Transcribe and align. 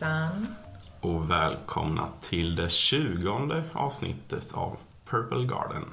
Hejsan. 0.00 0.54
och 1.00 1.30
välkomna 1.30 2.08
till 2.20 2.56
det 2.56 2.70
tjugonde 2.70 3.64
avsnittet 3.72 4.54
av 4.54 4.76
Purple 5.04 5.44
Garden. 5.44 5.84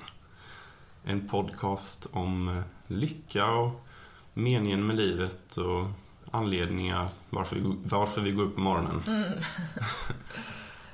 En 1.04 1.28
podcast 1.28 2.07
om 2.12 2.64
lycka 2.88 3.52
och 3.52 3.86
meningen 4.34 4.88
med 4.88 4.96
livet 4.96 5.57
och 5.57 5.88
anledningar 6.32 7.12
varför 7.29 7.56
vi, 7.56 7.62
varför 7.84 8.21
vi 8.21 8.32
går 8.32 8.43
upp 8.43 8.56
på 8.56 8.62
morgonen. 8.62 9.04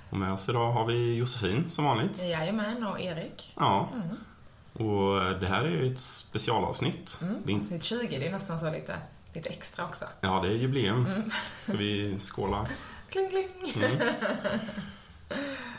och 0.09 0.17
med 0.17 0.33
oss 0.33 0.49
idag 0.49 0.71
har 0.71 0.85
vi 0.85 1.15
Josefin 1.15 1.69
som 1.69 1.85
vanligt. 1.85 2.19
Jajamän, 2.19 2.87
och 2.87 3.01
Erik. 3.01 3.53
Ja. 3.55 3.89
Och 4.73 5.39
det 5.39 5.47
här 5.47 5.63
är 5.63 5.69
ju 5.69 5.91
ett 5.91 5.99
specialavsnitt. 5.99 7.19
Det 7.45 7.51
är 7.51 7.55
inte, 7.55 7.63
Avsnitt 7.63 7.83
20, 7.83 8.19
det 8.19 8.27
är 8.27 8.31
nästan 8.31 8.59
så 8.59 8.71
lite, 8.71 8.97
lite 9.33 9.49
extra 9.49 9.85
också. 9.85 10.05
ja, 10.21 10.41
det 10.43 10.47
är 10.47 10.53
jubileum. 10.53 11.07
Ska 11.63 11.73
vi 11.77 12.19
skåla? 12.19 12.67
Kling, 13.11 13.29
kling. 13.29 13.73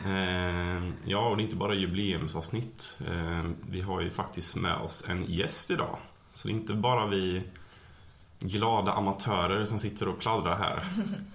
Eh, 0.07 0.83
ja, 1.05 1.29
och 1.29 1.37
det 1.37 1.43
är 1.43 1.45
inte 1.45 1.57
bara 1.57 1.75
jubileumsavsnitt. 1.75 2.99
Eh, 3.09 3.51
vi 3.69 3.81
har 3.81 4.01
ju 4.01 4.11
faktiskt 4.11 4.57
med 4.57 4.77
oss 4.77 5.05
en 5.09 5.25
gäst 5.25 5.71
idag. 5.71 5.99
Så 6.31 6.49
det 6.49 6.55
är 6.55 6.57
inte 6.57 6.75
bara 6.75 7.07
vi 7.07 7.43
glada 8.39 8.93
amatörer 8.93 9.65
som 9.65 9.79
sitter 9.79 10.09
och 10.09 10.19
pladdrar 10.19 10.57
här. 10.57 10.85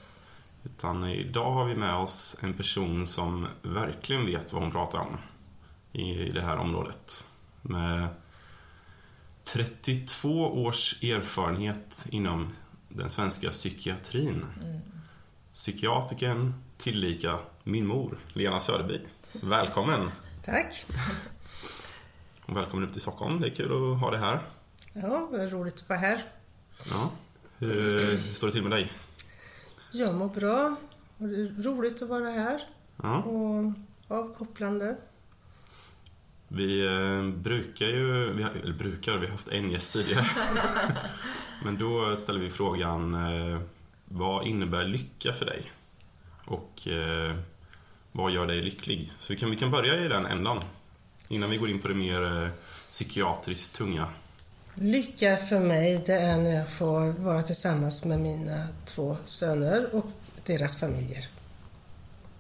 Utan 0.64 1.06
idag 1.06 1.52
har 1.52 1.66
vi 1.66 1.76
med 1.76 1.96
oss 1.96 2.38
en 2.42 2.54
person 2.54 3.08
som 3.08 3.48
verkligen 3.62 4.26
vet 4.26 4.54
vad 4.54 4.62
hon 4.62 4.72
pratar 4.72 5.00
om 5.00 5.18
i 5.92 6.32
det 6.32 6.42
här 6.42 6.58
området. 6.58 7.26
Med 7.62 8.08
32 9.44 10.64
års 10.64 11.04
erfarenhet 11.04 12.06
inom 12.10 12.54
den 12.90 13.10
svenska 13.10 13.50
psykiatrin. 13.50 14.46
Psykiatriken 15.58 16.54
tillika 16.78 17.40
min 17.64 17.88
mor, 17.88 18.18
Lena 18.34 18.60
Söderby. 18.60 19.02
Välkommen! 19.32 20.12
Tack. 20.46 20.86
Och 22.46 22.58
välkommen 22.58 22.88
upp 22.88 22.94
till 22.94 23.02
Stockholm. 23.02 23.42
Det 23.42 23.48
är 23.48 23.56
kul 23.56 23.66
att 23.66 24.00
ha 24.00 24.12
dig 24.12 24.20
här. 24.20 24.40
Ja, 24.94 25.30
det 25.32 25.44
är 25.44 25.48
roligt 25.48 25.76
att 25.76 25.90
vara 25.90 26.00
här. 26.00 26.24
Ja. 26.90 27.12
Hur, 27.58 28.00
hur 28.00 28.30
står 28.30 28.48
det 28.48 28.54
till 28.54 28.62
med 28.62 28.72
dig? 28.72 28.92
Jag 29.92 30.16
mår 30.16 30.28
bra. 30.28 30.76
Och 31.18 31.28
det 31.28 31.36
är 31.36 31.64
roligt 31.64 32.02
att 32.02 32.10
vara 32.10 32.30
här. 32.30 32.62
Ja. 33.04 33.18
Och 33.18 33.74
avkopplande. 34.08 34.98
Vi 36.48 36.86
eh, 36.86 37.24
brukar 37.42 37.86
ju, 37.86 38.34
vi 38.34 38.44
eller 38.64 38.78
brukar, 38.78 39.18
vi 39.18 39.26
har 39.26 39.32
haft 39.32 39.48
en 39.48 39.70
gäst 39.70 39.94
tidigare. 39.94 40.26
Men 41.64 41.78
då 41.78 42.16
ställer 42.16 42.40
vi 42.40 42.50
frågan, 42.50 43.14
eh, 43.14 43.60
vad 44.10 44.48
innebär 44.48 44.84
lycka 44.84 45.34
för 45.34 45.46
dig? 45.46 45.72
Och 46.46 46.88
eh, 46.88 47.36
vad 48.12 48.32
gör 48.32 48.48
dig 48.48 48.62
lycklig? 48.62 49.12
Så 49.20 49.34
vi 49.34 49.40
kan, 49.40 49.52
vi 49.52 49.56
kan 49.56 49.72
börja 49.72 50.06
i 50.06 50.08
den 50.08 50.26
ändan. 50.26 50.64
Innan 51.28 51.50
vi 51.50 51.58
går 51.58 51.70
in 51.70 51.80
på 51.80 51.88
det 51.88 51.94
mer 51.94 52.44
eh, 52.44 52.50
psykiatriskt 52.90 53.76
tunga. 53.76 54.08
Lycka 54.74 55.38
för 55.38 55.60
mig 55.60 56.04
det 56.06 56.14
är 56.14 56.38
när 56.38 56.56
jag 56.56 56.70
får 56.70 57.24
vara 57.24 57.42
tillsammans 57.42 58.06
med 58.06 58.20
mina 58.20 58.68
två 58.86 59.18
söner 59.26 59.96
och 59.96 60.06
deras 60.44 60.80
familjer. 60.80 61.28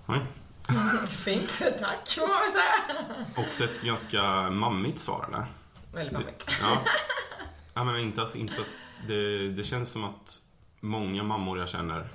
Nej. 0.05 0.19
Fint, 1.07 1.61
tack 1.79 2.09
får 2.09 2.27
man 2.27 2.51
säga. 2.51 3.47
Också 3.47 3.63
ett 3.63 3.81
ganska 3.81 4.49
mammigt 4.49 4.99
svar, 4.99 5.25
eller? 5.27 5.45
Väldigt 5.93 6.13
mammigt. 6.13 6.45
Ja. 6.61 6.81
ja 7.73 7.83
men 7.83 7.99
inte, 7.99 8.21
alltså, 8.21 8.37
inte 8.37 8.53
så 8.53 8.61
att 8.61 8.67
det, 9.07 9.49
det 9.49 9.63
känns 9.63 9.89
som 9.89 10.03
att 10.03 10.39
många 10.87 11.23
mammor 11.23 11.59
jag 11.59 11.69
känner 11.69 12.09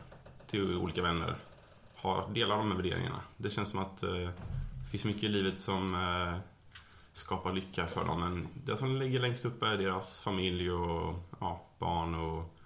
till 0.46 0.76
olika 0.76 1.02
vänner 1.02 1.36
har, 1.96 2.28
delar 2.28 2.56
de 2.56 2.70
här 2.70 2.76
värderingarna. 2.76 3.20
Det 3.36 3.50
känns 3.50 3.70
som 3.70 3.80
att 3.80 4.02
eh, 4.02 4.12
det 4.84 4.90
finns 4.90 5.04
mycket 5.04 5.22
i 5.22 5.28
livet 5.28 5.58
som 5.58 5.94
eh, 5.94 6.38
skapar 7.12 7.52
lycka 7.52 7.86
för 7.86 8.04
dem. 8.04 8.20
Men 8.20 8.48
det 8.64 8.76
som 8.76 8.96
ligger 8.96 9.20
längst 9.20 9.44
upp 9.44 9.62
är 9.62 9.76
deras 9.76 10.20
familj 10.20 10.70
och 10.70 11.14
ja, 11.40 11.66
barn 11.78 12.14
och 12.14 12.58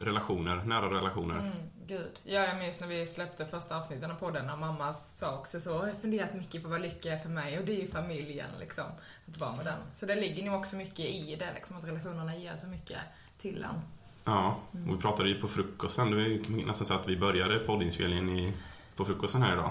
relationer, 0.00 0.56
nära 0.64 0.98
relationer. 0.98 1.38
Mm, 1.38 1.52
gud. 1.86 2.20
Ja, 2.24 2.40
jag 2.40 2.58
minns 2.58 2.80
när 2.80 2.86
vi 2.86 3.06
släppte 3.06 3.46
första 3.46 3.78
avsnitten 3.78 4.10
av 4.10 4.14
podden 4.14 4.46
när 4.46 4.56
mamma 4.56 4.92
sa 4.92 5.38
också 5.38 5.60
så. 5.60 5.70
Jag 5.70 5.78
har 5.78 5.92
funderat 5.92 6.34
mycket 6.34 6.62
på 6.62 6.68
vad 6.68 6.80
lycka 6.80 7.12
är 7.12 7.18
för 7.18 7.28
mig 7.28 7.58
och 7.58 7.64
det 7.64 7.72
är 7.72 7.80
ju 7.80 7.88
familjen 7.88 8.50
liksom. 8.60 8.84
Att 9.28 9.38
vara 9.38 9.56
med 9.56 9.64
den. 9.64 9.80
Så 9.94 10.06
det 10.06 10.14
ligger 10.14 10.44
nog 10.44 10.60
också 10.60 10.76
mycket 10.76 11.06
i 11.06 11.36
det 11.36 11.52
liksom, 11.54 11.76
att 11.76 11.84
relationerna 11.84 12.36
ger 12.36 12.56
så 12.56 12.66
mycket 12.66 12.98
till 13.38 13.64
en. 13.64 13.99
Ja, 14.30 14.56
och 14.72 14.94
vi 14.94 15.00
pratade 15.00 15.28
ju 15.28 15.40
på 15.40 15.48
frukosten. 15.48 16.10
Det 16.10 16.16
var 16.16 16.22
ju 16.22 16.66
nästan 16.66 16.86
så 16.86 16.94
att 16.94 17.08
vi 17.08 17.16
började 17.16 17.58
poddinspelningen 17.58 18.28
i, 18.28 18.52
på 18.96 19.04
frukosten 19.04 19.42
här 19.42 19.52
idag. 19.52 19.70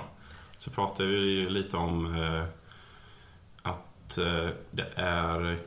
Så 0.57 0.71
pratade 0.71 1.09
vi 1.09 1.19
ju 1.19 1.49
lite 1.49 1.77
om 1.77 2.15
eh, 2.15 2.43
att 3.61 4.17
eh, 4.17 4.49
det 4.71 4.91
är 4.95 5.59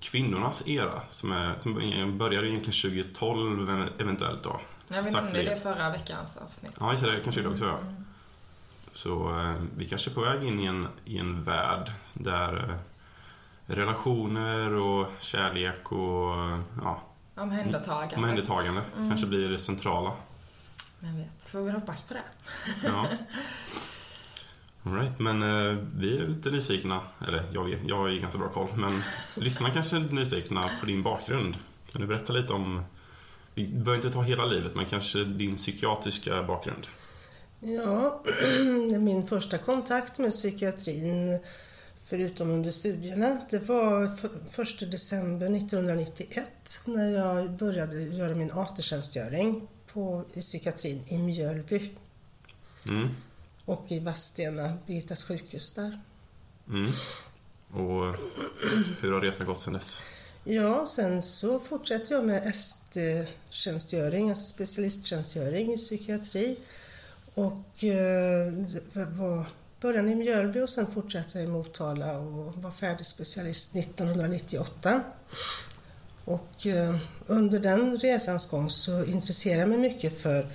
kvinnornas 0.00 0.62
era 0.66 1.00
som, 1.08 1.32
är, 1.32 1.58
som 1.58 2.18
började 2.18 2.48
egentligen 2.48 3.04
2012 3.12 3.90
eventuellt 3.98 4.42
då. 4.42 4.60
Strax 4.86 5.06
inte 5.06 5.18
om 5.18 5.32
det 5.32 5.62
förra 5.62 5.90
veckans 5.90 6.36
avsnitt. 6.36 6.72
Ja, 6.80 6.90
just 6.90 7.04
det. 7.04 7.20
Kanske 7.24 7.42
det 7.42 7.48
också. 7.48 7.64
ja. 7.64 7.78
Så 8.92 9.40
eh, 9.40 9.62
vi 9.76 9.88
kanske 9.88 10.10
är 10.10 10.14
på 10.14 10.20
väg 10.20 10.44
in 10.44 10.60
i 10.60 10.66
en, 10.66 10.88
i 11.04 11.18
en 11.18 11.44
värld 11.44 11.92
där 12.14 12.70
eh, 12.70 12.76
relationer 13.74 14.72
och 14.72 15.06
kärlek 15.20 15.92
och 15.92 16.34
ja, 16.82 17.02
Omhändertagande. 17.42 18.16
omhändertagande 18.16 18.82
kanske 19.08 19.26
blir 19.26 19.48
det 19.48 19.58
centrala. 19.58 20.12
Men 21.00 21.16
vet, 21.16 21.44
får 21.50 21.60
vi 21.62 21.70
hoppas 21.70 22.02
på 22.02 22.14
det. 22.14 22.22
Ja. 22.84 23.06
All 24.82 24.92
right, 24.94 25.18
men 25.18 25.42
eh, 25.42 25.78
vi 25.96 26.18
är 26.18 26.26
lite 26.26 26.50
nyfikna, 26.50 27.00
eller 27.28 27.44
jag, 27.52 27.72
är- 27.72 27.80
jag 27.86 27.96
har 27.96 28.08
ju 28.08 28.18
ganska 28.18 28.38
bra 28.38 28.48
koll, 28.48 28.68
men 28.76 29.02
lyssnarna 29.34 29.74
kanske 29.74 29.96
är 29.96 30.00
nyfikna 30.00 30.70
på 30.80 30.86
din 30.86 31.02
bakgrund. 31.02 31.56
Kan 31.92 32.00
du 32.00 32.06
berätta 32.06 32.32
lite 32.32 32.52
om, 32.52 32.82
vi 33.54 33.66
behöver 33.66 33.94
inte 33.94 34.10
ta 34.10 34.22
hela 34.22 34.44
livet, 34.44 34.74
men 34.74 34.86
kanske 34.86 35.24
din 35.24 35.56
psykiatriska 35.56 36.42
bakgrund? 36.42 36.86
Ja, 37.60 38.22
min 38.98 39.26
första 39.26 39.58
kontakt 39.58 40.18
med 40.18 40.30
psykiatrin, 40.30 41.40
förutom 42.10 42.50
under 42.50 42.70
studierna, 42.70 43.40
det 43.50 43.58
var 43.58 44.04
f- 44.24 44.58
1 44.82 44.90
december 44.90 45.46
1991 45.56 46.48
när 46.86 47.10
jag 47.10 47.50
började 47.50 48.02
göra 48.02 48.34
min 48.34 48.50
AT-tjänstgöring 48.52 49.68
på, 49.92 50.24
i 50.34 50.40
psykiatrin 50.40 51.02
i 51.06 51.18
Mjölby 51.18 51.90
Mm. 52.88 53.08
och 53.64 53.84
i 53.88 53.98
Vadstena, 53.98 54.78
Birgittas 54.86 55.24
sjukhus 55.24 55.74
där. 55.74 56.00
Mm. 56.68 56.90
Och 57.72 58.16
hur 59.00 59.12
har 59.12 59.20
resan 59.20 59.46
gått 59.46 59.60
sedan 59.60 59.72
dess? 59.74 60.02
Ja, 60.44 60.86
sen 60.86 61.22
så 61.22 61.60
fortsatte 61.60 62.14
jag 62.14 62.24
med 62.24 62.46
ST-tjänstgöring, 62.46 64.30
alltså 64.30 64.46
specialisttjänstgöring 64.46 65.72
i 65.72 65.76
psykiatri. 65.76 66.56
Och 67.34 67.84
eh, 67.84 68.52
var 68.92 69.44
början 69.80 70.08
i 70.08 70.14
Mjölby 70.14 70.60
och 70.60 70.70
sen 70.70 70.86
fortsatte 70.86 71.38
jag 71.38 71.48
i 71.48 71.50
Motala 71.50 72.18
och 72.18 72.54
var 72.56 72.70
färdig 72.70 73.06
specialist 73.06 73.76
1998. 73.76 75.02
Och 76.24 76.66
eh, 76.66 76.96
under 77.26 77.60
den 77.60 77.96
resans 77.96 78.50
gång 78.50 78.70
så 78.70 79.04
intresserade 79.04 79.60
jag 79.60 79.68
mig 79.68 79.78
mycket 79.78 80.22
för 80.22 80.46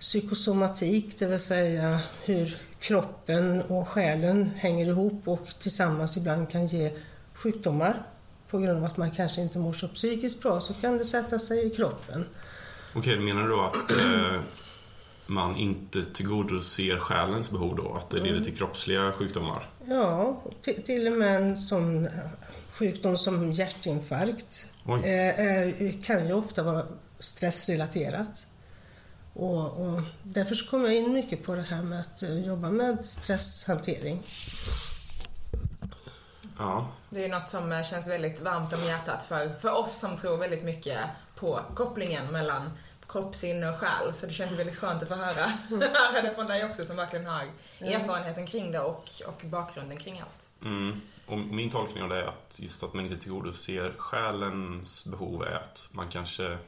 psykosomatik, 0.00 1.18
det 1.18 1.26
vill 1.26 1.38
säga 1.38 2.00
hur 2.24 2.56
kroppen 2.80 3.62
och 3.62 3.88
själen 3.88 4.50
hänger 4.56 4.86
ihop 4.86 5.28
och 5.28 5.48
tillsammans 5.58 6.16
ibland 6.16 6.50
kan 6.50 6.66
ge 6.66 6.92
sjukdomar. 7.34 8.02
På 8.50 8.58
grund 8.58 8.78
av 8.78 8.84
att 8.84 8.96
man 8.96 9.10
kanske 9.10 9.40
inte 9.40 9.58
mår 9.58 9.72
så 9.72 9.88
psykiskt 9.88 10.42
bra 10.42 10.60
så 10.60 10.74
kan 10.74 10.98
det 10.98 11.04
sätta 11.04 11.38
sig 11.38 11.66
i 11.66 11.70
kroppen. 11.70 12.26
Okej, 12.94 13.18
menar 13.18 13.42
du 13.42 13.48
då 13.48 13.60
att 13.62 13.90
eh, 13.90 14.40
man 15.26 15.56
inte 15.56 16.04
tillgodoser 16.04 16.98
själens 16.98 17.50
behov 17.50 17.76
då? 17.76 17.94
Att 17.94 18.10
det 18.10 18.18
leder 18.18 18.40
till 18.40 18.56
kroppsliga 18.56 19.12
sjukdomar? 19.12 19.68
Ja, 19.88 20.42
till, 20.84 21.06
och 21.06 21.18
med 21.18 21.36
en 21.36 21.56
sån 21.56 22.06
eh, 22.06 22.12
sjukdom 22.72 23.16
som 23.16 23.52
hjärtinfarkt 23.52 24.70
eh, 24.88 25.40
är, 25.40 26.02
kan 26.02 26.26
ju 26.26 26.32
ofta 26.32 26.62
vara 26.62 26.86
stressrelaterat. 27.18 28.46
Och, 29.32 29.80
och 29.80 30.02
därför 30.22 30.54
så 30.54 30.70
kom 30.70 30.84
jag 30.84 30.94
in 30.94 31.12
mycket 31.12 31.44
på 31.44 31.54
det 31.54 31.62
här 31.62 31.82
med 31.82 32.00
att 32.00 32.22
eh, 32.22 32.46
jobba 32.46 32.70
med 32.70 33.04
stresshantering. 33.04 34.22
Ja. 36.58 36.88
Det 37.10 37.24
är 37.24 37.28
något 37.28 37.48
som 37.48 37.72
eh, 37.72 37.82
känns 37.82 38.08
väldigt 38.08 38.40
varmt 38.40 38.72
om 38.72 38.84
hjärtat 38.84 39.24
för, 39.24 39.54
för 39.60 39.72
oss 39.72 39.98
som 39.98 40.16
tror 40.16 40.36
väldigt 40.36 40.64
mycket 40.64 40.98
på 41.34 41.60
kopplingen 41.74 42.26
mellan 42.32 42.70
kropp, 43.08 43.34
sinne 43.34 43.70
och 43.70 43.76
själ. 43.76 44.14
Så 44.14 44.26
det 44.26 44.32
känns 44.32 44.52
väldigt 44.52 44.76
skönt 44.76 45.02
att 45.02 45.08
få 45.08 45.14
höra, 45.14 45.46
höra 45.70 46.22
det 46.22 46.34
från 46.34 46.46
dig 46.46 46.64
också 46.64 46.84
som 46.84 46.96
verkligen 46.96 47.26
har 47.26 47.44
erfarenheten 47.80 48.46
kring 48.46 48.72
det 48.72 48.80
och, 48.80 49.10
och 49.26 49.42
bakgrunden 49.44 49.98
kring 49.98 50.20
allt. 50.20 50.50
Mm. 50.64 51.00
Och 51.26 51.38
min 51.38 51.70
tolkning 51.70 52.02
av 52.02 52.08
det 52.08 52.16
är 52.16 52.26
att 52.26 52.58
just 52.60 52.82
att 52.82 52.94
man 52.94 53.04
inte 53.04 53.16
tillgodoser 53.16 53.94
själens 53.98 55.06
behov 55.06 55.42
är 55.42 55.54
att 55.54 55.88
man 55.92 56.08
kanske 56.08 56.58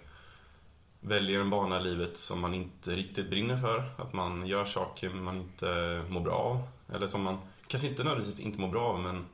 väljer 1.01 1.41
en 1.41 1.51
bana 1.51 1.81
i 1.81 1.83
livet 1.83 2.17
som 2.17 2.41
man 2.41 2.55
inte 2.55 2.91
riktigt 2.91 3.31
brinner 3.31 3.57
för. 3.57 3.91
Att 3.99 4.13
man 4.13 4.47
gör 4.47 4.65
saker 4.65 5.11
man 5.11 5.37
inte 5.37 6.03
mår 6.09 6.21
bra 6.21 6.35
av. 6.35 6.69
Eller 6.95 7.07
som 7.07 7.23
man 7.23 7.39
kanske 7.67 7.89
inte 7.89 8.05
nödvändigtvis 8.05 8.41
inte 8.41 8.61
mår 8.61 8.69
bra 8.69 8.83
av, 8.83 9.01
men 9.01 9.27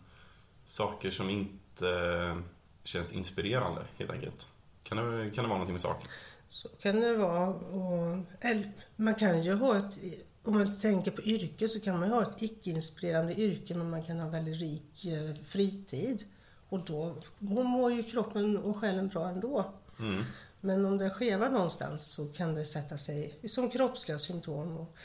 saker 0.64 1.10
som 1.10 1.30
inte 1.30 2.36
känns 2.84 3.12
inspirerande 3.12 3.82
helt 3.98 4.10
enkelt. 4.10 4.48
Kan 4.82 4.98
det, 4.98 5.30
kan 5.30 5.44
det 5.44 5.48
vara 5.48 5.58
någonting 5.58 5.74
med 5.74 5.80
saken? 5.80 6.08
Så 6.54 6.68
kan 6.68 7.00
det 7.00 7.16
vara. 7.16 7.48
Och, 7.48 8.18
eller, 8.40 8.72
man 8.96 9.14
kan 9.14 9.42
ju 9.42 9.54
ha 9.54 9.78
ett, 9.78 9.98
om 10.42 10.54
man 10.54 10.78
tänker 10.78 11.10
på 11.10 11.22
yrke 11.22 11.68
så 11.68 11.80
kan 11.80 11.98
man 12.00 12.08
ju 12.08 12.14
ha 12.14 12.22
ett 12.22 12.42
icke-inspirerande 12.42 13.40
yrke 13.40 13.74
men 13.74 13.90
man 13.90 14.02
kan 14.02 14.20
ha 14.20 14.28
väldigt 14.28 14.60
rik 14.60 15.06
eh, 15.06 15.44
fritid. 15.44 16.22
Och 16.68 16.80
då, 16.84 17.16
då 17.38 17.62
mår 17.62 17.92
ju 17.92 18.02
kroppen 18.02 18.56
och 18.56 18.76
själen 18.76 19.08
bra 19.08 19.28
ändå. 19.28 19.74
Mm. 19.98 20.24
Men 20.60 20.84
om 20.84 20.98
det 20.98 21.10
skevar 21.10 21.48
någonstans 21.48 22.12
så 22.12 22.26
kan 22.26 22.54
det 22.54 22.64
sätta 22.64 22.98
sig 22.98 23.38
som 23.44 23.70
kroppsliga 23.70 24.18
symptom. 24.18 24.76
Och 24.76 24.96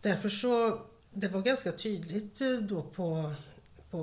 därför 0.00 0.28
så, 0.28 0.80
det 1.12 1.28
var 1.28 1.42
ganska 1.42 1.72
tydligt 1.72 2.40
eh, 2.40 2.52
då 2.52 2.82
på, 2.82 3.34
på 3.96 4.02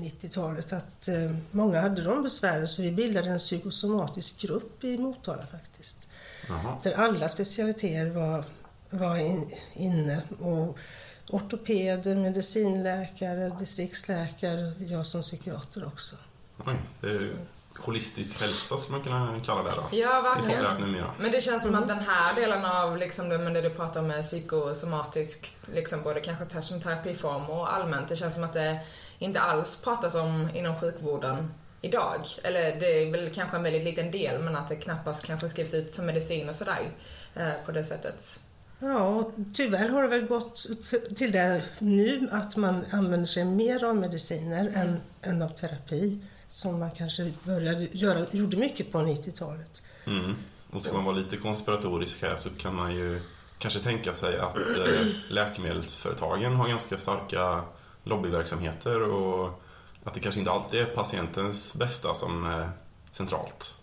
90-talet 0.00 0.72
att 0.72 1.08
eh, 1.08 1.30
många 1.50 1.80
hade 1.80 2.02
de 2.02 2.22
besvären 2.22 2.68
så 2.68 2.82
vi 2.82 2.92
bildade 2.92 3.30
en 3.30 3.38
psykosomatisk 3.38 4.40
grupp 4.40 4.84
i 4.84 4.98
Motala 4.98 5.42
faktiskt. 5.46 6.08
Jaha. 6.48 6.78
Där 6.82 6.92
alla 6.92 7.28
specialiteter 7.28 8.10
var, 8.10 8.44
var 8.90 9.16
in, 9.16 9.50
inne. 9.74 10.22
Och 10.38 10.78
ortopeder, 11.28 12.14
medicinläkare, 12.14 13.56
distriktsläkare, 13.58 14.72
jag 14.78 15.06
som 15.06 15.22
psykiater 15.22 15.86
också. 15.86 16.16
Oj, 16.66 16.76
det 17.00 17.06
är 17.06 17.32
holistisk 17.78 18.40
hälsa 18.40 18.76
skulle 18.76 18.96
man 18.96 19.02
kunna 19.02 19.40
kalla 19.44 19.62
det 19.62 19.70
då. 19.76 19.96
Ja, 19.96 20.20
verkligen. 20.20 21.04
Men 21.18 21.32
det 21.32 21.40
känns 21.40 21.62
som 21.62 21.74
att 21.74 21.88
den 21.88 21.98
här 21.98 22.34
delen 22.34 22.64
av 22.64 22.96
liksom 22.96 23.28
det, 23.28 23.38
men 23.38 23.52
det 23.52 23.60
du 23.60 23.70
pratar 23.70 24.00
om 24.00 24.06
med 24.06 24.22
psykosomatisk, 24.22 25.56
liksom 25.74 26.02
både 26.02 26.20
kanske 26.20 26.62
som 26.62 26.80
terapiform 26.80 27.50
och 27.50 27.74
allmänt, 27.74 28.08
det 28.08 28.16
känns 28.16 28.34
som 28.34 28.44
att 28.44 28.52
det 28.52 28.80
inte 29.20 29.40
alls 29.40 29.82
pratas 29.84 30.14
om 30.14 30.48
inom 30.54 30.80
sjukvården 30.80 31.50
idag. 31.80 32.20
Eller 32.42 32.80
det 32.80 33.02
är 33.02 33.10
väl 33.10 33.30
kanske 33.34 33.56
en 33.56 33.62
väldigt 33.62 33.84
liten 33.84 34.10
del, 34.10 34.42
men 34.42 34.56
att 34.56 34.68
det 34.68 34.76
knappast 34.76 35.26
kanske 35.26 35.48
skrivs 35.48 35.74
ut 35.74 35.92
som 35.92 36.06
medicin 36.06 36.48
och 36.48 36.54
sådär 36.54 36.90
eh, 37.34 37.52
på 37.66 37.72
det 37.72 37.84
sättet. 37.84 38.40
Ja, 38.78 39.30
tyvärr 39.54 39.88
har 39.88 40.02
det 40.02 40.08
väl 40.08 40.26
gått 40.26 40.66
till 41.16 41.32
det 41.32 41.62
nu 41.78 42.28
att 42.32 42.56
man 42.56 42.84
använder 42.90 43.26
sig 43.26 43.44
mer 43.44 43.84
av 43.84 43.96
mediciner 43.96 44.72
än, 44.74 45.00
än 45.22 45.42
av 45.42 45.48
terapi. 45.48 46.20
Som 46.48 46.80
man 46.80 46.90
kanske 46.90 47.32
började 47.44 47.88
göra, 47.92 48.26
gjorde 48.30 48.56
mycket 48.56 48.92
på 48.92 48.98
90-talet. 48.98 49.82
Mm. 50.06 50.36
Och 50.70 50.82
ska 50.82 50.94
man 50.94 51.04
vara 51.04 51.16
lite 51.16 51.36
konspiratorisk 51.36 52.22
här 52.22 52.36
så 52.36 52.50
kan 52.50 52.74
man 52.74 52.94
ju 52.94 53.20
kanske 53.58 53.80
tänka 53.80 54.14
sig 54.14 54.38
att 54.38 54.56
eh, 54.56 55.06
läkemedelsföretagen 55.28 56.54
har 56.54 56.68
ganska 56.68 56.98
starka 56.98 57.62
lobbyverksamheter 58.04 59.02
och 59.02 59.62
att 60.04 60.14
det 60.14 60.20
kanske 60.20 60.38
inte 60.38 60.50
alltid 60.50 60.80
är 60.80 60.86
patientens 60.86 61.74
bästa 61.74 62.14
som 62.14 62.44
är 62.44 62.70
centralt. 63.10 63.78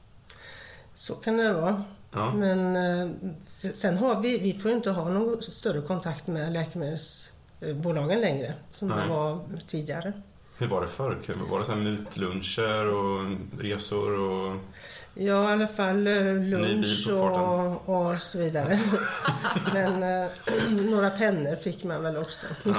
Så 0.93 1.15
kan 1.15 1.37
det 1.37 1.53
vara. 1.53 1.83
Ja. 2.11 2.33
Men 2.33 2.75
eh, 2.75 3.11
sen 3.73 3.97
har 3.97 4.21
vi, 4.21 4.37
vi 4.37 4.53
får 4.53 4.71
inte 4.71 4.91
ha 4.91 5.09
någon 5.09 5.43
större 5.43 5.81
kontakt 5.81 6.27
med 6.27 6.53
läkemedelsbolagen 6.53 8.21
längre 8.21 8.53
som 8.71 8.87
Nej. 8.87 8.97
det 9.03 9.13
var 9.13 9.39
tidigare. 9.67 10.13
Hur 10.57 10.67
var 10.67 10.81
det 10.81 10.87
förr? 10.87 11.17
Var 11.49 11.59
det 11.59 11.65
så 11.65 11.71
här 11.71 11.79
mutluncher 11.79 12.85
och 12.85 13.37
resor 13.59 14.19
och... 14.19 14.57
Ja, 15.19 15.49
i 15.49 15.53
alla 15.53 15.67
fall 15.67 16.07
eh, 16.07 16.33
lunch 16.33 17.09
och, 17.11 17.89
och 17.89 18.21
så 18.21 18.39
vidare. 18.39 18.79
Men 19.73 20.03
eh, 20.03 20.29
några 20.71 21.09
pennor 21.09 21.55
fick 21.55 21.83
man 21.83 22.03
väl 22.03 22.17
också. 22.17 22.47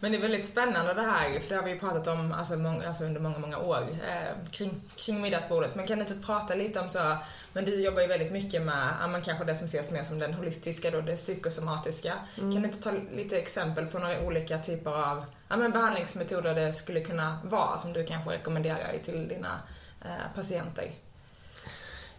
Men 0.00 0.12
det 0.12 0.18
är 0.18 0.22
väldigt 0.22 0.46
spännande 0.46 0.94
det 0.94 1.02
här, 1.02 1.40
för 1.40 1.48
det 1.48 1.56
har 1.56 1.62
vi 1.62 1.70
ju 1.70 1.78
pratat 1.78 2.06
om 2.06 2.32
alltså, 2.32 2.56
många, 2.56 2.88
alltså 2.88 3.04
under 3.04 3.20
många, 3.20 3.38
många 3.38 3.58
år 3.58 3.86
eh, 4.08 4.50
kring, 4.50 4.80
kring 4.96 5.20
middagsbordet. 5.20 5.74
Men 5.74 5.86
kan 5.86 5.98
du 5.98 6.04
inte 6.04 6.26
prata 6.26 6.54
lite 6.54 6.80
om 6.80 6.88
så, 6.88 7.16
men 7.52 7.64
du 7.64 7.82
jobbar 7.82 8.00
ju 8.00 8.06
väldigt 8.06 8.32
mycket 8.32 8.62
med, 8.62 8.88
ja, 9.00 9.06
men 9.06 9.22
kanske 9.22 9.44
det 9.44 9.54
som 9.54 9.64
ses 9.64 9.90
mer 9.90 10.02
som 10.02 10.18
den 10.18 10.34
holistiska 10.34 10.90
då, 10.90 11.00
det 11.00 11.16
psykosomatiska. 11.16 12.12
Kan 12.36 12.50
du 12.50 12.64
inte 12.64 12.82
ta 12.82 12.90
lite 13.16 13.38
exempel 13.38 13.86
på 13.86 13.98
några 13.98 14.20
olika 14.20 14.58
typer 14.58 14.90
av 14.90 15.24
ja, 15.48 15.56
men 15.56 15.70
behandlingsmetoder 15.70 16.54
det 16.54 16.72
skulle 16.72 17.00
kunna 17.00 17.38
vara 17.44 17.78
som 17.78 17.92
du 17.92 18.04
kanske 18.04 18.30
rekommenderar 18.30 18.98
till 19.04 19.28
dina 19.28 19.60
Eh, 20.04 20.34
patienter? 20.34 20.90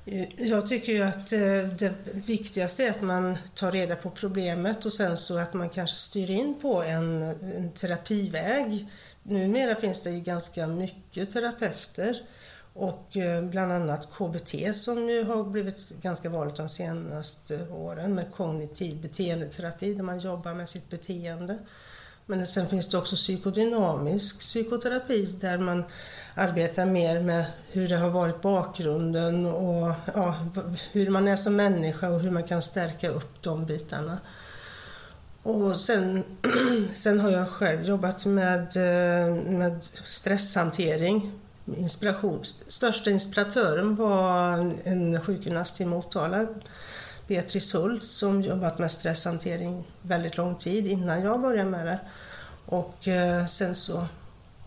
Eh, 0.05 0.27
jag 0.37 0.67
tycker 0.67 0.93
ju 0.93 1.03
att 1.03 1.33
eh, 1.33 1.39
det 1.77 1.93
viktigaste 2.13 2.83
är 2.83 2.91
att 2.91 3.01
man 3.01 3.37
tar 3.55 3.71
reda 3.71 3.95
på 3.95 4.09
problemet 4.09 4.85
och 4.85 4.93
sen 4.93 5.17
så 5.17 5.37
att 5.37 5.53
man 5.53 5.69
kanske 5.69 5.97
styr 5.97 6.29
in 6.29 6.59
på 6.61 6.83
en, 6.83 7.21
en 7.21 7.71
terapiväg. 7.71 8.87
Numera 9.23 9.75
finns 9.75 10.01
det 10.01 10.11
ju 10.11 10.19
ganska 10.19 10.67
mycket 10.67 11.31
terapeuter 11.31 12.21
och 12.73 13.17
bland 13.49 13.71
annat 13.71 14.09
KBT 14.11 14.75
som 14.75 15.09
ju 15.09 15.23
har 15.23 15.43
blivit 15.43 15.89
ganska 16.01 16.29
vanligt 16.29 16.55
de 16.55 16.69
senaste 16.69 17.67
åren 17.69 18.15
med 18.15 18.33
kognitiv 18.33 19.01
beteendeterapi 19.01 19.93
där 19.93 20.03
man 20.03 20.19
jobbar 20.19 20.53
med 20.53 20.69
sitt 20.69 20.89
beteende. 20.89 21.57
Men 22.29 22.47
sen 22.47 22.67
finns 22.67 22.89
det 22.89 22.97
också 22.97 23.15
psykodynamisk 23.15 24.39
psykoterapi 24.39 25.25
där 25.25 25.57
man 25.57 25.83
arbetar 26.35 26.85
mer 26.85 27.21
med 27.21 27.45
hur 27.71 27.87
det 27.87 27.97
har 27.97 28.09
varit 28.09 28.41
bakgrunden 28.41 29.45
och 29.45 29.93
ja, 30.13 30.35
hur 30.91 31.09
man 31.09 31.27
är 31.27 31.35
som 31.35 31.55
människa 31.55 32.09
och 32.09 32.19
hur 32.19 32.31
man 32.31 32.43
kan 32.43 32.61
stärka 32.61 33.09
upp 33.09 33.41
de 33.41 33.65
bitarna. 33.65 34.17
Och 35.43 35.79
sen, 35.79 36.23
sen 36.93 37.19
har 37.19 37.31
jag 37.31 37.49
själv 37.49 37.83
jobbat 37.83 38.25
med, 38.25 38.77
eh, 38.77 39.35
med 39.35 39.83
stresshantering. 40.05 41.31
Inspiration. 41.77 42.39
Största 42.43 43.09
inspiratören 43.09 43.95
var 43.95 44.53
en 44.83 45.21
sjukgymnast 45.21 45.81
i 45.81 45.85
Motala, 45.85 46.47
Beatrice 47.29 47.73
Hult, 47.75 48.03
som 48.03 48.41
jobbat 48.41 48.79
med 48.79 48.91
stresshantering 48.91 49.83
väldigt 50.01 50.37
lång 50.37 50.55
tid 50.55 50.87
innan 50.87 51.21
jag 51.21 51.41
började 51.41 51.69
med 51.69 51.85
det. 51.85 51.99
Och 52.65 53.07
eh, 53.07 53.45
sen 53.45 53.75
så 53.75 54.07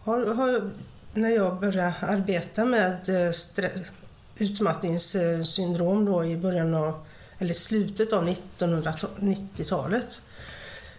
har, 0.02 0.26
har 0.26 0.70
när 1.14 1.30
jag 1.30 1.60
började 1.60 1.94
arbeta 2.00 2.64
med 2.64 3.08
eh, 3.08 3.32
utmattningssyndrom 4.38 6.04
då 6.04 6.24
i 6.24 6.36
början 6.36 6.74
av, 6.74 7.04
eller 7.38 7.54
slutet 7.54 8.12
av 8.12 8.28
1990-talet 8.28 10.22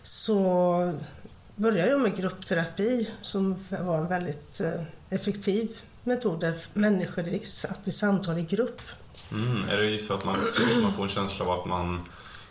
så 0.03 0.93
började 1.55 1.91
jag 1.91 2.01
med 2.01 2.17
gruppterapi 2.17 3.09
som 3.21 3.65
var 3.69 3.97
en 3.97 4.07
väldigt 4.07 4.59
eh, 4.59 4.81
effektiv 5.09 5.77
metod 6.03 6.39
där 6.39 6.55
människor 6.73 7.45
satt 7.45 7.87
i 7.87 7.91
samtal 7.91 8.37
i 8.37 8.41
grupp. 8.41 8.81
Mm, 9.31 9.69
är 9.69 9.77
det 9.77 9.85
ju 9.85 9.97
så 9.97 10.13
att 10.13 10.25
man, 10.25 10.35
man 10.81 10.93
får 10.93 11.03
en 11.03 11.09
känsla 11.09 11.45
av 11.45 11.51
att 11.59 11.65
man 11.65 12.01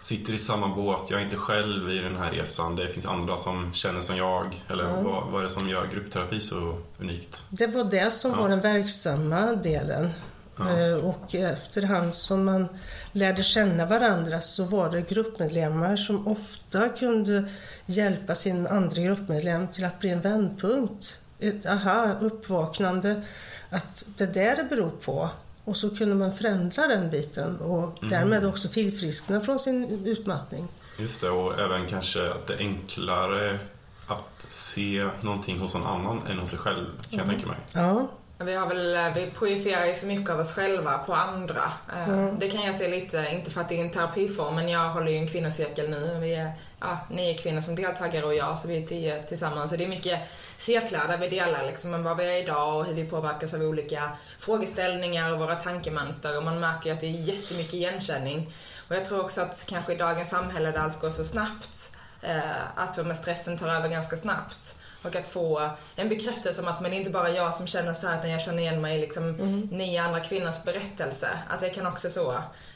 sitter 0.00 0.32
i 0.32 0.38
samma 0.38 0.68
båt, 0.68 1.10
jag 1.10 1.20
är 1.20 1.24
inte 1.24 1.36
själv 1.36 1.90
i 1.90 1.98
den 1.98 2.16
här 2.16 2.30
resan, 2.32 2.76
det 2.76 2.88
finns 2.88 3.06
andra 3.06 3.36
som 3.38 3.72
känner 3.72 4.00
som 4.00 4.16
jag. 4.16 4.62
Eller 4.68 4.84
Ja. 4.84 5.00
vad, 5.00 5.26
vad 5.30 5.40
är 5.40 5.44
det 5.44 5.50
som 5.50 5.68
gör 5.68 5.86
gruppterapi 5.86 6.40
så 6.40 6.78
unikt? 6.98 7.44
Det 7.50 7.66
var 7.66 7.84
det 7.84 8.10
som 8.14 8.30
Ja. 8.30 8.36
var 8.40 8.48
den 8.48 8.60
verksamma 8.60 9.40
delen. 9.54 10.10
Ja. 10.56 10.78
Eh, 10.78 10.94
Och 10.94 11.34
efterhand 11.34 12.14
som 12.14 12.44
man 12.44 12.68
lärde 13.12 13.42
känna 13.42 13.86
varandra 13.86 14.40
så 14.40 14.64
var 14.64 14.90
det 14.90 15.00
gruppmedlemmar 15.00 15.96
som 15.96 16.26
ofta 16.28 16.88
kunde 16.88 17.44
hjälpa 17.86 18.34
sin 18.34 18.66
andra 18.66 19.02
gruppmedlem 19.02 19.68
till 19.68 19.84
att 19.84 20.00
bli 20.00 20.10
en 20.10 20.20
vändpunkt. 20.20 21.18
Ett 21.38 21.66
aha, 21.66 22.08
uppvaknande. 22.20 23.22
Att 23.70 24.04
det 24.16 24.26
där 24.34 24.56
det 24.56 24.64
beror 24.64 24.90
på. 24.90 25.30
Och 25.64 25.76
så 25.76 25.96
kunde 25.96 26.14
man 26.14 26.34
förändra 26.34 26.86
den 26.86 27.10
biten 27.10 27.56
och 27.56 27.98
därmed 28.10 28.46
också 28.46 28.68
tillfriskna 28.68 29.40
från 29.40 29.58
sin 29.58 30.06
utmattning. 30.06 30.68
Just 30.98 31.20
det, 31.20 31.30
och 31.30 31.60
även 31.60 31.86
kanske 31.86 32.30
att 32.30 32.46
det 32.46 32.54
är 32.54 32.58
enklare 32.58 33.58
att 34.06 34.46
se 34.48 35.08
någonting 35.20 35.58
hos 35.58 35.74
någon 35.74 35.86
annan 35.86 36.26
än 36.26 36.38
hos 36.38 36.50
sig 36.50 36.58
själv, 36.58 36.86
kan 37.10 37.18
jag 37.18 37.28
tänka 37.28 37.46
mig. 37.46 37.56
Ja, 37.72 37.80
Ja, 37.80 38.08
Vi, 38.44 38.54
har 38.54 38.66
väl, 38.66 39.12
vi 39.14 39.30
projicerar 39.30 39.86
ju 39.86 39.94
så 39.94 40.06
mycket 40.06 40.30
av 40.30 40.40
oss 40.40 40.54
själva 40.54 40.98
på 40.98 41.14
andra. 41.14 41.72
Eh, 41.96 42.26
Det 42.38 42.50
kan 42.50 42.62
jag 42.62 42.74
se 42.74 42.88
lite, 42.88 43.28
inte 43.32 43.50
för 43.50 43.60
att 43.60 43.68
det 43.68 43.80
är 43.80 43.84
en 43.84 43.90
terapiform, 43.90 44.54
men 44.54 44.68
jag 44.68 44.88
håller 44.88 45.10
ju 45.10 45.16
en 45.18 45.28
kvinnocirkel 45.28 45.90
nu. 45.90 46.18
Vi 46.20 46.34
är 46.34 46.52
ja, 46.80 46.98
nio 47.10 47.34
kvinnor 47.34 47.60
som 47.60 47.74
deltagare 47.74 48.24
och 48.26 48.34
jag, 48.34 48.58
så 48.58 48.68
vi 48.68 48.82
är 48.82 48.86
tio 48.86 49.22
tillsammans. 49.22 49.70
Så 49.70 49.76
det 49.76 49.84
är 49.84 49.88
mycket 49.88 50.20
cirklar 50.56 51.08
där 51.08 51.18
vi 51.18 51.28
delar 51.28 51.66
liksom 51.66 51.94
om 51.94 52.02
vad 52.04 52.16
vi 52.16 52.24
är 52.24 52.42
idag 52.42 52.76
och 52.76 52.84
hur 52.84 52.94
vi 52.94 53.04
påverkas 53.04 53.54
av 53.54 53.62
olika 53.62 54.10
frågeställningar 54.38 55.32
och 55.32 55.38
våra 55.38 55.56
tankemönster. 55.56 56.36
Och 56.36 56.44
man 56.44 56.60
märker 56.60 56.90
ju 56.90 56.94
att 56.94 57.00
det 57.00 57.06
är 57.06 57.20
jättemycket 57.20 57.74
igenkänning. 57.74 58.52
Och 58.88 58.96
jag 58.96 59.04
tror 59.04 59.20
också 59.20 59.40
att 59.40 59.64
kanske 59.68 59.92
i 59.92 59.96
dagens 59.96 60.28
samhälle 60.28 60.70
där 60.70 60.78
allt 60.78 61.00
går 61.00 61.10
så 61.10 61.24
snabbt, 61.24 61.96
eh, 62.22 62.40
alltså 62.76 63.04
med 63.04 63.16
stressen 63.16 63.58
tar 63.58 63.68
över 63.68 63.88
ganska 63.88 64.16
snabbt. 64.16 64.78
Och 65.02 65.16
att 65.16 65.28
få 65.28 65.70
en 65.96 66.08
bekräftelse 66.08 66.62
om 66.62 66.68
att 66.68 66.80
men 66.80 66.90
det 66.90 66.96
är 66.96 66.98
inte 66.98 67.10
bara 67.10 67.30
jag 67.30 67.54
som 67.54 67.66
känner 67.66 67.92
så 67.92 68.06
här 68.06 68.18
utan 68.18 68.30
jag 68.30 68.40
känner 68.40 68.58
igen 68.58 68.80
mig 68.80 68.98
i 68.98 69.00
liksom 69.00 69.32
nio 69.70 70.02
andra 70.02 70.20
kvinnors 70.20 70.62
berättelse. 70.64 71.28
Att 71.48 71.60
det 71.60 71.68
kan 71.68 71.86
också 71.86 72.10
så. 72.10 72.32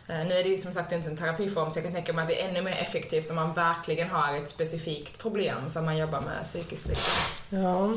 Eh, 0.08 0.26
nu 0.26 0.34
är 0.34 0.42
det 0.42 0.48
ju 0.48 0.58
som 0.58 0.72
sagt 0.72 0.92
inte 0.92 1.08
en 1.08 1.16
terapiform 1.16 1.70
så 1.70 1.78
jag 1.78 1.84
kan 1.84 1.92
tänka 1.92 2.12
mig 2.12 2.22
att 2.22 2.28
det 2.28 2.42
är 2.42 2.48
ännu 2.48 2.62
mer 2.62 2.72
effektivt 2.72 3.30
om 3.30 3.36
man 3.36 3.54
verkligen 3.54 4.10
har 4.10 4.36
ett 4.36 4.50
specifikt 4.50 5.18
problem 5.18 5.68
som 5.68 5.84
man 5.84 5.98
jobbar 5.98 6.20
med 6.20 6.44
psykiskt 6.44 6.86
liksom. 6.86 7.12
Ja. 7.50 7.90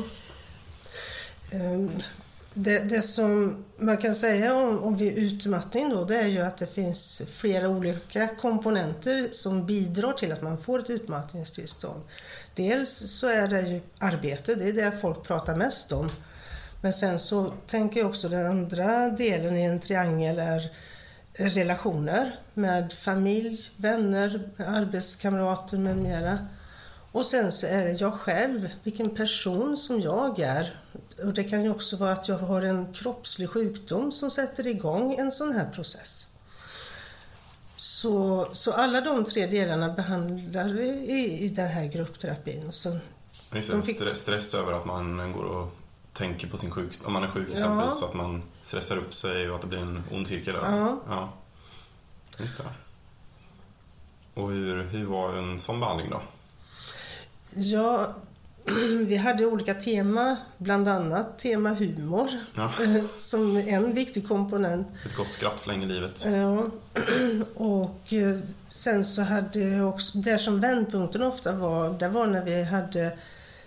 Det, 2.54 2.78
det 2.78 3.02
som 3.02 3.64
man 3.76 3.96
kan 3.96 4.14
säga 4.14 4.56
om, 4.56 4.82
om 4.82 4.96
vid 4.96 5.18
utmattning 5.18 5.88
då, 5.90 6.04
det 6.04 6.16
är 6.16 6.26
ju 6.26 6.40
att 6.40 6.56
det 6.56 6.66
finns 6.66 7.22
flera 7.34 7.68
olika 7.68 8.28
komponenter 8.28 9.28
som 9.30 9.66
bidrar 9.66 10.12
till 10.12 10.32
att 10.32 10.42
man 10.42 10.58
får 10.58 10.78
ett 10.78 10.90
utmattningstillstånd. 10.90 12.02
Dels 12.54 13.10
så 13.18 13.26
är 13.26 13.48
det 13.48 13.60
ju 13.60 13.80
arbete, 13.98 14.54
det 14.54 14.68
är 14.68 14.72
det 14.72 14.98
folk 15.00 15.22
pratar 15.22 15.56
mest 15.56 15.92
om. 15.92 16.10
Men 16.80 16.92
sen 16.92 17.18
så 17.18 17.52
tänker 17.66 18.00
jag 18.00 18.08
också 18.08 18.28
den 18.28 18.46
andra 18.46 19.08
delen 19.08 19.56
i 19.56 19.62
en 19.62 19.80
triangel 19.80 20.38
är 20.38 20.70
relationer 21.34 22.40
med 22.54 22.92
familj, 22.92 23.70
vänner, 23.76 24.50
arbetskamrater 24.56 25.78
med 25.78 25.96
mera. 25.96 26.38
Och 27.12 27.26
sen 27.26 27.52
så 27.52 27.66
är 27.66 27.84
det 27.84 27.92
jag 27.92 28.14
själv, 28.14 28.68
vilken 28.82 29.10
person 29.10 29.76
som 29.76 30.00
jag 30.00 30.38
är. 30.38 30.74
Och 31.24 31.34
det 31.34 31.44
kan 31.44 31.62
ju 31.64 31.70
också 31.70 31.96
vara 31.96 32.12
att 32.12 32.28
jag 32.28 32.38
har 32.38 32.62
en 32.62 32.92
kroppslig 32.92 33.50
sjukdom 33.50 34.12
som 34.12 34.30
sätter 34.30 34.66
igång 34.66 35.14
en 35.14 35.32
sån 35.32 35.52
här 35.52 35.70
process. 35.70 36.26
Så, 37.76 38.48
så 38.52 38.72
alla 38.72 39.00
de 39.00 39.24
tre 39.24 39.46
delarna 39.46 39.88
behandlar 39.88 40.64
vi 40.68 40.88
i, 40.88 41.44
i 41.44 41.48
den 41.48 41.68
här 41.68 41.84
gruppterapin. 41.86 42.66
Och 42.68 42.74
så, 42.74 42.98
Just 43.54 43.70
De 43.70 43.82
fick- 43.82 44.16
stress, 44.16 44.54
över 44.54 44.72
att 44.72 44.84
man 44.84 45.32
går 45.32 45.44
och 45.44 45.72
tänker 46.12 46.48
på 46.48 46.56
sin 46.56 46.70
sjukdom. 46.70 47.06
Om 47.06 47.12
man 47.12 47.22
är 47.24 47.28
sjuk 47.28 47.48
Ja. 47.50 47.54
exempelvis 47.54 47.98
så 47.98 48.04
att 48.04 48.14
man 48.14 48.42
stressar 48.62 48.96
upp 48.96 49.14
sig 49.14 49.48
och 49.50 49.54
att 49.56 49.60
det 49.62 49.66
blir 49.68 49.78
en 49.78 50.04
ond 50.12 50.26
cirkel. 50.28 50.54
Ja. 50.62 51.00
ja. 51.08 51.32
Just 52.38 52.56
det. 52.58 52.64
Och 54.34 54.50
hur, 54.50 54.84
hur 54.84 55.04
var 55.04 55.34
en 55.34 55.60
sån 55.60 55.80
behandling 55.80 56.10
då? 56.10 56.22
ja, 57.54 58.14
vi 59.06 59.16
hade 59.16 59.46
olika 59.46 59.74
tema, 59.74 60.36
bland 60.58 60.88
annat 60.88 61.38
tema 61.38 61.70
humor 61.70 62.28
Ja. 62.54 62.64
eh, 62.84 63.04
som 63.18 63.56
en 63.56 63.94
viktig 63.94 64.28
komponent. 64.28 64.88
Ett 65.06 65.16
gott 65.16 65.32
skratt 65.32 65.60
förlänger 65.60 65.86
livet. 65.86 66.26
Ja, 66.26 66.70
och 67.54 68.12
eh, 68.12 68.38
sen 68.68 69.04
så 69.04 69.22
hade 69.22 69.60
jag 69.60 69.88
också, 69.88 70.18
där 70.18 70.38
som 70.38 70.60
vändpunkten 70.60 71.22
ofta 71.22 71.52
var, 71.52 71.98
det 71.98 72.08
var 72.08 72.26
när 72.26 72.44
vi 72.44 72.62
hade 72.62 73.12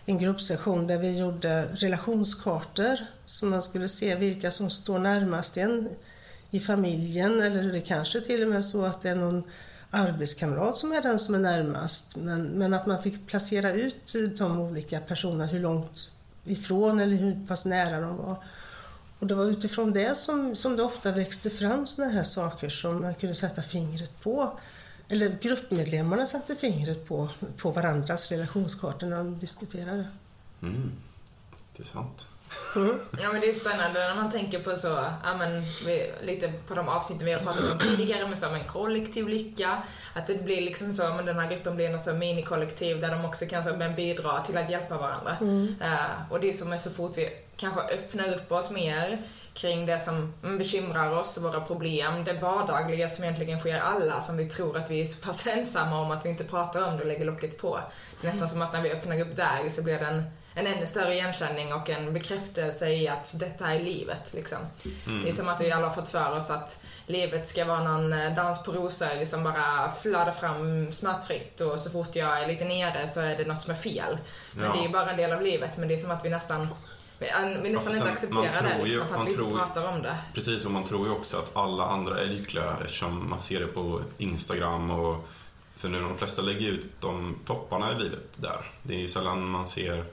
en 0.06 0.20
gruppsession 0.20 0.88
där 0.88 0.98
vi 0.98 1.18
gjorde 1.18 1.66
relationskartor 1.74 2.98
så 3.26 3.46
man 3.46 3.62
skulle 3.62 3.90
se 3.90 4.16
vilka 4.16 4.52
som 4.52 4.70
står 4.70 5.00
närmast 5.00 5.58
en 5.58 5.90
i 6.50 6.60
familjen 6.60 7.42
eller 7.42 7.64
det 7.64 7.82
kanske 7.82 8.22
till 8.22 8.44
och 8.44 8.50
med 8.50 8.66
så 8.66 8.86
att 8.86 9.02
det 9.02 9.10
är 9.10 9.16
någon 9.16 9.44
arbetskamrat 9.94 10.78
som 10.78 10.92
är 10.92 11.02
den 11.02 11.20
som 11.20 11.36
är 11.36 11.40
närmast 11.40 12.16
men, 12.16 12.44
men 12.44 12.74
att 12.74 12.86
man 12.86 13.04
fick 13.04 13.28
placera 13.28 13.72
ut 13.72 14.16
de 14.38 14.60
olika 14.60 15.00
personerna 15.00 15.46
hur 15.46 15.60
långt 15.60 16.10
ifrån 16.46 17.00
eller 17.00 17.16
hur 17.16 17.48
pass 17.48 17.66
nära 17.66 18.02
de 18.02 18.18
var. 18.18 18.44
Och 19.20 19.28
det 19.28 19.36
var 19.36 19.46
utifrån 19.46 19.94
det 19.94 20.18
som, 20.18 20.56
som 20.56 20.78
det 20.78 20.84
ofta 20.84 21.12
växte 21.12 21.50
fram 21.50 21.88
såna 21.88 22.08
här 22.08 22.24
saker 22.24 22.70
som 22.70 23.02
man 23.02 23.16
kunde 23.16 23.36
sätta 23.36 23.62
fingret 23.62 24.22
på. 24.24 24.60
Eller 25.08 25.38
gruppmedlemmarna 25.42 26.26
satte 26.26 26.56
fingret 26.56 27.08
på, 27.08 27.30
på 27.58 27.72
varandras 27.72 28.32
relationskartor 28.32 29.08
när 29.08 29.18
de 29.18 29.40
diskuterade. 29.40 30.08
Mm. 30.62 30.92
Intressant. 31.72 32.28
Ja 33.22 33.32
men 33.32 33.42
det 33.42 33.50
är 33.50 33.54
spännande 33.54 34.00
när 34.00 34.16
man 34.16 34.32
tänker 34.32 34.60
på 34.60 34.76
så, 34.76 35.06
ja 35.24 35.38
men 35.38 35.64
vi, 35.86 36.12
lite 36.22 36.54
på 36.68 36.74
de 36.74 36.90
avsnitten 36.90 37.26
vi 37.26 37.34
har 37.34 37.40
pratat 37.40 37.72
om 37.72 37.80
tidigare 37.80 38.28
med 38.28 38.38
som 38.38 38.54
en 38.54 38.64
kollektiv 38.64 39.28
lycka. 39.28 39.84
Att 40.14 40.28
det 40.28 40.44
blir 40.44 40.62
liksom 40.62 40.94
så, 40.94 41.04
men 41.04 41.26
den 41.26 41.40
här 41.40 41.50
gruppen 41.50 41.76
blir 41.76 41.90
något 41.90 42.04
så 42.04 42.14
minikollektiv 42.14 43.02
där 43.02 43.12
de 43.12 43.26
också 43.26 43.46
kan 43.46 43.64
så, 43.64 43.76
men 43.76 43.96
bidra 43.96 44.42
till 44.42 44.58
att 44.58 44.70
hjälpa 44.70 44.98
varandra. 44.98 45.38
Eh, 45.82 46.32
och 46.32 46.40
det 46.40 46.54
som 46.54 46.74
är 46.74 46.78
så 46.78 46.90
fort 46.90 47.18
vi 47.18 47.30
kanske 47.58 47.82
öppnar 47.82 48.34
upp 48.36 48.52
oss 48.52 48.72
mer 48.72 49.22
kring 49.54 49.86
det 49.86 50.00
som 50.00 50.34
mm, 50.44 50.58
bekymrar 50.58 51.12
oss, 51.12 51.38
våra 51.38 51.62
problem, 51.62 52.24
det 52.24 52.34
vardagliga 52.34 53.10
som 53.10 53.24
egentligen 53.24 53.60
sker 53.60 53.80
alla, 53.80 54.22
som 54.22 54.38
vi 54.38 54.50
tror 54.50 54.78
att 54.78 54.92
vi 54.92 55.02
är 55.02 55.06
så 55.06 55.22
pass 55.22 55.48
ensamma 55.48 56.02
om 56.02 56.12
att 56.12 56.26
vi 56.26 56.30
inte 56.30 56.44
pratar 56.44 56.88
om 56.88 56.98
det 56.98 57.02
och 57.02 57.08
lägger 57.08 57.26
locket 57.26 57.62
på. 57.62 57.80
Det 58.22 58.28
är 58.28 58.32
nästan 58.32 58.50
som 58.50 58.62
att 58.62 58.74
när 58.74 58.82
vi 58.82 58.92
öppnar 58.92 59.22
upp 59.22 59.36
där 59.36 59.70
så 59.70 59.82
blir 59.82 60.00
det 60.00 60.24
en, 60.56 60.68
ännu 60.68 60.86
större 60.86 61.14
igenkänning 61.14 61.74
och 61.74 61.90
en 61.90 62.14
bekräftelse 62.14 62.90
i 62.90 63.08
att 63.08 63.40
detta 63.40 63.74
är 63.74 63.80
livet. 63.80 64.34
Liksom. 64.34 64.58
Det 65.24 65.30
är 65.30 65.34
som 65.34 65.50
att 65.50 65.62
vi 65.62 65.72
alla 65.72 65.88
har 65.88 65.96
fått 65.96 66.10
för 66.10 66.32
oss 66.38 66.50
att 66.50 66.84
livet 67.08 67.48
ska 67.48 67.66
vara 67.66 67.84
någon 67.84 68.14
eh, 68.14 68.36
dans 68.36 68.64
på 68.64 68.72
rosor 68.72 69.26
som 69.26 69.44
bara 69.44 69.92
flödar 70.02 70.32
fram 70.32 70.92
smärtfritt 70.92 71.62
och 71.62 71.80
så 71.80 71.90
fort 71.90 72.16
jag 72.16 72.42
är 72.44 72.48
lite 72.48 72.66
nere 72.66 73.08
så 73.08 73.20
är 73.22 73.38
det 73.38 73.46
något 73.46 73.62
som 73.62 73.72
är 73.72 73.76
fel. 73.78 74.18
Men 74.54 74.66
Ja. 74.66 74.72
det 74.74 74.80
är 74.80 74.84
ju 74.84 74.90
bara 74.90 75.12
en 75.12 75.18
del 75.18 75.32
av 75.34 75.42
livet, 75.42 75.78
men 75.78 75.88
det 75.88 75.94
är 75.94 75.98
som 75.98 76.12
att 76.12 76.26
vi 76.26 76.30
nästan 76.30 76.68
vi, 77.20 77.28
vi 77.64 77.70
nästan 77.70 77.96
inte 77.96 78.10
accepterar 78.12 78.64
det 78.64 78.78
ju- 78.78 78.84
liksom, 78.84 79.08
för 79.08 79.14
att 79.14 79.18
man 79.18 79.26
vi 79.26 79.32
inte 79.32 79.44
tror 79.44 79.52
ju- 79.52 79.58
pratar 79.58 79.88
om 79.88 80.02
det. 80.02 80.18
Precis, 80.34 80.66
och 80.66 80.72
man 80.72 80.84
tror 80.84 81.08
ju 81.08 81.14
också 81.14 81.38
att 81.38 81.56
alla 81.56 81.84
andra 81.86 82.22
är 82.22 82.26
lyckliga 82.26 82.78
eftersom 82.84 83.30
man 83.30 83.40
ser 83.40 83.60
det 83.60 83.68
på 83.68 84.02
Instagram 84.18 84.90
och 84.92 85.28
för 85.78 85.90
nu 85.90 86.00
de 86.02 86.18
flesta 86.18 86.42
lägger 86.42 86.68
ut 86.68 86.86
de 87.00 87.40
topparna 87.46 87.92
i 87.92 87.96
livet 88.04 88.24
där. 88.36 88.72
Det 88.84 88.94
är 88.96 89.00
ju 89.00 89.08
sällan 89.08 89.46
man 89.48 89.68
ser 89.68 90.06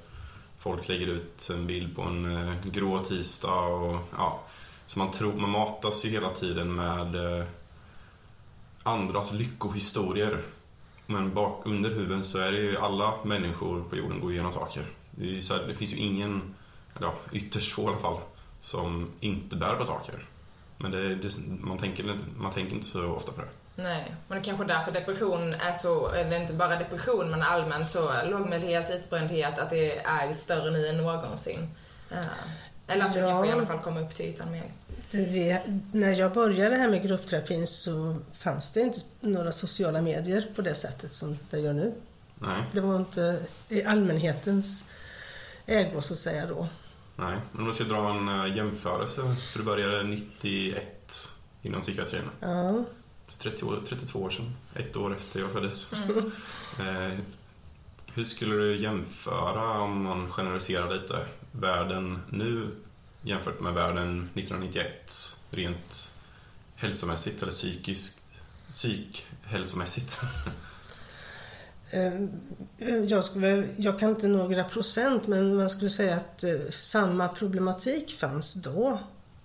folk 0.61 0.88
lägger 0.88 1.07
ut 1.07 1.50
en 1.50 1.67
bild 1.67 1.97
på 1.97 2.02
en 2.02 2.49
eh, 2.49 2.55
grå 2.64 3.05
tisdag 3.05 3.67
och 3.67 4.02
ja. 4.17 4.40
Så 4.87 4.99
man 4.99 5.11
tror, 5.11 5.33
man 5.33 5.50
matas 5.50 6.05
ju 6.05 6.09
hela 6.09 6.35
tiden 6.35 6.75
med 6.75 7.14
eh, 7.14 7.47
andras 8.83 9.33
lyckohistorier. 9.33 10.40
Men 11.07 11.35
bak, 11.35 11.62
under 11.64 11.90
huven 11.90 12.25
så 12.25 12.38
är 12.38 12.52
det 12.52 12.59
ju 12.59 12.76
alla 12.76 13.14
människor 13.25 13.83
på 13.83 13.97
jorden 13.97 14.21
går 14.21 14.33
igenom 14.33 14.52
saker. 14.52 14.83
Det, 15.11 15.25
är 15.25 15.29
ju 15.29 15.43
så 15.43 15.55
här, 15.55 15.67
det 15.67 15.75
finns 15.75 15.93
ju 15.93 15.97
ingen, 15.97 16.55
eller 16.97 17.07
ja, 17.07 17.14
ytterst 17.33 17.73
få 17.73 17.83
i 17.83 17.87
alla 17.87 17.99
fall, 17.99 18.21
som 18.61 19.09
inte 19.21 19.57
bär 19.57 19.75
på 19.75 19.85
saker. 19.85 20.26
Men 20.76 20.90
det, 20.90 21.14
det, 21.14 21.38
man, 21.61 21.79
tänker, 21.79 22.19
man 22.38 22.52
tänker 22.52 22.75
inte 22.75 22.87
så 22.87 23.07
ofta 23.07 23.33
på 23.33 23.40
det. 23.40 23.49
Nej, 23.82 24.14
men 24.28 24.38
det 24.38 24.42
är 24.42 24.44
kanske 24.44 24.64
därför 24.64 24.92
depression 24.92 25.54
är 25.54 25.72
så, 25.72 26.08
eller 26.10 26.40
inte 26.40 26.52
bara 26.52 26.76
depression 26.78 27.30
men 27.30 27.42
allmänt 27.42 27.90
så 27.90 28.12
lågmäldhet, 28.30 28.90
utbrändhet, 28.90 29.58
att 29.58 29.70
det 29.70 29.99
är 29.99 30.32
större 30.32 30.70
nu 30.70 30.88
än 30.88 30.96
någonsin. 30.96 31.68
Eh, 32.10 32.18
Eller 32.87 33.04
att 33.04 33.12
det 33.14 33.20
Ja. 33.20 33.26
kanske 33.30 33.49
i 33.49 33.52
alla 33.52 33.66
fall 33.66 33.78
kommer 33.78 34.02
upp 34.02 34.14
till 34.14 34.26
ytan 34.26 34.52
mer. 34.52 34.64
Det 35.10 35.18
vi, 35.26 35.58
när 35.92 36.12
jag 36.12 36.32
började 36.32 36.76
här 36.76 36.88
med 36.88 37.02
gruppterapin 37.02 37.66
så 37.66 38.16
fanns 38.38 38.72
det 38.72 38.80
inte 38.80 38.99
några 39.20 39.52
sociala 39.52 40.02
medier 40.02 40.46
på 40.56 40.62
det 40.62 40.75
sättet 40.75 41.12
som 41.12 41.38
det 41.50 41.58
gör 41.58 41.72
nu. 41.72 41.92
Nej, 42.34 42.62
Det 42.72 42.80
var 42.80 42.96
inte 42.96 43.40
i 43.68 43.84
allmänhetens 43.84 44.90
ägo 45.66 46.00
så 46.00 46.12
att 46.12 46.18
säga 46.18 46.46
då. 46.46 46.68
nej. 47.16 47.37
Men 47.52 47.60
om 47.60 47.66
jag 47.66 47.75
ska 47.75 47.84
dra 47.84 48.10
en 48.10 48.28
eh, 48.50 48.56
jämförelse, 48.56 49.37
för 49.52 49.58
du 49.58 49.64
började 49.64 50.02
91 50.02 51.28
inom 51.62 51.80
psykiatrin. 51.80 52.22
Ja. 52.40 52.84
30 53.38 53.64
år, 53.64 53.82
32 53.88 54.18
år 54.18 54.30
sedan, 54.30 54.56
ett 54.75 54.96
år 54.96 55.14
efter 55.16 55.40
jag 55.40 55.52
föddes. 55.52 55.92
Eh, 56.80 57.18
hur 58.14 58.25
skulle 58.25 58.54
du 58.54 58.82
jämföra, 58.82 59.80
om 59.80 60.02
man 60.02 60.30
generaliserar 60.30 60.94
lite, 61.02 61.26
världen 61.52 62.18
nu 62.30 62.70
jämfört 63.22 63.60
med 63.60 63.75
världen 63.75 64.28
1991? 64.34 65.38
Rent 65.50 66.14
hälsomässigt 66.76 67.42
eller 67.42 67.52
psykiskt, 67.52 68.22
psykhälsomässigt? 68.70 70.20
Eh, 71.92 72.96
Jag, 73.04 73.25
skulle, 73.25 73.68
jag 73.76 73.99
kan 73.99 74.10
inte 74.10 74.28
några 74.28 74.64
procent 74.64 75.26
men 75.26 75.56
man 75.56 75.70
skulle 75.70 75.90
säga 75.90 76.16
att 76.16 76.44
eh, 76.44 76.50
samma 76.70 77.28
problematik 77.28 78.10
fanns 78.18 78.54
då. 78.54 78.99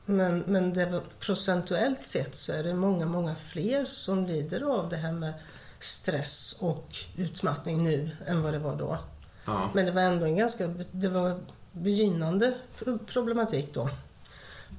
Men, 0.06 0.40
men 0.48 0.74
det 0.74 1.02
procentuellt 1.20 2.06
sett 2.06 2.36
så 2.36 2.54
är 2.54 2.64
det 2.64 2.74
många, 2.74 3.06
många 3.06 3.36
fler 3.36 3.86
som 3.86 4.26
lider 4.26 4.62
av 4.62 4.90
det 4.90 4.98
här 4.98 5.12
med 5.12 5.34
stress 5.80 6.58
och 6.62 6.96
utmattning 7.18 7.84
nu 7.84 8.10
än 8.26 8.42
vad 8.42 8.54
det 8.54 8.60
var 8.60 8.76
då. 8.76 8.98
Ja. 9.46 9.72
Men 9.74 9.86
det 9.86 9.92
var 9.92 10.02
ändå 10.02 10.26
en 10.26 10.36
ganska 10.36 10.68
det 10.92 11.10
var 11.10 11.40
begynnande 11.72 12.54
pro- 12.80 12.98
problematik 13.08 13.74
då 13.74 13.90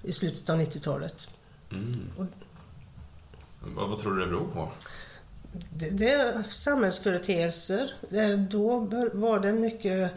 i 0.02 0.12
slutet 0.12 0.50
av 0.50 0.60
90-talet. 0.60 1.30
Mm. 1.72 2.10
Och- 2.18 2.26
Vad, 3.74 3.88
vad 3.88 3.98
tror 3.98 4.14
du 4.14 4.20
det 4.20 4.26
beror 4.26 4.48
på? 4.50 4.68
Det, 5.70 5.90
det 5.90 6.12
är 6.12 6.42
samhällsföreteelser. 6.50 7.92
Då 8.50 8.78
var 9.12 9.40
det 9.40 9.52
mycket 9.52 10.12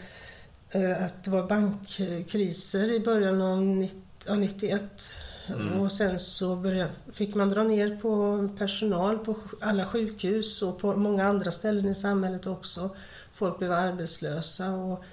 eh, 0.70 1.04
att 1.06 1.24
det 1.24 1.32
var 1.32 1.48
bankkriser 1.48 2.92
i 2.92 3.00
början 3.00 3.42
av 3.42 3.62
90 3.62 3.98
av 4.29 4.38
91. 4.38 5.13
Mm. 5.48 5.79
Och 5.79 5.91
sen 5.91 6.19
så 6.19 6.55
började, 6.55 6.91
fick 7.13 7.36
man 7.36 7.50
dra 7.50 7.63
ner 7.63 7.95
på 8.01 8.50
personal 8.57 9.17
på 9.17 9.36
alla 9.62 9.86
sjukhus 9.86 10.62
och 10.62 10.79
på 10.79 10.95
många 10.95 11.25
andra 11.25 11.51
ställen 11.51 11.91
i 11.91 11.95
samhället 11.95 12.48
också. 12.48 12.89
Folk 13.33 13.59
blev 13.59 13.71
arbetslösa 13.71 14.71
och, 14.71 15.03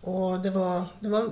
Och 0.00 0.40
det 0.40 0.50
var, 0.50 0.84
det 1.00 1.08
var 1.08 1.30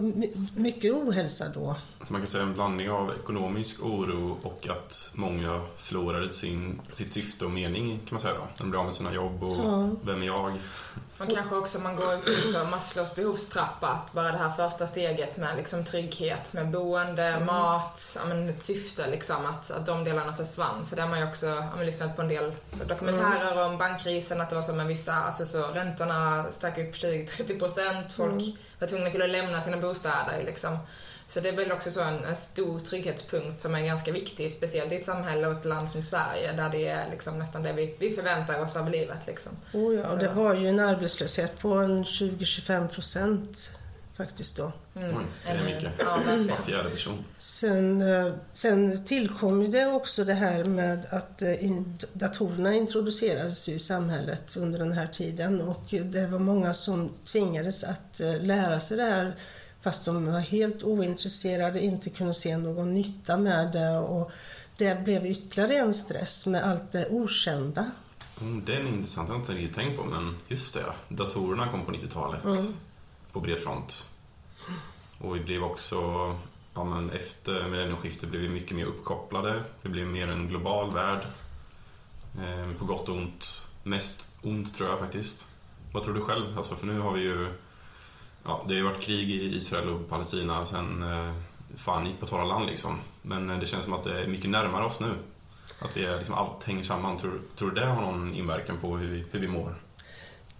mycket 0.60 0.92
ohälsa 0.92 1.44
då. 1.54 1.76
Så 2.02 2.12
man 2.12 2.22
kan 2.22 2.28
säga 2.28 2.42
en 2.42 2.54
blandning 2.54 2.90
av 2.90 3.14
ekonomisk 3.22 3.82
oro 3.82 4.38
och 4.42 4.68
att 4.68 5.12
många 5.14 5.62
förlorade 5.76 6.30
sin, 6.30 6.80
sitt 6.88 7.10
syfte 7.10 7.44
och 7.44 7.50
mening 7.50 7.98
kan 7.98 8.08
man 8.10 8.20
säga 8.20 8.34
då. 8.34 8.48
De 8.58 8.70
blev 8.70 8.80
av 8.80 8.86
med 8.86 8.94
sina 8.94 9.14
jobb 9.14 9.42
och 9.42 9.64
ja. 9.64 9.90
vem 10.02 10.22
är 10.22 10.26
jag? 10.26 10.52
Man 11.18 11.28
kanske 11.28 11.56
också, 11.56 11.78
man 11.78 11.96
går 11.96 12.24
till 12.24 12.52
så 12.52 12.64
Maslows 12.64 13.14
behovstrappa, 13.14 13.88
att 13.88 14.12
bara 14.12 14.32
det 14.32 14.38
här 14.38 14.48
första 14.48 14.86
steget 14.86 15.36
med 15.36 15.56
liksom 15.56 15.84
trygghet, 15.84 16.52
med 16.52 16.70
boende, 16.70 17.24
mm. 17.24 17.46
mat, 17.46 18.16
ja, 18.16 18.28
men 18.28 18.48
ett 18.48 18.62
syfte 18.62 19.10
liksom, 19.10 19.46
att, 19.46 19.70
att 19.70 19.86
de 19.86 20.04
delarna 20.04 20.32
försvann. 20.32 20.86
För 20.86 20.96
det 20.96 21.02
har 21.02 21.08
man 21.08 21.18
ju 21.18 21.26
också 21.26 21.46
ja, 21.46 21.64
man 21.76 21.86
lyssnat 21.86 22.16
på 22.16 22.22
en 22.22 22.28
del 22.28 22.52
så 22.70 22.84
dokumentärer 22.84 23.52
mm. 23.52 23.72
om 23.72 23.78
bankkrisen, 23.78 24.40
att 24.40 24.50
det 24.50 24.56
var 24.56 24.62
som 24.62 24.76
med 24.76 24.86
vissa, 24.86 25.14
alltså 25.14 25.44
så 25.44 25.62
räntorna 25.62 26.44
stack 26.50 26.78
upp 26.78 26.94
20-30 26.94 27.58
procent, 27.58 28.12
folk 28.12 28.42
mm. 28.42 28.52
var 28.78 28.88
tvungna 28.88 29.10
till 29.10 29.22
att 29.22 29.30
lämna 29.30 29.60
sina 29.60 29.76
bostäder 29.76 30.42
liksom. 30.46 30.78
Så 31.28 31.40
det 31.40 31.49
är 31.49 31.56
väl 31.56 31.73
också 31.73 31.90
så 31.90 32.02
en, 32.02 32.25
en, 32.25 32.37
stor 32.37 32.80
trygghetspunkt 32.80 33.61
som 33.61 33.75
är 33.75 33.80
ganska 33.80 34.12
viktig, 34.12 34.52
speciellt 34.52 34.92
i 34.92 34.97
ett 34.97 35.04
samhälle 35.04 35.47
och 35.47 35.52
ett 35.52 35.64
land 35.64 35.90
som 35.90 36.02
Sverige 36.02 36.52
där 36.52 36.70
det 36.70 36.88
är 36.88 37.11
liksom 37.11 37.38
nästan 37.38 37.62
det 37.62 37.73
vi, 37.73 37.94
vi 37.99 38.11
förväntar 38.11 38.62
oss 38.62 38.76
av 38.76 38.90
livet. 38.90 39.26
Liksom. 39.26 39.52
Oh 39.73 39.94
ja, 39.94 40.08
och 40.08 40.18
det 40.18 40.28
var 40.28 40.54
ju 40.54 40.68
en 40.68 40.80
arbetslöshet 40.80 41.58
på 41.58 41.68
en 41.68 42.04
20-25 42.04 42.88
procent 42.88 43.78
faktiskt 44.18 44.56
då. 44.56 44.73
Mm. 44.97 45.16
Oj, 45.16 45.25
det 45.44 45.50
är 45.50 45.64
mycket. 45.75 45.92
Ja, 45.99 46.20
Var 46.26 46.66
fjärde 46.66 46.90
person. 46.90 47.25
Sen, 47.38 48.02
eh, 48.02 48.32
sen 48.52 49.04
tillkom 49.04 49.62
ju 49.62 49.68
det 49.68 49.87
också 49.87 50.25
det 50.25 50.35
här 50.35 50.64
med 50.64 51.06
att 51.11 51.42
eh, 51.42 51.54
datorerna 52.12 52.75
introducerades 52.75 53.68
i 53.68 53.78
samhället 53.78 54.56
under 54.56 54.78
den 54.78 54.92
här 54.92 55.06
tiden 55.06 55.61
och 55.61 55.85
det 55.90 56.26
var 56.26 56.38
många 56.38 56.75
som 56.75 57.11
tvingades 57.25 57.85
att 57.85 58.20
eh, 58.20 58.40
lära 58.40 58.80
sig 58.80 58.97
det 58.97 59.02
här 59.04 59.37
fast 59.88 60.04
de 60.04 60.33
var 60.33 60.40
helt 60.40 60.83
ointresserade, 60.83 61.80
inte 61.80 62.11
kunde 62.11 62.35
se 62.35 62.57
någon 62.57 62.95
nytta 62.95 63.38
med 63.38 63.73
det 63.73 63.99
och 63.99 64.30
det 64.76 65.04
blev 65.04 65.26
ytterligare 65.26 65.75
en 65.75 65.95
stress 65.95 66.47
med 66.47 66.64
allt 66.64 66.92
det 66.92 67.09
okända. 67.11 67.90
Mm, 68.40 68.64
den 68.64 68.87
är 68.87 68.90
intressant, 68.90 69.28
det 69.28 69.33
har 69.33 69.38
jag 69.38 69.42
inte 69.42 69.52
riktigt 69.52 69.76
tänkt 69.76 69.97
på 69.97 70.04
men 70.04 70.37
just 70.49 70.75
det, 70.75 70.85
datorerna 71.09 71.68
kom 71.68 71.85
på 71.85 71.92
90-talet 71.92 72.45
mm. 72.45 72.57
på 73.33 73.40
bred 73.40 73.61
front. 73.61 74.11
Och 75.18 75.37
vi 75.37 75.40
blev 75.40 75.64
också, 75.64 75.97
ja 76.75 76.85
men 76.85 77.11
efter 77.11 77.68
millennieskiftet 77.68 78.28
blev 78.28 78.42
vi 78.42 78.49
mycket 78.49 78.76
mer 78.76 78.85
uppkopplade. 78.85 79.62
Det 79.83 79.88
blev 79.88 80.07
mer 80.07 80.28
en 80.28 80.49
global 80.49 80.92
värld. 80.92 81.21
Eh, 82.38 82.76
på 82.78 82.85
gott 82.85 83.09
och 83.09 83.16
ont. 83.16 83.68
Mest 83.83 84.28
ont 84.42 84.75
tror 84.75 84.88
jag 84.88 84.99
faktiskt. 84.99 85.49
Vad 85.92 86.02
tror 86.02 86.14
du 86.14 86.21
själv? 86.21 86.57
Alltså 86.57 86.76
för 86.76 86.87
nu 86.87 87.00
har 87.00 87.12
vi 87.12 87.21
ju 87.21 87.49
ja, 88.48 88.64
det 88.68 88.74
har 88.74 88.78
ju 88.78 88.84
varit 88.84 89.00
krig 89.00 89.30
i 89.30 89.56
Israel 89.56 89.88
och 89.88 90.08
Palestina 90.08 90.66
sen 90.66 91.02
eh, 91.02 91.32
fan 91.76 92.06
gick 92.06 92.20
på 92.20 92.26
torra 92.26 92.44
land 92.44 92.66
liksom. 92.66 92.98
Men 93.22 93.50
eh, 93.50 93.58
det 93.58 93.66
känns 93.66 93.84
som 93.84 93.94
att 93.94 94.04
det 94.04 94.22
är 94.22 94.26
mycket 94.26 94.50
närmare 94.50 94.84
oss 94.84 95.00
nu. 95.00 95.14
Att 95.78 95.96
vi 95.96 96.04
är, 96.04 96.16
liksom, 96.16 96.34
allt 96.34 96.64
hänger 96.64 96.84
samman. 96.84 97.16
Tror, 97.16 97.40
tror 97.56 97.70
du 97.70 97.80
det 97.80 97.86
har 97.86 98.02
någon 98.02 98.34
inverkan 98.34 98.76
på 98.80 98.96
hur 98.96 99.08
vi, 99.08 99.24
hur 99.30 99.40
vi 99.40 99.48
mår? 99.48 99.74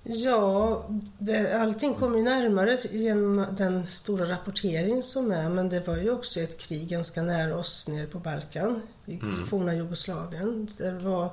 Ja, 0.03 0.87
det, 1.19 1.63
allting 1.63 1.95
kommer 1.95 2.19
ju 2.19 2.25
närmare 2.25 2.79
genom 2.91 3.47
den 3.51 3.87
stora 3.87 4.31
rapportering 4.31 5.03
som 5.03 5.33
är. 5.33 5.49
Men 5.49 5.69
det 5.69 5.87
var 5.87 5.97
ju 5.97 6.11
också 6.11 6.41
ett 6.41 6.59
krig 6.59 6.89
ganska 6.89 7.23
nära 7.23 7.57
oss 7.57 7.89
nere 7.89 8.07
på 8.07 8.19
Balkan, 8.19 8.83
i 9.07 9.15
mm. 9.15 9.47
forna 9.47 9.75
Jugoslavien. 9.75 10.69
Det 10.79 10.99
var 10.99 11.31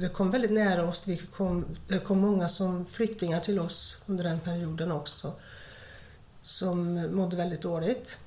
det, 0.00 0.14
kom 0.14 0.30
väldigt 0.30 0.50
nära 0.50 0.84
oss. 0.84 1.08
Vi 1.08 1.16
kom, 1.36 1.64
det 1.88 1.98
kom 1.98 2.18
många 2.18 2.48
som 2.48 2.86
flyktingar 2.86 3.40
till 3.40 3.58
oss 3.58 4.04
under 4.06 4.24
den 4.24 4.40
perioden 4.40 4.92
också. 4.92 5.32
Som 6.42 7.06
mådde 7.16 7.36
väldigt 7.36 7.62
dåligt. 7.62 8.18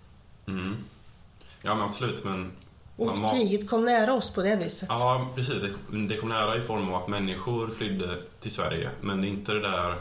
Mm. 0.48 0.78
Ja 1.62 1.76
men 1.76 1.84
absolut 1.84 2.24
men... 2.24 2.52
Och 2.96 3.18
man... 3.18 3.30
kriget 3.30 3.70
kom 3.70 3.86
nära 3.86 4.14
oss 4.14 4.34
på 4.34 4.42
det 4.42 4.56
viset. 4.56 4.90
Ja 4.90 5.30
precis. 5.36 5.62
Det, 5.62 5.98
det 6.08 6.18
kom 6.18 6.30
nära 6.30 6.58
i 6.58 6.62
form 6.62 6.90
av 6.90 7.04
att 7.04 7.08
människor 7.08 7.68
flydde 7.68 8.18
till 8.40 8.52
Sverige. 8.52 8.90
Men 9.02 9.22
det 9.22 9.28
är 9.28 9.30
inte 9.30 9.54
det 9.54 9.62
där 9.62 9.96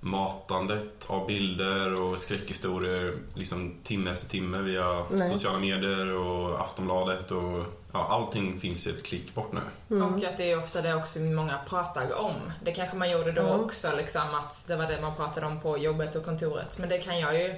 matandet 0.00 1.06
av 1.06 1.26
bilder 1.26 2.02
och 2.02 2.18
skräckhistorier 2.18 3.16
liksom 3.34 3.74
timme 3.82 4.10
efter 4.10 4.28
timme 4.28 4.58
via 4.58 5.06
Nej. 5.10 5.30
sociala 5.30 5.58
medier 5.58 6.06
och 6.06 6.60
Aftonbladet 6.60 7.30
och 7.30 7.64
ja, 7.92 8.06
allting 8.10 8.60
finns 8.60 8.86
i 8.86 8.90
ett 8.90 9.02
klick 9.02 9.34
bort 9.34 9.52
nu. 9.52 9.60
Mm. 9.96 10.14
Och 10.14 10.24
att 10.24 10.36
det 10.36 10.50
är 10.50 10.58
ofta 10.58 10.82
det 10.82 10.94
också 10.94 11.18
många 11.18 11.58
pratar 11.68 12.18
om. 12.18 12.52
Det 12.62 12.72
kanske 12.72 12.96
man 12.96 13.10
gjorde 13.10 13.32
då 13.32 13.46
mm. 13.46 13.60
också, 13.60 13.96
liksom, 13.96 14.34
att 14.34 14.64
det 14.68 14.76
var 14.76 14.86
det 14.86 15.00
man 15.00 15.16
pratade 15.16 15.46
om 15.46 15.60
på 15.60 15.78
jobbet 15.78 16.16
och 16.16 16.24
kontoret. 16.24 16.78
Men 16.78 16.88
det 16.88 16.98
kan 16.98 17.18
jag 17.18 17.34
ju, 17.34 17.48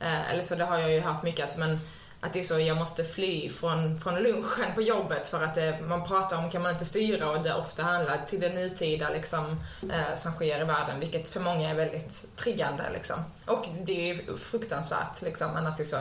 eh, 0.00 0.30
eller 0.32 0.42
så 0.42 0.54
det 0.54 0.64
har 0.64 0.78
jag 0.78 0.92
ju 0.92 1.00
hört 1.00 1.22
mycket, 1.22 1.48
att 1.48 1.58
men 1.58 1.80
att 2.20 2.32
det 2.32 2.38
är 2.38 2.44
så, 2.44 2.60
jag 2.60 2.76
måste 2.76 3.04
fly 3.04 3.48
från, 3.48 4.00
från 4.00 4.14
lunchen 4.14 4.74
på 4.74 4.82
jobbet 4.82 5.28
för 5.28 5.42
att 5.42 5.54
det, 5.54 5.78
man 5.82 6.04
pratar 6.04 6.38
om 6.38 6.50
kan 6.50 6.62
man 6.62 6.72
inte 6.72 6.84
styra 6.84 7.30
och 7.30 7.42
det 7.42 7.54
ofta 7.54 7.82
handlar 7.82 8.26
till 8.26 8.40
det 8.40 8.48
nutida 8.48 9.10
liksom, 9.10 9.60
eh, 9.82 10.16
som 10.16 10.32
sker 10.32 10.60
i 10.60 10.64
världen, 10.64 11.00
vilket 11.00 11.28
för 11.28 11.40
många 11.40 11.70
är 11.70 11.74
väldigt 11.74 12.36
triggande 12.36 12.84
liksom. 12.92 13.16
Och 13.46 13.66
det 13.82 14.10
är 14.10 14.14
ju 14.14 14.36
fruktansvärt 14.36 15.22
liksom, 15.22 15.52
men 15.52 15.66
att 15.66 15.76
det 15.76 15.82
är 15.82 15.84
så 15.84 15.96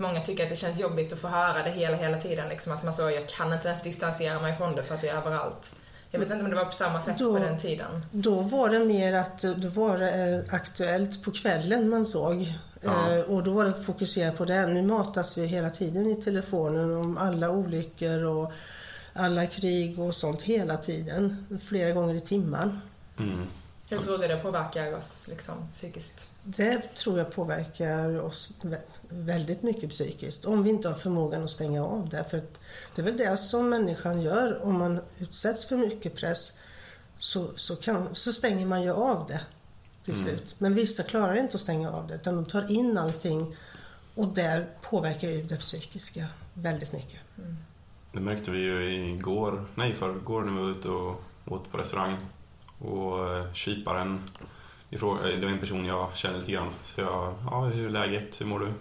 Många 0.00 0.20
tycker 0.20 0.44
att 0.44 0.50
det 0.50 0.56
känns 0.56 0.80
jobbigt 0.80 1.12
att 1.12 1.18
få 1.18 1.28
höra 1.28 1.62
det 1.62 1.70
hela, 1.70 1.96
hela 1.96 2.20
tiden. 2.20 2.48
Liksom, 2.48 2.72
att 2.72 2.84
man 2.84 2.94
så, 2.94 3.10
jag 3.10 3.28
kan 3.28 3.52
inte 3.52 3.68
ens 3.68 3.82
distansera 3.82 4.40
mig 4.40 4.56
från 4.56 4.76
det 4.76 4.82
för 4.82 4.94
att 4.94 5.00
det 5.00 5.08
är 5.08 5.16
överallt. 5.16 5.74
Jag 6.10 6.20
vet 6.20 6.30
inte 6.30 6.44
om 6.44 6.50
det 6.50 6.56
var 6.56 6.64
på 6.64 6.72
samma 6.72 7.02
sätt 7.02 7.18
då, 7.18 7.32
på 7.32 7.44
den 7.44 7.60
tiden. 7.60 8.06
Då 8.10 8.40
var 8.40 8.68
det 8.68 8.78
mer 8.78 9.12
att 9.12 9.40
då 9.40 9.68
var 9.68 9.98
det 9.98 10.10
eh, 10.10 10.54
aktuellt 10.54 11.24
på 11.24 11.30
kvällen 11.30 11.88
man 11.88 12.04
såg. 12.04 12.54
Ja. 12.80 13.16
Eh, 13.16 13.20
och 13.20 13.42
då 13.42 13.52
var 13.52 13.64
det 13.64 13.82
fokuserat 13.82 14.36
på 14.36 14.44
det. 14.44 14.66
Nu 14.66 14.82
matas 14.82 15.38
vi 15.38 15.46
hela 15.46 15.70
tiden 15.70 16.10
i 16.10 16.16
telefonen 16.16 16.96
om 16.96 17.18
alla 17.18 17.50
olyckor 17.50 18.24
och 18.24 18.52
alla 19.12 19.46
krig 19.46 19.98
och 19.98 20.14
sånt 20.14 20.42
hela 20.42 20.76
tiden. 20.76 21.46
Flera 21.68 21.92
gånger 21.92 22.14
i 22.14 22.20
timmen. 22.20 22.80
Mm. 23.18 23.46
Jag 23.90 24.02
tror 24.02 24.18
det 24.18 24.36
påverkar 24.36 24.94
oss 24.94 25.28
liksom, 25.28 25.54
psykiskt. 25.72 26.30
Det 26.44 26.94
tror 26.94 27.18
jag 27.18 27.32
påverkar 27.32 28.20
oss 28.20 28.56
väldigt 29.08 29.62
mycket 29.62 29.90
psykiskt. 29.90 30.44
Om 30.44 30.62
vi 30.62 30.70
inte 30.70 30.88
har 30.88 30.94
förmågan 30.94 31.44
att 31.44 31.50
stänga 31.50 31.84
av 31.84 32.08
det. 32.08 32.24
För 32.30 32.42
det 32.94 33.02
är 33.02 33.04
väl 33.04 33.16
det 33.16 33.36
som 33.36 33.68
människan 33.68 34.22
gör. 34.22 34.62
Om 34.62 34.78
man 34.78 35.00
utsätts 35.18 35.66
för 35.66 35.76
mycket 35.76 36.14
press 36.14 36.58
så, 37.16 37.48
så, 37.56 37.76
kan, 37.76 38.14
så 38.14 38.32
stänger 38.32 38.66
man 38.66 38.82
ju 38.82 38.92
av 38.92 39.26
det 39.26 39.40
till 40.04 40.14
mm. 40.14 40.26
slut. 40.26 40.54
Men 40.58 40.74
vissa 40.74 41.02
klarar 41.02 41.36
inte 41.36 41.54
att 41.54 41.60
stänga 41.60 41.90
av 41.90 42.06
det 42.06 42.14
utan 42.14 42.34
de 42.34 42.44
tar 42.44 42.72
in 42.72 42.98
allting 42.98 43.56
och 44.14 44.28
där 44.28 44.68
påverkar 44.82 45.28
ju 45.28 45.42
det 45.42 45.56
psykiska 45.56 46.26
väldigt 46.54 46.92
mycket. 46.92 47.20
Mm. 47.38 47.56
Det 48.12 48.20
märkte 48.20 48.50
vi 48.50 48.58
ju 48.58 48.92
igår, 49.08 49.64
nej 49.74 49.94
förrgår 49.94 50.42
när 50.42 50.52
vi 50.52 50.58
var 50.58 50.70
ute 50.70 50.88
och 50.88 51.22
åt 51.46 51.72
på 51.72 51.78
restaurang. 51.78 52.16
Och 52.78 53.36
eh, 53.36 53.52
kyparen, 53.52 54.22
eh, 54.90 55.00
det 55.00 55.42
var 55.46 55.52
en 55.52 55.58
person 55.58 55.84
jag 55.84 56.16
känner 56.16 56.38
lite 56.38 56.52
grann. 56.52 56.70
Så 56.82 57.00
jag, 57.00 57.34
ja 57.50 57.60
hur 57.60 57.86
är 57.86 57.90
läget, 57.90 58.40
hur 58.40 58.46
mår 58.46 58.58
du? 58.58 58.72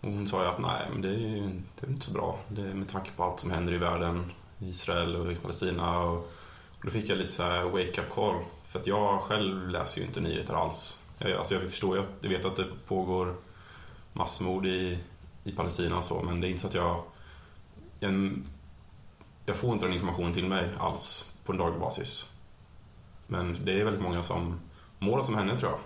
Och 0.00 0.12
hon 0.12 0.28
sa 0.28 0.42
ju 0.42 0.48
att 0.48 0.58
nej, 0.58 0.88
men 0.92 1.02
det 1.02 1.08
är, 1.08 1.60
det 1.80 1.86
är 1.86 1.90
inte 1.90 2.06
så 2.06 2.12
bra. 2.12 2.38
Det 2.48 2.62
är 2.62 2.74
med 2.74 2.88
tanke 2.88 3.10
på 3.16 3.24
allt 3.24 3.40
som 3.40 3.50
händer 3.50 3.72
i 3.72 3.78
världen, 3.78 4.32
i 4.58 4.68
Israel 4.68 5.16
och 5.16 5.32
i 5.32 5.36
Palestina. 5.36 5.98
Och, 5.98 6.18
och 6.78 6.84
då 6.84 6.90
fick 6.90 7.08
jag 7.08 7.18
lite 7.18 7.32
så 7.32 7.42
här 7.42 7.62
wake-up 7.62 8.10
call. 8.10 8.34
För 8.66 8.78
att 8.78 8.86
jag 8.86 9.20
själv 9.20 9.68
läser 9.68 10.00
ju 10.00 10.06
inte 10.06 10.20
nyheter 10.20 10.54
alls. 10.54 11.02
Jag, 11.18 11.32
alltså 11.32 11.54
jag 11.54 11.62
förstår 11.62 11.96
ju, 11.96 12.04
jag 12.20 12.30
vet 12.30 12.44
att 12.44 12.56
det 12.56 12.66
pågår 12.86 13.34
massmord 14.12 14.66
i, 14.66 14.98
i 15.44 15.52
Palestina 15.52 15.98
och 15.98 16.04
så, 16.04 16.22
men 16.22 16.40
det 16.40 16.46
är 16.46 16.50
inte 16.50 16.60
så 16.60 16.66
att 16.66 16.74
jag, 16.74 17.02
jag... 17.98 18.42
Jag 19.46 19.56
får 19.56 19.72
inte 19.72 19.84
den 19.84 19.94
informationen 19.94 20.32
till 20.32 20.48
mig 20.48 20.70
alls 20.78 21.32
på 21.44 21.52
en 21.52 21.58
daglig 21.58 21.80
basis. 21.80 22.32
Men 23.30 23.64
det 23.64 23.80
är 23.80 23.84
väldigt 23.84 24.02
många 24.02 24.22
som 24.22 24.60
mår 24.98 25.20
som 25.20 25.34
henne, 25.34 25.58
tror 25.58 25.70
jag. 25.70 25.80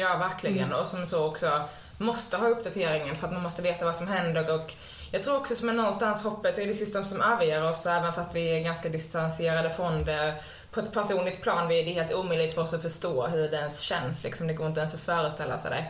Ja, 0.00 0.16
verkligen. 0.18 0.64
Mm. 0.64 0.80
Och 0.80 0.86
som 0.86 1.06
så 1.06 1.26
också 1.26 1.62
måste 1.98 2.36
ha 2.36 2.48
uppdateringen 2.48 3.16
för 3.16 3.26
att 3.26 3.32
man 3.32 3.42
måste 3.42 3.62
veta 3.62 3.84
vad 3.84 3.96
som 3.96 4.06
händer 4.06 4.54
och 4.54 4.72
jag 5.10 5.22
tror 5.22 5.36
också 5.36 5.54
som 5.54 5.68
är 5.68 5.72
någonstans 5.72 6.24
hoppet 6.24 6.58
är 6.58 6.66
det 6.66 6.74
sista 6.74 7.04
som 7.04 7.20
överger 7.20 7.70
oss 7.70 7.86
även 7.86 8.12
fast 8.12 8.34
vi 8.34 8.58
är 8.58 8.60
ganska 8.64 8.88
distanserade 8.88 9.70
från 9.70 10.04
det 10.04 10.34
på 10.70 10.80
ett 10.80 10.92
personligt 10.92 11.42
plan. 11.42 11.68
Det 11.68 11.74
är 11.74 11.84
helt 11.84 12.12
omöjligt 12.12 12.54
för 12.54 12.62
oss 12.62 12.74
att 12.74 12.82
förstå 12.82 13.26
hur 13.26 13.50
det 13.50 13.56
ens 13.56 13.80
känns 13.80 14.24
liksom. 14.24 14.46
Det 14.46 14.54
går 14.54 14.66
inte 14.66 14.80
ens 14.80 14.94
att 14.94 15.00
föreställa 15.00 15.58
sig 15.58 15.70
det. 15.70 15.84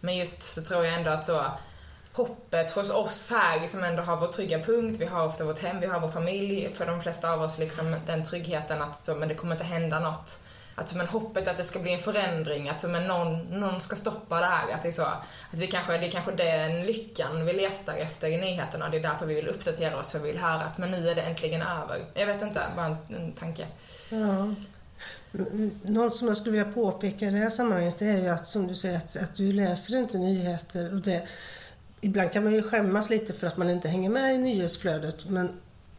Men 0.00 0.16
just 0.16 0.42
så 0.42 0.62
tror 0.62 0.84
jag 0.84 0.94
ändå 0.94 1.10
att 1.10 1.24
så 1.24 1.44
hoppet 2.12 2.70
hos 2.70 2.90
oss 2.90 3.30
här 3.30 3.66
som 3.66 3.84
ändå 3.84 4.02
har 4.02 4.16
vår 4.16 4.26
trygga 4.26 4.58
punkt. 4.58 4.96
Vi 5.00 5.04
har 5.04 5.26
ofta 5.26 5.44
vårt 5.44 5.58
hem, 5.58 5.80
vi 5.80 5.86
har 5.86 6.00
vår 6.00 6.08
familj. 6.08 6.70
För 6.74 6.86
de 6.86 7.00
flesta 7.00 7.32
av 7.32 7.42
oss 7.42 7.58
liksom 7.58 7.96
den 8.06 8.24
tryggheten 8.24 8.82
att 8.82 9.04
så, 9.04 9.14
men 9.14 9.28
det 9.28 9.34
kommer 9.34 9.54
inte 9.54 9.64
hända 9.64 10.00
något 10.00 10.40
att 10.78 10.94
men 10.94 11.06
hoppet 11.06 11.48
att 11.48 11.56
det 11.56 11.64
ska 11.64 11.78
bli 11.78 11.92
en 11.92 11.98
förändring, 11.98 12.68
att 12.68 12.90
men 12.90 13.06
någon, 13.06 13.42
någon 13.42 13.80
ska 13.80 13.96
stoppa 13.96 14.40
det 14.40 14.46
här. 14.46 14.74
Att 14.74 14.82
det 14.82 14.88
är 14.88 14.92
så, 14.92 15.02
att 15.02 15.58
vi 15.58 15.66
kanske, 15.66 15.98
det 15.98 16.06
är 16.06 16.10
kanske 16.10 16.32
den 16.32 16.82
lyckan 16.82 17.46
vi 17.46 17.52
letar 17.52 17.94
efter 17.96 18.28
i 18.28 18.36
nyheterna. 18.36 18.88
Det 18.88 18.96
är 18.96 19.00
därför 19.00 19.26
vi 19.26 19.34
vill 19.34 19.48
uppdatera 19.48 19.98
oss, 19.98 20.12
för 20.12 20.18
vi 20.18 20.28
vill 20.28 20.38
höra 20.40 20.60
att 20.60 20.78
men 20.78 20.90
nu 20.90 21.08
är 21.08 21.14
det 21.14 21.22
äntligen 21.22 21.62
över. 21.62 22.04
Jag 22.14 22.26
vet 22.26 22.42
inte, 22.42 22.62
bara 22.76 22.86
en, 22.86 22.96
en 23.08 23.32
tanke. 23.32 23.66
Ja. 24.10 24.54
Något 25.82 26.16
som 26.16 26.28
jag 26.28 26.36
skulle 26.36 26.58
vilja 26.58 26.72
påpeka 26.72 27.26
i 27.26 27.30
det 27.30 27.38
här 27.38 27.50
sammanhanget 27.50 28.02
är 28.02 28.16
ju 28.16 28.28
att 28.28 28.48
som 28.48 28.66
du 28.66 28.76
säger 28.76 28.96
att, 28.96 29.16
att 29.16 29.36
du 29.36 29.52
läser 29.52 29.96
inte 29.96 30.18
nyheter. 30.18 30.94
Och 30.94 31.00
det, 31.00 31.28
ibland 32.00 32.32
kan 32.32 32.44
man 32.44 32.52
ju 32.54 32.62
skämmas 32.62 33.10
lite 33.10 33.32
för 33.32 33.46
att 33.46 33.56
man 33.56 33.70
inte 33.70 33.88
hänger 33.88 34.10
med 34.10 34.34
i 34.34 34.38
nyhetsflödet 34.38 35.28
men, 35.28 35.52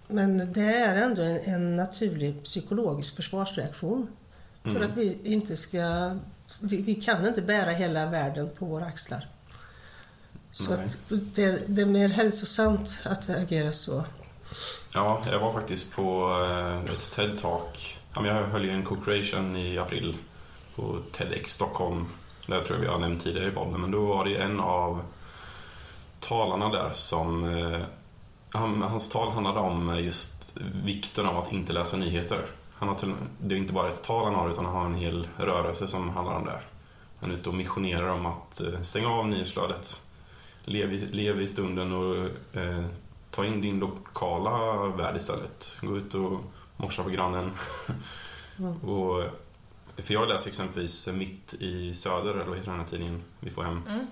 men 0.07 0.53
det 0.53 0.75
är 0.75 0.95
ändå 0.95 1.21
en, 1.21 1.39
en 1.53 1.75
naturlig 1.75 2.43
psykologisk 2.43 3.15
försvarsreaktion. 3.15 4.07
För 4.63 4.69
Mm. 4.69 4.83
att 4.83 4.97
vi 4.97 5.17
inte 5.23 5.57
ska... 5.57 6.15
Vi, 6.59 6.81
vi 6.81 6.95
kan 6.95 7.27
inte 7.27 7.41
bära 7.41 7.71
hela 7.71 8.05
världen 8.05 8.49
på 8.59 8.65
våra 8.65 8.85
axlar. 8.85 9.27
Så 10.51 10.75
det, 11.09 11.67
det 11.67 11.81
är 11.81 11.85
mer 11.85 12.07
hälsosamt 12.09 12.99
att 13.03 13.29
agera 13.29 13.73
så. 13.73 14.05
Ja, 14.93 15.21
jag 15.31 15.39
var 15.39 15.53
faktiskt 15.53 15.91
på 15.91 16.31
eh, 16.49 16.93
ett 16.93 16.99
TED-talk. 16.99 17.97
Jag 18.15 18.43
höll 18.43 18.65
ju 18.65 18.71
en 18.71 18.85
co-creation 18.85 19.55
i 19.55 19.77
april 19.77 20.17
på 20.75 20.97
TEDx 21.11 21.51
Stockholm. 21.53 22.05
Det 22.47 22.59
tror 22.59 22.77
jag 22.77 22.81
vi 22.81 22.87
har 22.87 22.99
nämnt 22.99 23.23
tidigare 23.23 23.47
i 23.47 23.51
podden. 23.51 23.81
Men 23.81 23.91
då 23.91 24.05
var 24.05 24.25
det 24.25 24.35
en 24.35 24.59
av 24.59 25.01
talarna 26.19 26.69
där 26.69 26.89
som... 26.93 27.43
eh, 27.43 27.81
Han, 28.53 28.81
hans 28.81 29.09
tal 29.09 29.31
handlade 29.31 29.59
om 29.59 29.99
just 30.03 30.57
vikten 30.83 31.25
av 31.25 31.37
att 31.37 31.51
inte 31.51 31.73
läsa 31.73 31.97
nyheter. 31.97 32.45
Han 32.73 32.89
har 32.89 32.95
till, 32.95 33.13
det 33.41 33.55
är 33.55 33.59
inte 33.59 33.73
bara 33.73 33.87
ett 33.87 34.03
tal 34.03 34.25
han 34.25 34.35
har 34.35 34.49
utan 34.49 34.65
han 34.65 34.75
har 34.75 34.85
en 34.85 34.95
hel 34.95 35.27
rörelse 35.37 35.87
som 35.87 36.09
handlar 36.09 36.35
om 36.35 36.45
det. 36.45 36.51
här. 36.51 36.61
Han 37.21 37.31
är 37.31 37.35
ute 37.35 37.49
och 37.49 37.55
missionerar 37.55 38.07
om 38.09 38.25
att 38.25 38.61
eh, 38.61 38.81
stänga 38.81 39.09
av 39.09 39.27
nyhetsflödet. 39.27 40.01
Lev 40.63 40.91
lev 41.13 41.41
i 41.41 41.47
stunden 41.47 41.93
och 41.93 42.15
eh, 42.59 42.85
ta 43.31 43.45
in 43.45 43.61
din 43.61 43.79
lokala 43.79 44.85
värld 44.87 45.15
istället. 45.15 45.77
Gå 45.81 45.97
ut 45.97 46.13
och 46.15 46.39
morsa 46.77 47.03
på 47.03 47.09
grannen. 47.09 47.51
Mm. 48.59 48.71
och, 48.89 49.23
för 49.97 50.13
jag 50.13 50.27
läser 50.29 50.49
exempelvis 50.49 51.07
Mitt 51.07 51.53
i 51.59 51.93
Söder, 51.95 52.33
eller 52.33 52.45
vad 52.45 52.57
heter 52.57 52.71
den 52.71 52.79
här 52.79 52.87
tidningen 52.87 53.23
vi 53.39 53.49
får 53.49 53.63
hem. 53.63 53.81
Mm. 53.87 54.07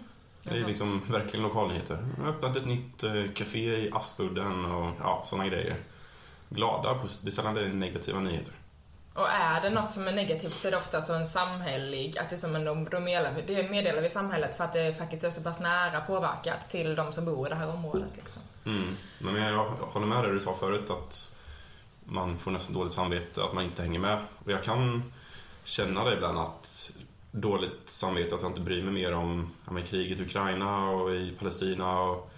Det 0.50 0.60
är 0.60 0.66
liksom 0.66 1.02
verkligen 1.06 1.44
lokalnyheter. 1.44 2.08
Jag 2.18 2.24
har 2.24 2.30
öppnat 2.32 2.56
ett 2.58 2.66
nytt 2.66 3.04
eh, 3.04 3.24
café 3.36 3.60
i 3.60 3.92
Aspudden 3.94 4.66
och 4.66 4.92
ja, 5.00 5.22
sådana 5.26 5.48
grejer. 5.50 5.78
Glada, 6.50 6.94
det 7.24 7.30
är 7.30 7.32
sällan 7.32 7.54
det 7.54 7.62
är 7.62 7.68
negativa 7.68 8.20
nyheter. 8.20 8.54
Och 9.14 9.30
är 9.30 9.62
det 9.62 9.70
något 9.70 9.92
som 9.92 10.08
är 10.08 10.12
negativt 10.12 10.54
så 10.54 10.68
är 10.68 10.72
det 10.72 10.78
ofta 10.78 11.02
så 11.02 11.14
en 11.14 11.28
samhällelig, 11.28 12.18
att 12.18 12.30
det 12.30 12.36
är 12.36 12.38
som 12.38 12.56
en, 12.56 12.66
då 12.92 13.00
meddelar, 13.00 13.32
vi- 13.34 13.56
det 13.56 13.70
meddelar 13.70 14.02
vi 14.02 14.10
samhället 14.10 14.56
för 14.56 14.64
att 14.64 14.74
det 14.74 14.94
faktiskt 14.98 15.24
är 15.24 15.32
så 15.32 15.42
pass 15.42 15.60
nära 15.60 16.02
påverkat 16.02 16.70
till 16.70 16.96
de 16.96 17.14
som 17.14 17.26
bor 17.26 17.48
i 17.48 17.50
det 17.50 17.56
här 17.56 17.70
området. 17.70 18.10
Liksom. 18.16 18.42
Mm. 18.66 18.96
Men 19.20 19.36
jag, 19.36 19.54
jag 19.54 19.66
håller 19.66 20.06
med 20.08 20.24
dig 20.24 20.34
du 20.34 20.40
sa 20.40 20.54
förut 20.56 20.90
att 20.90 21.36
man 22.04 22.38
får 22.38 22.52
nästan 22.52 22.74
dåligt 22.76 22.94
samvete 22.94 23.44
att 23.44 23.54
man 23.54 23.64
inte 23.64 23.82
hänger 23.82 24.00
med. 24.00 24.20
Och 24.46 24.52
jag 24.52 24.64
kan 24.64 25.14
känna 25.64 26.04
det 26.04 26.14
ibland 26.14 26.40
att 26.40 26.92
dåligt 27.32 27.82
samvete 27.86 28.36
att 28.36 28.42
jag 28.42 28.50
inte 28.50 28.62
bryr 28.62 28.84
mig 28.84 28.94
mer 28.94 29.14
om 29.14 29.50
ja, 29.66 29.72
men 29.72 29.84
kriget 29.84 30.20
i 30.20 30.24
Ukraina 30.24 30.90
och 30.90 31.16
i 31.16 31.32
Palestina. 31.40 32.00
Och, 32.00 32.32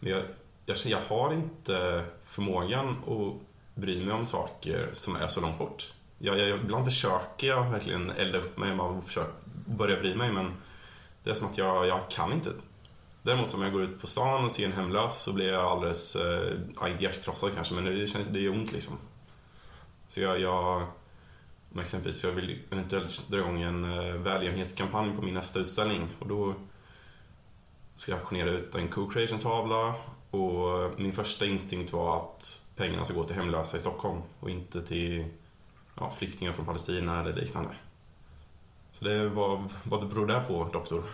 men 0.00 0.12
jag, 0.12 0.22
jag, 0.66 0.76
jag 0.84 1.00
har 1.08 1.32
inte 1.32 2.04
förmågan 2.24 2.88
att 2.88 3.34
bry 3.74 4.04
mig 4.04 4.14
om 4.14 4.26
saker 4.26 4.90
som 4.92 5.16
är 5.16 5.26
så 5.26 5.40
långt 5.40 5.58
bort. 5.58 5.92
Jag, 6.18 6.38
jag, 6.38 6.60
ibland 6.60 6.84
försöker 6.84 7.46
jag 7.46 7.70
verkligen 7.70 8.10
elda 8.10 8.38
upp 8.38 8.58
mig 8.58 8.72
och 8.72 9.04
börja 9.66 10.00
bry 10.00 10.14
mig 10.14 10.32
men 10.32 10.52
det 11.22 11.30
är 11.30 11.34
som 11.34 11.46
att 11.46 11.58
jag, 11.58 11.86
jag 11.86 12.10
kan 12.10 12.32
inte. 12.32 12.50
Däremot 13.22 13.54
om 13.54 13.62
jag 13.62 13.72
går 13.72 13.82
ut 13.82 14.00
på 14.00 14.06
stan 14.06 14.44
och 14.44 14.52
ser 14.52 14.64
en 14.64 14.72
hemlös 14.72 15.22
så 15.22 15.32
blir 15.32 15.48
jag 15.48 15.64
alldeles, 15.64 16.16
eh, 16.16 16.52
inte 16.86 17.04
hjärtkrossad 17.04 17.54
kanske, 17.54 17.74
men 17.74 17.84
det, 17.84 18.06
känns, 18.06 18.28
det 18.28 18.40
gör 18.40 18.52
ont 18.52 18.72
liksom. 18.72 18.94
Så 20.08 20.20
jag, 20.20 20.40
jag 20.40 20.86
om 21.76 21.82
exempelvis 21.82 22.24
jag 22.24 22.32
vill 22.32 22.58
eventuellt 22.70 23.28
dra 23.28 23.38
igång 23.38 23.62
en 23.62 23.84
eh, 23.84 24.14
välgörenhetskampanj 24.14 25.16
på 25.16 25.22
min 25.22 25.34
nästa 25.34 25.58
utställning 25.58 26.08
och 26.18 26.28
då 26.28 26.54
ska 27.96 28.12
jag 28.12 28.18
auktionera 28.18 28.50
ut 28.50 28.74
en 28.74 28.88
co-creation-tavla 28.88 29.94
och 30.30 31.00
min 31.00 31.12
första 31.12 31.46
instinkt 31.46 31.92
var 31.92 32.16
att 32.16 32.62
pengarna 32.76 33.04
ska 33.04 33.14
gå 33.14 33.24
till 33.24 33.36
hemlösa 33.36 33.76
i 33.76 33.80
Stockholm 33.80 34.22
och 34.40 34.50
inte 34.50 34.82
till 34.82 35.24
ja, 35.94 36.10
flyktingar 36.10 36.52
från 36.52 36.66
Palestina 36.66 37.20
eller 37.20 37.32
liknande. 37.32 37.70
Så 38.92 39.04
det 39.04 39.12
är 39.12 39.26
vad, 39.26 40.08
beror 40.08 40.26
det 40.26 40.44
på, 40.48 40.68
doktor. 40.72 41.04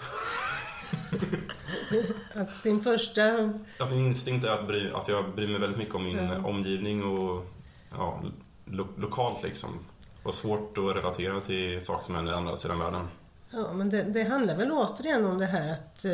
Att 2.35 2.63
din 2.63 2.83
första... 2.83 3.53
Att 3.79 3.91
min 3.91 4.07
instinkt 4.07 4.45
är 4.45 4.51
att, 4.51 4.67
bry, 4.67 4.91
att 4.91 5.09
jag 5.09 5.35
bryr 5.35 5.49
mig 5.49 5.61
väldigt 5.61 5.79
mycket 5.79 5.95
om 5.95 6.05
min 6.05 6.17
Ja. 6.17 6.35
eh, 6.35 6.47
omgivning 6.47 7.05
och 7.05 7.47
ja, 7.91 8.23
lo, 8.65 8.87
lokalt 8.97 9.43
liksom. 9.43 9.79
Och 10.23 10.35
svårt 10.35 10.79
att 10.79 10.97
relatera 10.97 11.41
till 11.41 11.85
saker 11.85 12.05
som 12.05 12.15
händer 12.15 12.33
i 12.33 12.37
andra 12.37 12.57
sidan 12.57 12.79
världen. 12.79 13.09
Ja, 13.51 13.73
men 13.73 13.91
det, 13.91 14.03
det 14.03 14.25
handlar 14.25 14.57
väl 14.57 14.73
återigen 14.73 15.27
om 15.27 15.39
det 15.39 15.47
här 15.47 15.73
att 15.73 16.05
eh, 16.05 16.13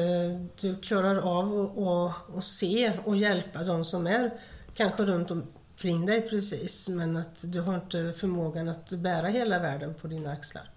du 0.61 0.81
klarar 0.81 1.17
av 1.17 1.61
att 1.61 1.77
och, 1.77 2.37
och 2.37 2.45
se 2.45 2.93
och 3.05 3.17
hjälpa 3.17 3.63
de 3.63 3.85
som 3.85 4.07
är 4.07 4.31
kanske 4.75 5.03
runt 5.03 5.31
omkring 5.31 6.07
dig 6.07 6.29
precis, 6.29 6.89
men 6.89 7.17
att 7.17 7.53
du 7.53 7.61
har 7.61 7.75
inte 7.75 8.15
förmågan 8.17 8.69
att 8.69 8.91
bära 8.91 9.29
hela 9.29 9.59
världen 9.59 9.95
på 9.95 10.07
dina 10.07 10.33
axlar. 10.33 10.71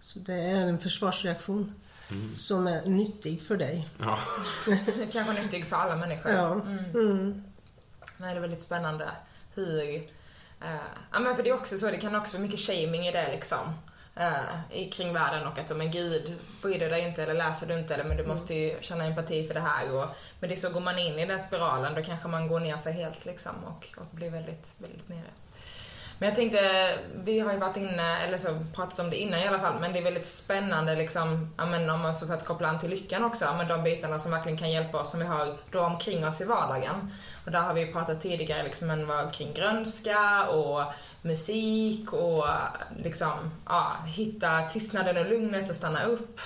Så 0.00 0.18
det 0.18 0.40
är 0.40 0.66
en 0.66 0.78
försvarsreaktion 0.78 1.74
som 2.34 2.66
är 2.66 2.84
nyttig 2.84 3.42
för 3.42 3.56
dig. 3.56 3.88
Ja, 3.98 4.18
Kanske 5.12 5.42
nyttig 5.42 5.66
för 5.66 5.76
alla 5.76 5.96
människor. 5.96 6.32
Ja. 6.32 6.52
Mm. 6.52 6.78
Mm. 6.94 7.44
Nej, 8.16 8.34
det 8.34 8.38
är 8.38 8.40
väldigt 8.40 8.62
spännande 8.62 9.08
hur... 9.54 10.02
eh, 10.60 10.90
ja, 11.12 11.18
men 11.18 11.36
för 11.36 11.42
det 11.42 11.50
är 11.50 11.54
också 11.54 11.78
så, 11.78 11.90
det 11.90 11.96
kan 11.96 12.14
också 12.14 12.36
vara 12.36 12.46
mycket 12.46 12.60
shaming 12.60 13.06
i 13.06 13.12
det 13.12 13.32
liksom. 13.32 13.78
i, 14.70 14.90
kring 14.90 15.12
världen 15.12 15.46
och 15.46 15.58
att, 15.58 15.76
men 15.76 15.90
gud, 15.90 16.38
bryr 16.62 16.78
du 16.78 16.88
dig 16.88 17.08
inte 17.08 17.22
eller 17.22 17.34
läser 17.34 17.66
du 17.66 17.78
inte 17.78 17.94
eller 17.94 18.04
men 18.04 18.16
du 18.16 18.26
måste 18.26 18.54
ju 18.54 18.76
känna 18.80 19.04
empati 19.04 19.46
för 19.46 19.54
det 19.54 19.60
här 19.60 19.92
och 19.92 20.06
men 20.40 20.48
det 20.48 20.54
är 20.54 20.60
så 20.60 20.70
går 20.70 20.80
man 20.80 20.98
in 20.98 21.18
i 21.18 21.26
den 21.26 21.40
spiralen 21.40 21.94
då 21.94 22.02
kanske 22.02 22.28
man 22.28 22.48
går 22.48 22.60
ner 22.60 22.76
sig 22.76 22.92
helt 22.92 23.24
liksom 23.24 23.64
och, 23.64 23.86
och 23.96 24.06
blir 24.10 24.30
väldigt, 24.30 24.74
väldigt 24.78 25.08
nere. 25.08 25.30
Men 26.20 26.28
jag 26.28 26.36
tänkte, 26.36 26.94
vi 27.24 27.40
har 27.40 27.52
ju 27.52 27.58
varit 27.58 27.76
inne, 27.76 28.18
eller 28.18 28.38
så 28.38 28.48
pratat 28.74 28.98
om 28.98 29.10
det 29.10 29.16
innan 29.16 29.40
i 29.40 29.46
alla 29.46 29.58
fall, 29.58 29.80
men 29.80 29.92
det 29.92 29.98
är 29.98 30.02
väldigt 30.02 30.26
spännande 30.26 30.96
liksom, 30.96 31.54
ja 31.56 31.66
men 31.66 31.90
om 31.90 32.00
man 32.00 32.14
så 32.14 32.26
för 32.26 32.34
att 32.34 32.44
koppla 32.44 32.68
an 32.68 32.78
till 32.78 32.90
lyckan 32.90 33.24
också, 33.24 33.44
med 33.44 33.56
men 33.56 33.68
de 33.68 33.82
bitarna 33.82 34.18
som 34.18 34.32
verkligen 34.32 34.58
kan 34.58 34.70
hjälpa 34.70 35.00
oss 35.00 35.10
som 35.10 35.20
vi 35.20 35.26
har 35.26 35.56
då 35.70 35.80
omkring 35.80 36.26
oss 36.26 36.40
i 36.40 36.44
vardagen. 36.44 37.12
Och 37.44 37.50
där 37.50 37.60
har 37.60 37.74
vi 37.74 37.92
pratat 37.92 38.22
tidigare 38.22 38.62
liksom, 38.62 38.86
men 38.86 39.06
vad 39.06 39.32
kring 39.32 39.52
grönska 39.54 40.48
och 40.48 40.84
musik 41.22 42.12
och 42.12 42.46
liksom, 43.04 43.50
ja, 43.66 43.96
hitta 44.06 44.68
tystnaden 44.68 45.16
och 45.16 45.30
lugnet 45.30 45.70
och 45.70 45.76
stanna 45.76 46.04
upp. 46.04 46.40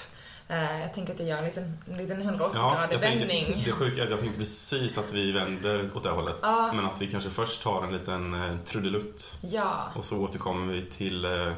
Eh, 0.49 0.81
jag 0.81 0.95
tänker 0.95 1.13
att 1.13 1.19
jag 1.19 1.29
gör 1.29 1.39
en 1.39 1.45
liten, 1.45 1.79
en 1.91 1.97
liten 1.97 2.23
180-gradig 2.23 2.93
jag 2.93 3.01
tänkte, 3.01 3.09
vändning. 3.09 3.63
det 3.65 3.73
sjuka 3.73 4.01
är 4.01 4.05
att 4.05 4.11
jag 4.11 4.21
tänkte 4.21 4.39
precis 4.39 4.99
att 4.99 5.13
vi 5.13 5.33
vänder 5.33 5.91
åt 5.97 6.03
det 6.03 6.11
hållet. 6.11 6.37
Ja. 6.43 6.71
Men 6.75 6.85
att 6.85 7.03
vi 7.03 7.07
kanske 7.07 7.31
först 7.31 7.63
tar 7.63 7.83
en 7.85 7.93
liten 7.93 8.35
eh, 8.35 8.57
trudelutt 8.65 9.39
Ja. 9.41 9.93
och 9.95 10.05
så 10.05 10.19
återkommer 10.19 10.73
vi 10.73 10.83
till 10.83 11.25
eh, 11.25 11.53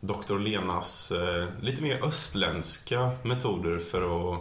Dr. 0.00 0.38
Lenas 0.38 1.12
eh, 1.12 1.44
lite 1.60 1.82
mer 1.82 2.06
östländska 2.06 3.10
metoder 3.22 3.78
för 3.78 4.32
att, 4.34 4.40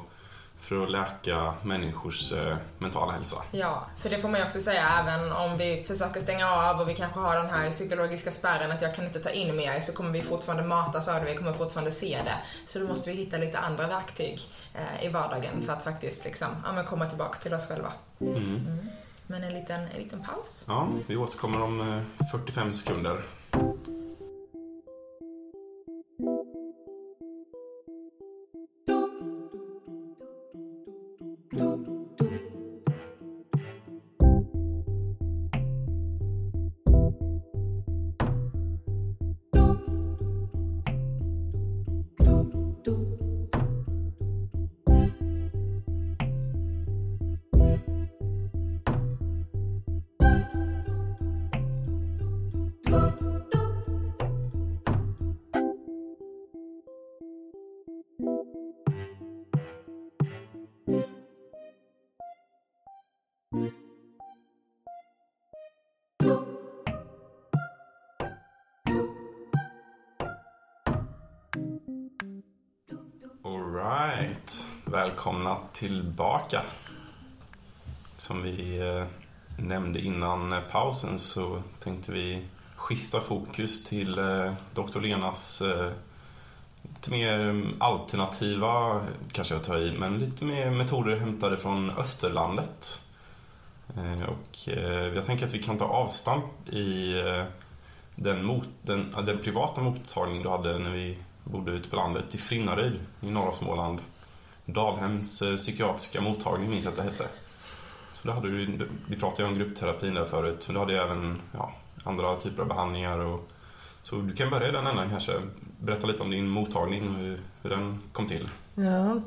för 0.72 0.84
att 0.84 0.92
läka 0.92 1.54
människors 1.64 2.32
eh, 2.32 2.56
mentala 2.78 3.12
hälsa. 3.12 3.38
Ja, 3.52 3.86
för 3.98 4.10
det 4.10 4.20
får 4.20 4.30
man 4.30 4.40
ju 4.40 4.46
också 4.46 4.60
säga 4.60 4.90
även 5.02 5.32
om 5.32 5.58
vi 5.58 5.84
försöker 5.88 6.20
stänga 6.20 6.52
av 6.52 6.82
och 6.82 6.90
vi 6.90 6.94
kanske 6.94 7.20
har 7.20 7.36
den 7.36 7.50
här 7.50 7.72
psykologiska 7.72 8.32
spärren 8.32 8.72
att 8.72 8.82
jag 8.82 8.96
kan 8.96 9.06
inte 9.06 9.20
ta 9.20 9.30
in 9.30 9.56
mer 9.56 9.80
så 9.80 9.94
kommer 9.94 10.12
vi 10.12 10.22
fortfarande 10.22 10.64
matas 10.64 11.08
av 11.08 11.16
det, 11.16 11.32
vi 11.32 11.38
kommer 11.38 11.54
fortfarande 11.54 11.92
se 11.92 12.20
det. 12.26 12.36
Så 12.68 12.80
då 12.80 12.88
måste 12.88 13.12
vi 13.12 13.18
hitta 13.18 13.38
lite 13.38 13.60
andra 13.60 13.88
verktyg 13.88 14.40
eh, 14.74 15.06
i 15.06 15.10
vardagen 15.10 15.62
för 15.66 15.74
att 15.74 15.84
faktiskt 15.84 16.26
liksom, 16.26 16.48
ja, 16.66 16.84
komma 16.84 17.06
tillbaka 17.06 17.40
till 17.40 17.54
oss 17.54 17.68
själva. 17.68 17.94
Mm. 18.22 18.80
Men 19.28 19.44
en 19.44 19.54
liten, 19.54 19.82
en 19.82 20.04
liten 20.04 20.24
paus. 20.24 20.66
Ja, 20.68 20.88
vi 21.08 21.18
återkommer 21.18 21.62
om 21.62 21.82
eh, 21.82 22.28
45 22.32 22.74
sekunder. 22.74 23.22
Välkomna 75.22 75.58
tillbaka. 75.72 76.62
Som 78.18 78.44
vi 78.44 78.80
eh, 78.80 79.04
nämnde 79.58 80.00
innan 80.00 80.56
pausen 80.72 81.20
så 81.20 81.62
tänkte 81.80 82.12
vi 82.12 82.46
skifta 82.76 83.22
fokus 83.22 83.84
till 83.84 84.18
eh, 84.20 84.54
Dr. 84.74 85.00
Lenas 85.00 85.62
eh, 85.62 85.92
lite 86.82 87.12
mer 87.12 87.34
mm, 87.34 87.76
alternativa, 87.80 89.02
kanske 89.32 89.54
jag 89.54 89.64
tar 89.64 89.78
i, 89.78 89.92
men 89.92 90.20
lite 90.20 90.46
mer 90.46 90.72
metoder 90.72 91.16
hämtade 91.16 91.58
från 91.58 91.90
Österlandet. 91.90 93.02
Och 94.28 94.68
jag 95.16 95.26
tänker 95.26 95.48
att 95.48 95.54
vi 95.54 95.64
kan 95.64 95.78
ta 95.78 95.86
avstamp 95.86 96.70
i 96.70 97.14
den, 98.16 98.46
mot, 98.46 98.68
den, 98.82 99.16
den 99.26 99.38
privata 99.38 99.82
mottagning 99.82 100.44
du 100.44 100.50
hade 100.50 100.80
när 100.80 100.90
vi 100.90 101.18
bodde 101.44 101.72
ute 101.72 101.90
på 101.90 101.96
landet 101.96 102.36
i 102.36 102.38
Frinnaryd 102.38 103.00
i 103.22 103.32
norra 103.32 103.54
Småland. 103.54 104.02
Dalhems 104.74 105.42
eh, 105.42 105.56
psykiatriska 105.56 106.22
mottagning 106.22 106.70
minns 106.70 106.86
jag 106.86 106.92
att 106.92 106.98
det 106.98 107.04
hette. 107.04 107.28
Så 108.12 108.28
då 108.28 108.34
hade 108.34 108.50
du, 108.50 108.88
vi 109.08 109.16
pratade 109.16 109.44
ju 109.44 109.48
om 109.50 109.56
gruppterapin 109.56 110.14
där 110.14 110.26
förut, 110.26 110.64
men 110.68 110.74
du 110.74 110.80
hade 110.80 111.04
även 111.04 111.42
ja, 111.54 111.74
andra 112.04 112.36
typer 112.36 112.62
av 112.62 112.68
behandlingar. 112.68 113.20
Och, 113.20 113.50
så 114.04 114.16
du 114.16 114.34
kan 114.34 114.50
börja 114.50 114.70
i 114.70 114.72
den 114.72 114.88
änden 114.88 115.10
kanske. 115.10 115.34
Berätta 115.80 116.08
lite 116.08 116.24
om 116.24 116.30
din 116.30 116.48
mottagning 116.48 117.10
och 117.10 117.16
hur, 117.16 117.40
hur 117.62 117.70
den 117.70 118.00
kom 118.12 118.28
till. 118.28 118.50
Ja, 118.76 119.22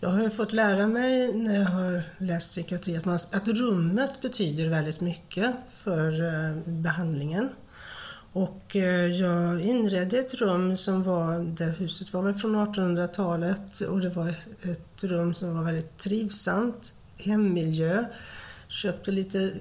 jag 0.00 0.08
har 0.08 0.28
fått 0.28 0.52
lära 0.52 0.86
mig 0.86 1.34
när 1.34 1.58
jag 1.58 1.68
har 1.68 2.02
läst 2.18 2.50
psykiatri 2.50 2.96
att, 2.96 3.04
man, 3.04 3.14
att 3.14 3.48
rummet 3.48 4.22
betyder 4.22 4.68
väldigt 4.68 5.00
mycket 5.00 5.54
för 5.84 6.24
eh, 6.24 6.56
behandlingen. 6.66 7.48
Och 8.32 8.76
eh, 8.76 9.06
jag 9.06 9.60
inredde 9.60 10.18
ett 10.18 10.34
rum 10.34 10.76
som 10.76 11.02
var, 11.02 11.38
det 11.38 11.64
huset 11.64 12.12
var 12.12 12.22
väl 12.22 12.34
från 12.34 12.56
1800-talet 12.56 13.80
och 13.80 14.00
det 14.00 14.08
var 14.08 14.28
ett 14.62 15.04
rum 15.04 15.34
som 15.34 15.56
var 15.56 15.64
väldigt 15.64 15.98
trivsamt, 15.98 16.92
hemmiljö. 17.16 18.04
Köpte 18.68 19.10
lite 19.10 19.52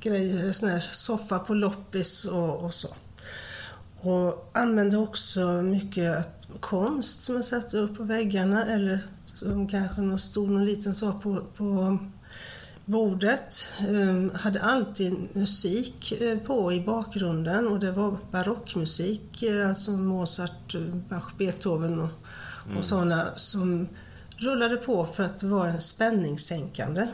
grejer, 0.00 0.52
sån 0.52 0.68
här 0.68 0.84
soffa 0.92 1.38
på 1.38 1.54
loppis 1.54 2.24
och, 2.24 2.64
och 2.64 2.74
så. 2.74 2.88
Och 4.00 4.50
använde 4.54 4.96
också 4.96 5.62
mycket 5.62 6.28
konst 6.60 7.22
som 7.22 7.36
jag 7.36 7.44
satte 7.44 7.78
upp 7.78 7.96
på 7.96 8.02
väggarna 8.02 8.66
eller 8.66 8.98
som 9.34 9.68
kanske 9.68 10.00
någon 10.00 10.18
stod 10.18 10.50
någon 10.50 10.66
liten 10.66 10.94
sak 10.94 11.22
på, 11.22 11.42
på 11.56 11.98
bordet 12.90 13.68
ehm, 13.78 14.30
hade 14.34 14.62
alltid 14.62 15.36
musik 15.36 16.12
eh, 16.12 16.38
på 16.38 16.72
i 16.72 16.80
bakgrunden 16.80 17.66
och 17.66 17.80
det 17.80 17.92
var 17.92 18.16
barockmusik, 18.30 19.42
eh, 19.42 19.68
alltså 19.68 19.90
Mozart, 19.90 20.74
Bach, 21.08 21.32
Beethoven 21.38 22.00
och, 22.00 22.10
mm. 22.66 22.78
och 22.78 22.84
sådana 22.84 23.32
som 23.36 23.88
rullade 24.36 24.76
på 24.76 25.06
för 25.06 25.22
att 25.22 25.42
vara 25.42 25.70
en 25.70 25.80
spänningssänkande 25.80 27.08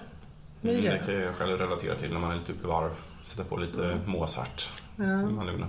miljö. 0.61 0.91
Mm, 0.91 1.07
det 1.07 1.13
kan 1.13 1.23
jag 1.23 1.35
själv 1.35 1.59
relatera 1.59 1.95
till 1.95 2.13
när 2.13 2.21
man 2.21 2.31
är 2.31 2.37
lite 2.37 2.53
uppe 2.53 2.65
i 2.65 2.69
varv. 2.69 2.91
Sätta 3.25 3.45
på 3.45 3.57
lite 3.57 3.85
mm. 3.85 3.99
Mozart. 4.07 4.71
Ja. 4.97 5.05
Man 5.05 5.49
mm. 5.49 5.69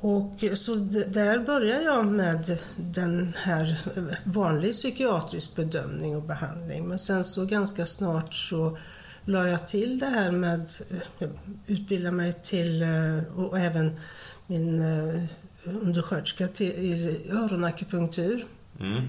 Och 0.00 0.44
så 0.54 0.74
där 0.74 1.38
börjar 1.38 1.80
jag 1.80 2.06
med 2.06 2.58
den 2.76 3.32
här 3.36 3.80
vanlig 4.24 4.72
psykiatrisk 4.72 5.56
bedömning 5.56 6.16
och 6.16 6.22
behandling. 6.22 6.88
Men 6.88 6.98
sen 6.98 7.24
så 7.24 7.44
ganska 7.44 7.86
snart 7.86 8.34
så 8.34 8.78
la 9.24 9.48
jag 9.48 9.66
till 9.66 9.98
det 9.98 10.06
här 10.06 10.30
med 10.30 10.70
eh, 11.18 11.28
utbilda 11.66 12.10
mig 12.10 12.32
till 12.32 12.82
eh, 12.82 13.36
och 13.36 13.58
även 13.58 14.00
min 14.46 14.80
eh, 14.80 15.22
undersköterska 15.64 16.48
till 16.48 17.20
öronakupunktur. 17.30 18.46
Mm. 18.80 19.08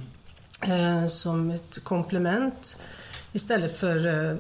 Som 1.10 1.52
ett 1.52 1.84
komplement 1.84 2.78
istället 3.38 3.78
för 3.78 4.38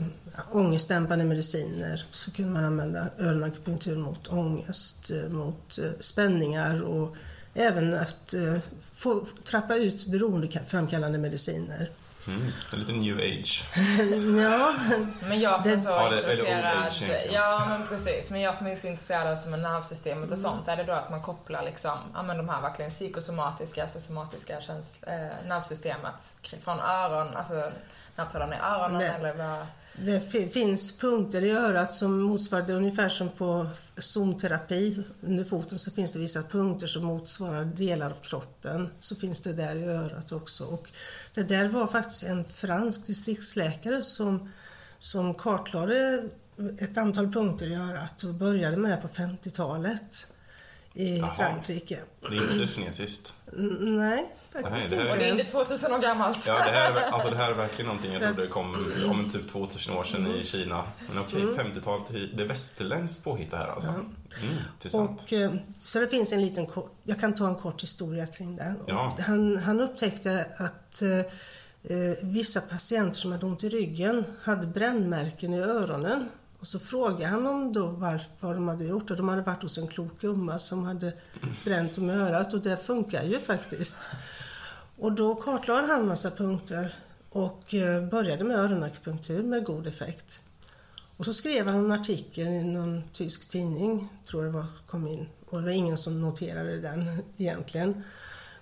ångestdämpande 0.51 1.25
mediciner 1.25 2.05
så 2.11 2.31
kunde 2.31 2.51
man 2.51 2.65
använda 2.65 3.09
öronakupunktur 3.19 3.95
mot 3.95 4.27
ångest, 4.27 5.11
eh, 5.11 5.29
mot 5.29 5.77
eh, 5.77 5.91
spänningar 5.99 6.83
och 6.83 7.15
även 7.53 7.93
att 7.93 8.33
eh, 8.33 8.57
få 8.95 9.25
trappa 9.43 9.75
ut 9.75 10.07
beroendeframkallande 10.07 11.17
mediciner. 11.17 11.89
Mm, 12.27 12.51
en 12.73 12.79
liten 12.79 12.99
new 12.99 13.17
age. 13.17 13.65
ja. 14.41 14.75
Men 15.21 15.39
jag 15.39 15.61
som 15.61 15.71
är 15.71 15.77
så 15.77 15.89
ja, 15.89 16.17
intresserad. 16.17 17.21
ja, 17.31 17.65
men 17.69 17.87
precis. 17.87 18.31
Men 18.31 18.41
jag 18.41 18.55
som 18.55 18.67
är 18.67 18.75
så 18.75 18.87
intresserad 18.87 19.27
av 19.27 19.35
som 19.35 19.51
nervsystemet 19.51 20.31
och 20.31 20.37
mm. 20.37 20.43
sånt. 20.43 20.67
Är 20.67 20.77
det 20.77 20.83
då 20.83 20.93
att 20.93 21.09
man 21.09 21.21
kopplar 21.21 21.63
liksom, 21.63 21.97
ja 22.13 22.23
men 22.23 22.37
de 22.37 22.49
här 22.49 22.61
verkligen 22.61 22.91
psykosomatiska, 22.91 23.81
alltså 23.81 23.99
somatiska 23.99 24.59
käns- 24.61 25.03
äh, 25.03 25.47
nervsystemet 25.47 26.35
från 26.61 26.79
öron, 26.79 27.27
alltså 27.35 27.71
nervtrådarna 28.17 28.55
i 28.55 28.59
öronen 28.59 28.97
Nej. 28.97 29.09
eller 29.09 29.37
vad? 29.37 29.67
Det 29.99 30.19
finns 30.53 30.99
punkter 30.99 31.43
i 31.43 31.51
örat 31.51 31.93
som 31.93 32.21
motsvarar, 32.21 32.67
det 32.67 32.73
ungefär 32.73 33.09
som 33.09 33.29
på 33.29 33.67
zonterapi 33.97 35.03
under 35.21 35.43
foten 35.43 35.79
så 35.79 35.91
finns 35.91 36.13
det 36.13 36.19
vissa 36.19 36.43
punkter 36.43 36.87
som 36.87 37.05
motsvarar 37.05 37.65
delar 37.65 38.05
av 38.05 38.15
kroppen. 38.21 38.89
Så 38.99 39.15
finns 39.15 39.41
det 39.41 39.53
där 39.53 39.75
i 39.75 39.83
örat 39.83 40.31
också. 40.31 40.65
Och 40.65 40.89
det 41.33 41.43
där 41.43 41.69
var 41.69 41.87
faktiskt 41.87 42.23
en 42.23 42.45
fransk 42.45 43.07
distriktsläkare 43.07 44.01
som, 44.01 44.51
som 44.99 45.33
kartlade 45.33 46.29
ett 46.79 46.97
antal 46.97 47.33
punkter 47.33 47.67
i 47.67 47.75
örat 47.75 48.23
och 48.23 48.33
började 48.33 48.77
med 48.77 48.91
det 48.91 48.97
på 48.97 49.07
50-talet 49.07 50.27
i 50.97 51.21
Aha. 51.21 51.35
Frankrike. 51.35 51.97
Det 52.29 52.35
är 52.35 52.51
inte 52.51 52.73
kinesiskt? 52.73 53.33
Nej, 53.79 54.25
faktiskt 54.53 54.91
inte. 54.91 55.09
Och 55.09 55.17
det 55.17 55.29
är 55.29 55.31
inte 55.31 55.43
2000 55.43 55.93
år 55.93 55.99
gammalt. 55.99 56.47
Ja, 56.47 56.53
det 56.53 56.59
här, 56.59 56.91
är, 56.91 57.01
alltså, 57.01 57.29
det 57.29 57.35
här 57.35 57.51
är 57.51 57.55
verkligen 57.55 57.87
någonting 57.87 58.13
jag 58.13 58.21
trodde 58.21 58.47
kom 58.47 58.93
om 59.09 59.29
typ 59.29 59.51
2000 59.51 59.97
år 59.97 60.03
sedan 60.03 60.27
i 60.27 60.43
Kina. 60.43 60.83
Men 61.09 61.19
okej, 61.19 61.45
okay, 61.45 61.65
mm. 61.65 61.73
50-talet, 61.73 62.37
det 62.37 62.43
är 62.43 62.47
västerländskt 62.47 63.23
påhitt 63.23 63.51
det 63.51 63.57
här 63.57 63.67
alltså. 63.67 63.89
Mm, 63.89 65.05
och, 65.05 65.33
eh, 65.33 65.53
så 65.79 65.99
det 65.99 66.07
finns 66.07 66.33
en 66.33 66.41
liten, 66.41 66.67
jag 67.03 67.19
kan 67.19 67.35
ta 67.35 67.47
en 67.47 67.55
kort 67.55 67.83
historia 67.83 68.27
kring 68.27 68.55
det. 68.55 68.73
Ja. 68.85 69.15
Han, 69.19 69.57
han 69.57 69.79
upptäckte 69.79 70.45
att 70.57 71.01
eh, 71.01 71.19
eh, 71.97 72.17
vissa 72.23 72.61
patienter 72.61 73.19
som 73.19 73.31
hade 73.31 73.45
ont 73.45 73.63
i 73.63 73.69
ryggen 73.69 74.23
hade 74.41 74.67
brännmärken 74.67 75.53
i 75.53 75.59
öronen. 75.59 76.29
Och 76.59 76.67
så 76.67 76.79
frågade 76.79 77.25
han 77.25 77.47
om 77.47 77.73
då 77.73 77.87
varför, 77.87 78.31
vad 78.39 78.55
de 78.55 78.67
hade 78.67 78.85
gjort 78.85 79.11
och 79.11 79.17
de 79.17 79.29
hade 79.29 79.41
varit 79.41 79.61
hos 79.61 79.77
en 79.77 79.87
klok 79.87 80.21
gumma 80.21 80.59
som 80.59 80.83
hade 80.83 81.13
bränt 81.65 81.95
dem 81.95 82.09
i 82.09 82.13
örat 82.13 82.53
och 82.53 82.61
det 82.61 82.77
funkar 82.77 83.23
ju 83.23 83.39
faktiskt. 83.39 84.09
Och 84.97 85.11
då 85.11 85.35
kartlade 85.35 85.87
han 85.87 86.07
massa 86.07 86.31
punkter 86.31 86.95
och 87.29 87.73
eh, 87.73 88.09
började 88.09 88.43
med 88.43 88.59
öronakupunktur 88.59 89.43
med 89.43 89.63
god 89.63 89.87
effekt. 89.87 90.41
Och 91.17 91.25
så 91.25 91.33
skrev 91.33 91.67
han 91.67 91.75
en 91.75 91.91
artikel 91.91 92.47
i 92.47 92.63
någon 92.63 93.03
tysk 93.13 93.49
tidning, 93.49 94.09
tror 94.29 94.43
det 94.43 94.49
var, 94.49 94.65
kom 94.87 95.07
in. 95.07 95.27
Och 95.45 95.57
det 95.57 95.63
var 95.63 95.71
ingen 95.71 95.97
som 95.97 96.21
noterade 96.21 96.81
den 96.81 97.23
egentligen. 97.37 98.03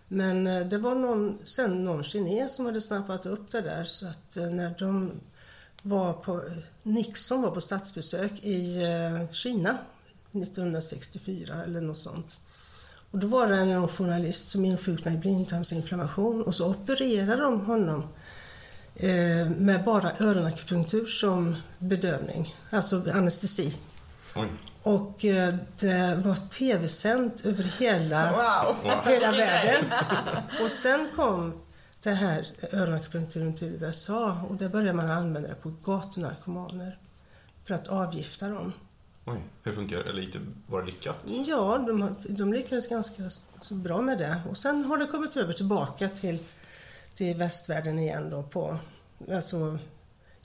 Men 0.08 0.48
eh, 0.48 0.68
det 0.68 0.78
var 0.78 0.96
någon, 0.96 1.40
sen 1.44 1.86
någon 1.86 2.04
kines 2.04 2.56
som 2.56 2.66
hade 2.66 2.82
snappat 2.82 3.26
upp 3.26 3.52
det 3.52 3.62
där 3.62 3.84
så 3.84 4.08
att 4.08 4.38
eh, 4.38 4.50
när 4.50 4.76
de 4.80 5.12
var 5.82 6.14
på, 6.14 6.42
Nixon 6.86 7.42
var 7.42 7.52
på 7.52 7.62
statsbesök 7.62 8.32
i 8.42 8.84
eh, 8.84 9.32
Kina 9.32 9.78
1964 10.32 11.56
eller 11.66 11.82
något 11.82 11.98
sånt. 11.98 12.40
Och 13.12 13.20
då 13.20 13.28
var 13.28 13.48
det 13.48 13.56
en 13.56 13.88
journalist 13.88 14.50
som 14.50 14.66
insjuknade 14.66 15.18
i 15.18 15.20
blindtarmsinflammation 15.20 16.44
och 16.44 16.56
så 16.56 16.70
opererade 16.70 17.42
de 17.42 17.66
honom 17.66 18.08
eh, 18.96 19.50
med 19.50 19.84
bara 19.84 20.12
öronakupunktur 20.20 21.06
som 21.06 21.56
bedövning, 21.80 22.56
alltså 22.70 23.04
anestesi. 23.14 23.78
Oj. 24.36 24.50
Och 24.84 25.26
eh, 25.26 25.56
det 25.80 26.22
var 26.26 26.50
tv-sänt 26.50 27.46
över 27.46 27.64
hela, 27.64 28.32
wow. 28.32 28.92
hela 29.06 29.32
världen. 29.32 29.86
Och 30.64 30.72
sen 30.72 31.10
kom 31.16 31.65
det 32.06 32.14
här 32.14 32.48
öronakupunkturen 32.72 33.54
till 33.54 33.68
USA 33.68 34.42
och 34.50 34.56
där 34.56 34.70
började 34.70 34.94
man 34.94 35.12
använda 35.12 35.50
det 35.50 35.56
på 35.56 35.74
gatunarkomaner 35.86 37.00
för 37.64 37.76
att 37.76 37.88
avgifta 37.88 38.50
dem. 38.50 38.74
Oj, 39.26 39.44
hur 39.64 39.72
funkar 39.72 39.98
det? 39.98 40.10
Eller 40.10 40.42
var 40.68 40.82
det 40.82 40.86
lyckat? 40.86 41.20
Ja, 41.26 41.78
de, 41.78 42.16
de 42.30 42.54
lyckades 42.54 42.88
ganska 42.88 43.24
bra 43.72 44.02
med 44.02 44.18
det. 44.18 44.42
Och 44.50 44.58
sen 44.58 44.86
har 44.86 44.98
det 44.98 45.06
kommit 45.06 45.38
över 45.38 45.54
tillbaka 45.54 46.10
till, 46.10 46.40
till 47.14 47.38
västvärlden 47.38 48.00
igen 48.00 48.30
då 48.30 48.44
på, 48.44 48.78
alltså 49.32 49.80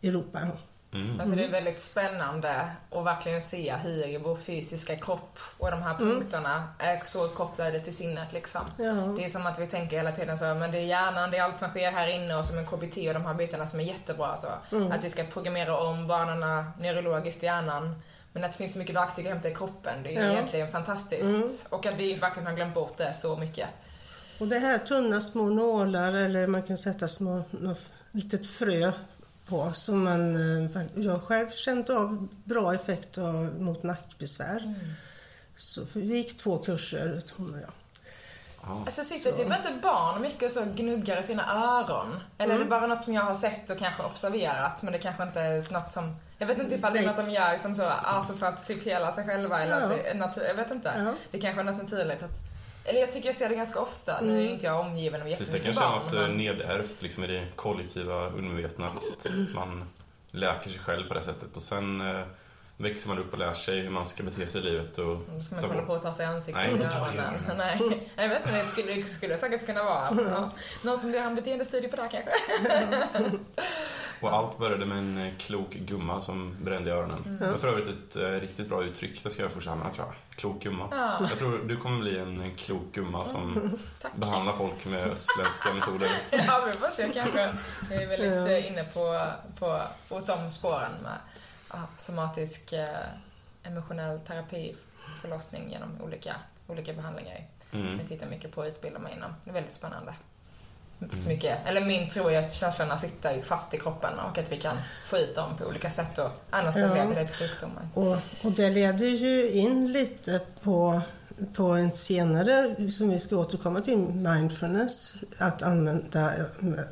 Europa. 0.02 0.48
Mm. 0.92 1.20
Alltså 1.20 1.36
det 1.36 1.44
är 1.44 1.50
väldigt 1.50 1.80
spännande 1.80 2.70
att 2.90 3.04
verkligen 3.04 3.42
se 3.42 3.74
hur 3.76 4.18
vår 4.18 4.36
fysiska 4.36 4.96
kropp 4.96 5.38
och 5.58 5.70
de 5.70 5.82
här 5.82 5.94
mm. 5.94 6.08
punkterna 6.08 6.68
är 6.78 7.00
så 7.04 7.28
kopplade 7.28 7.80
till 7.80 7.96
sinnet 7.96 8.32
liksom. 8.32 8.60
Ja. 8.76 8.92
Det 8.92 9.24
är 9.24 9.28
som 9.28 9.46
att 9.46 9.58
vi 9.58 9.66
tänker 9.66 9.96
hela 9.96 10.12
tiden 10.12 10.38
så, 10.38 10.44
men 10.44 10.70
det 10.70 10.78
är 10.78 10.82
hjärnan, 10.82 11.30
det 11.30 11.36
är 11.36 11.42
allt 11.42 11.58
som 11.58 11.68
sker 11.68 11.90
här 11.90 12.06
inne 12.06 12.36
och 12.36 12.44
som 12.44 12.58
en 12.58 12.66
KBT 12.66 12.96
och 12.96 13.14
de 13.14 13.24
här 13.24 13.34
bitarna 13.34 13.66
som 13.66 13.80
är 13.80 13.84
jättebra. 13.84 14.26
Alltså. 14.26 14.52
Mm. 14.72 14.92
Att 14.92 15.04
vi 15.04 15.10
ska 15.10 15.24
programmera 15.24 15.76
om 15.76 16.06
banorna 16.06 16.72
neurologiskt 16.78 17.42
i 17.42 17.46
hjärnan. 17.46 18.02
Men 18.32 18.44
att 18.44 18.52
det 18.52 18.58
finns 18.58 18.72
så 18.72 18.78
mycket 18.78 18.96
verktyg 18.96 19.26
att 19.26 19.32
hämta 19.32 19.48
i 19.48 19.54
kroppen, 19.54 20.02
det 20.02 20.16
är 20.16 20.24
ja. 20.24 20.32
egentligen 20.32 20.68
fantastiskt. 20.68 21.70
Mm. 21.70 21.78
Och 21.78 21.86
att 21.86 21.94
vi 21.94 22.14
verkligen 22.14 22.46
har 22.46 22.54
glömt 22.54 22.74
bort 22.74 22.96
det 22.96 23.14
så 23.14 23.36
mycket. 23.36 23.68
Och 24.38 24.48
det 24.48 24.58
här 24.58 24.78
tunna 24.78 25.20
små 25.20 25.48
nålar 25.48 26.12
eller 26.12 26.46
man 26.46 26.62
kan 26.62 26.78
sätta 26.78 27.08
små 27.08 27.42
litet 28.12 28.46
frö 28.46 28.92
på 29.50 29.72
som 29.72 30.04
man, 30.04 30.36
eh, 30.76 30.82
jag 30.94 31.12
har 31.12 31.18
själv 31.18 31.50
känt 31.50 31.90
av 31.90 32.28
bra 32.44 32.74
effekt 32.74 33.18
av, 33.18 33.34
mot 33.60 33.82
nackbesvär. 33.82 34.56
Mm. 34.62 34.74
Så 35.56 35.80
vi 35.92 36.16
gick 36.16 36.36
två 36.36 36.58
kurser, 36.58 37.22
hon 37.36 37.54
och 37.54 37.60
jag. 37.60 37.70
Ja. 38.62 38.82
Alltså 38.86 39.04
sitter 39.04 39.30
Så. 39.30 39.36
typ 39.36 39.46
inte 39.46 39.72
barn 39.82 40.22
mycket 40.22 40.52
så 40.52 40.64
gnuggar 40.76 41.20
i 41.22 41.26
sina 41.26 41.52
öron? 41.54 42.20
Eller 42.38 42.54
är 42.54 42.56
Mm. 42.56 42.66
det 42.68 42.70
bara 42.70 42.86
något 42.86 43.02
som 43.02 43.12
jag 43.14 43.22
har 43.22 43.34
sett 43.34 43.70
och 43.70 43.78
kanske 43.78 44.02
observerat 44.02 44.82
men 44.82 44.92
det 44.92 44.98
kanske 44.98 45.22
inte 45.22 45.40
är 45.40 45.72
något 45.72 45.92
som... 45.92 46.16
Jag 46.38 46.46
vet 46.46 46.58
inte 46.58 46.74
ifall 46.74 46.92
det 46.92 46.98
är 46.98 47.06
något 47.06 47.16
de 47.16 47.30
gör 47.30 47.58
som 47.58 47.76
så, 47.76 47.84
alltså 47.84 48.32
för 48.32 48.46
att 48.46 48.66
typ 48.66 48.82
hela 48.86 49.12
sig 49.12 49.26
själva 49.26 49.60
eller 49.60 49.80
Ja. 49.80 49.84
att 49.84 49.90
det 49.90 50.10
är 50.10 50.14
natur... 50.14 50.42
Jag 50.42 50.54
vet 50.54 50.70
inte. 50.70 50.92
Ja. 50.96 51.14
Det 51.30 51.38
kanske 51.38 51.60
är 51.60 51.64
något 51.64 51.82
naturligt 51.82 52.22
att... 52.22 52.49
Eller 52.84 53.00
jag 53.00 53.12
tycker 53.12 53.28
jag 53.28 53.36
ser 53.36 53.48
det 53.48 53.54
ganska 53.54 53.80
ofta. 53.80 54.20
Nu 54.20 54.32
är 54.36 54.40
Mm. 54.40 54.52
inte 54.52 54.66
jag 54.66 54.80
omgiven 54.80 55.20
av 55.20 55.26
Precis, 55.26 55.48
det 55.48 55.56
jättemycket 55.56 55.64
kanske 55.78 55.84
är 55.84 55.88
barn. 55.98 56.02
något 56.04 56.28
men- 56.28 56.36
nedärvt 56.36 57.02
liksom, 57.02 57.24
i 57.24 57.26
det 57.26 57.46
kollektiva 57.56 58.26
undermedvetna. 58.28 58.86
Att 58.86 59.26
man 59.54 59.84
läker 60.30 60.70
sig 60.70 60.78
själv 60.80 61.08
på 61.08 61.14
det 61.14 61.22
sättet. 61.22 61.56
Och 61.56 61.62
sen 61.62 62.00
eh, 62.00 62.20
växer 62.80 63.08
man 63.08 63.18
upp 63.18 63.32
och 63.32 63.38
lär 63.38 63.54
sig 63.54 63.80
hur 63.80 63.90
man 63.90 64.06
ska 64.06 64.22
bete 64.22 64.46
sig 64.46 64.60
i 64.60 64.64
livet. 64.64 64.98
Och 64.98 65.04
Då 65.06 65.40
ska 65.42 65.54
man 65.54 65.64
inte 65.64 65.74
hålla 65.76 65.86
på 65.86 65.92
och 65.92 66.02
ta 66.02 66.12
sig 66.12 66.26
i 66.26 66.28
ansiktet 66.28 66.54
Nej, 66.64 66.72
inte 66.72 66.86
ta 66.86 67.12
i 67.12 67.18
öronen. 67.18 67.56
Nej, 67.58 68.10
jag 68.16 68.28
vet 68.28 68.40
inte. 68.46 68.62
Det 68.62 68.68
skulle, 68.68 68.92
det 68.94 69.02
skulle 69.02 69.36
säkert 69.36 69.66
kunna 69.66 69.84
vara. 69.84 70.16
Ja. 70.30 70.50
Någon 70.82 70.98
som 71.00 71.10
vill 71.10 71.18
göra 71.18 71.28
en 71.30 71.34
beteendestudie 71.34 71.88
på 71.88 71.96
det 71.96 72.02
här 72.02 72.08
kanske? 72.10 72.30
Och 74.20 74.32
allt 74.34 74.58
började 74.58 74.86
med 74.86 74.98
en 74.98 75.18
eh, 75.18 75.32
klok 75.38 75.70
gumma 75.74 76.20
som 76.20 76.56
brände 76.62 76.90
i 76.90 76.92
öronen. 76.92 77.22
Mm. 77.26 77.38
Det 77.38 77.50
var 77.50 77.56
för 77.56 77.68
övrigt 77.68 77.88
ett 77.88 78.16
eh, 78.16 78.22
riktigt 78.28 78.68
bra 78.68 78.84
uttryck. 78.84 79.22
Det 79.24 79.30
ska 79.30 79.42
jag 79.42 79.50
fortsätta 79.52 79.72
använda 79.72 79.94
tror 79.94 80.06
jag. 80.06 80.36
Klok 80.38 80.62
gumma. 80.62 80.88
Ja, 80.90 81.26
Jag 81.30 81.38
tror 81.38 81.58
du 81.58 81.76
kommer 81.76 82.00
bli 82.00 82.18
en 82.18 82.40
eh, 82.40 82.54
klok 82.56 82.92
gumma 82.92 83.24
som 83.24 83.78
tack. 84.00 84.12
behandlar 84.16 84.52
folk 84.52 84.84
med 84.86 85.06
östländska 85.06 85.74
metoder. 85.74 86.10
Ja, 86.30 86.64
vi 86.66 86.72
får 86.72 86.88
se 86.94 87.08
kanske. 87.14 87.48
Jag 87.90 88.02
är 88.02 88.08
väldigt 88.08 88.64
Ja. 88.64 88.70
inne 88.70 88.84
på, 88.84 89.20
på, 89.58 89.80
åt 90.08 90.26
de 90.26 90.50
spåren 90.50 90.92
med 91.02 91.16
ja, 91.72 91.78
somatisk 91.98 92.72
eh, 92.72 92.86
emotionell 93.62 94.20
terapi, 94.20 94.76
förlossning 95.20 95.70
genom 95.72 96.00
olika, 96.02 96.36
olika 96.66 96.92
behandlingar. 96.92 97.46
Som 97.70 97.80
Mm. 97.80 97.98
jag 97.98 98.08
tittar 98.08 98.26
mycket 98.26 98.52
på 98.52 98.60
och 98.60 98.66
utbildar 98.66 99.00
mig 99.00 99.12
inom. 99.16 99.34
Det 99.44 99.50
är 99.50 99.54
väldigt 99.54 99.74
spännande. 99.74 100.14
Mm. 101.00 101.14
Så 101.14 101.28
mycket, 101.28 101.58
eller 101.66 101.80
min 101.80 102.08
tro 102.10 102.28
är 102.28 102.38
att 102.38 102.52
känslorna 102.52 102.96
sitter 102.98 103.42
fast 103.42 103.74
i 103.74 103.78
kroppen 103.78 104.18
och 104.20 104.38
att 104.38 104.52
vi 104.52 104.60
kan 104.60 104.76
få 105.04 105.18
ut 105.18 105.34
dem 105.34 105.56
på 105.56 105.64
olika 105.64 105.90
sätt 105.90 106.18
och 106.18 106.30
annars 106.50 106.74
så 106.74 106.80
Ja. 106.80 106.94
leder 106.94 107.14
det 107.14 107.26
till 107.26 107.34
sjukdomar. 107.48 107.88
Och, 107.94 108.16
och 108.44 108.52
det 108.52 108.70
leder 108.70 109.06
ju 109.06 109.50
in 109.50 109.92
lite 109.92 110.40
på, 110.62 111.00
på 111.54 111.62
en 111.62 111.94
senare, 111.94 112.76
som 112.90 113.08
vi 113.08 113.20
ska 113.20 113.36
återkomma 113.36 113.80
till, 113.80 113.98
mindfulness. 113.98 115.16
Att 115.38 115.62
använda 115.62 116.32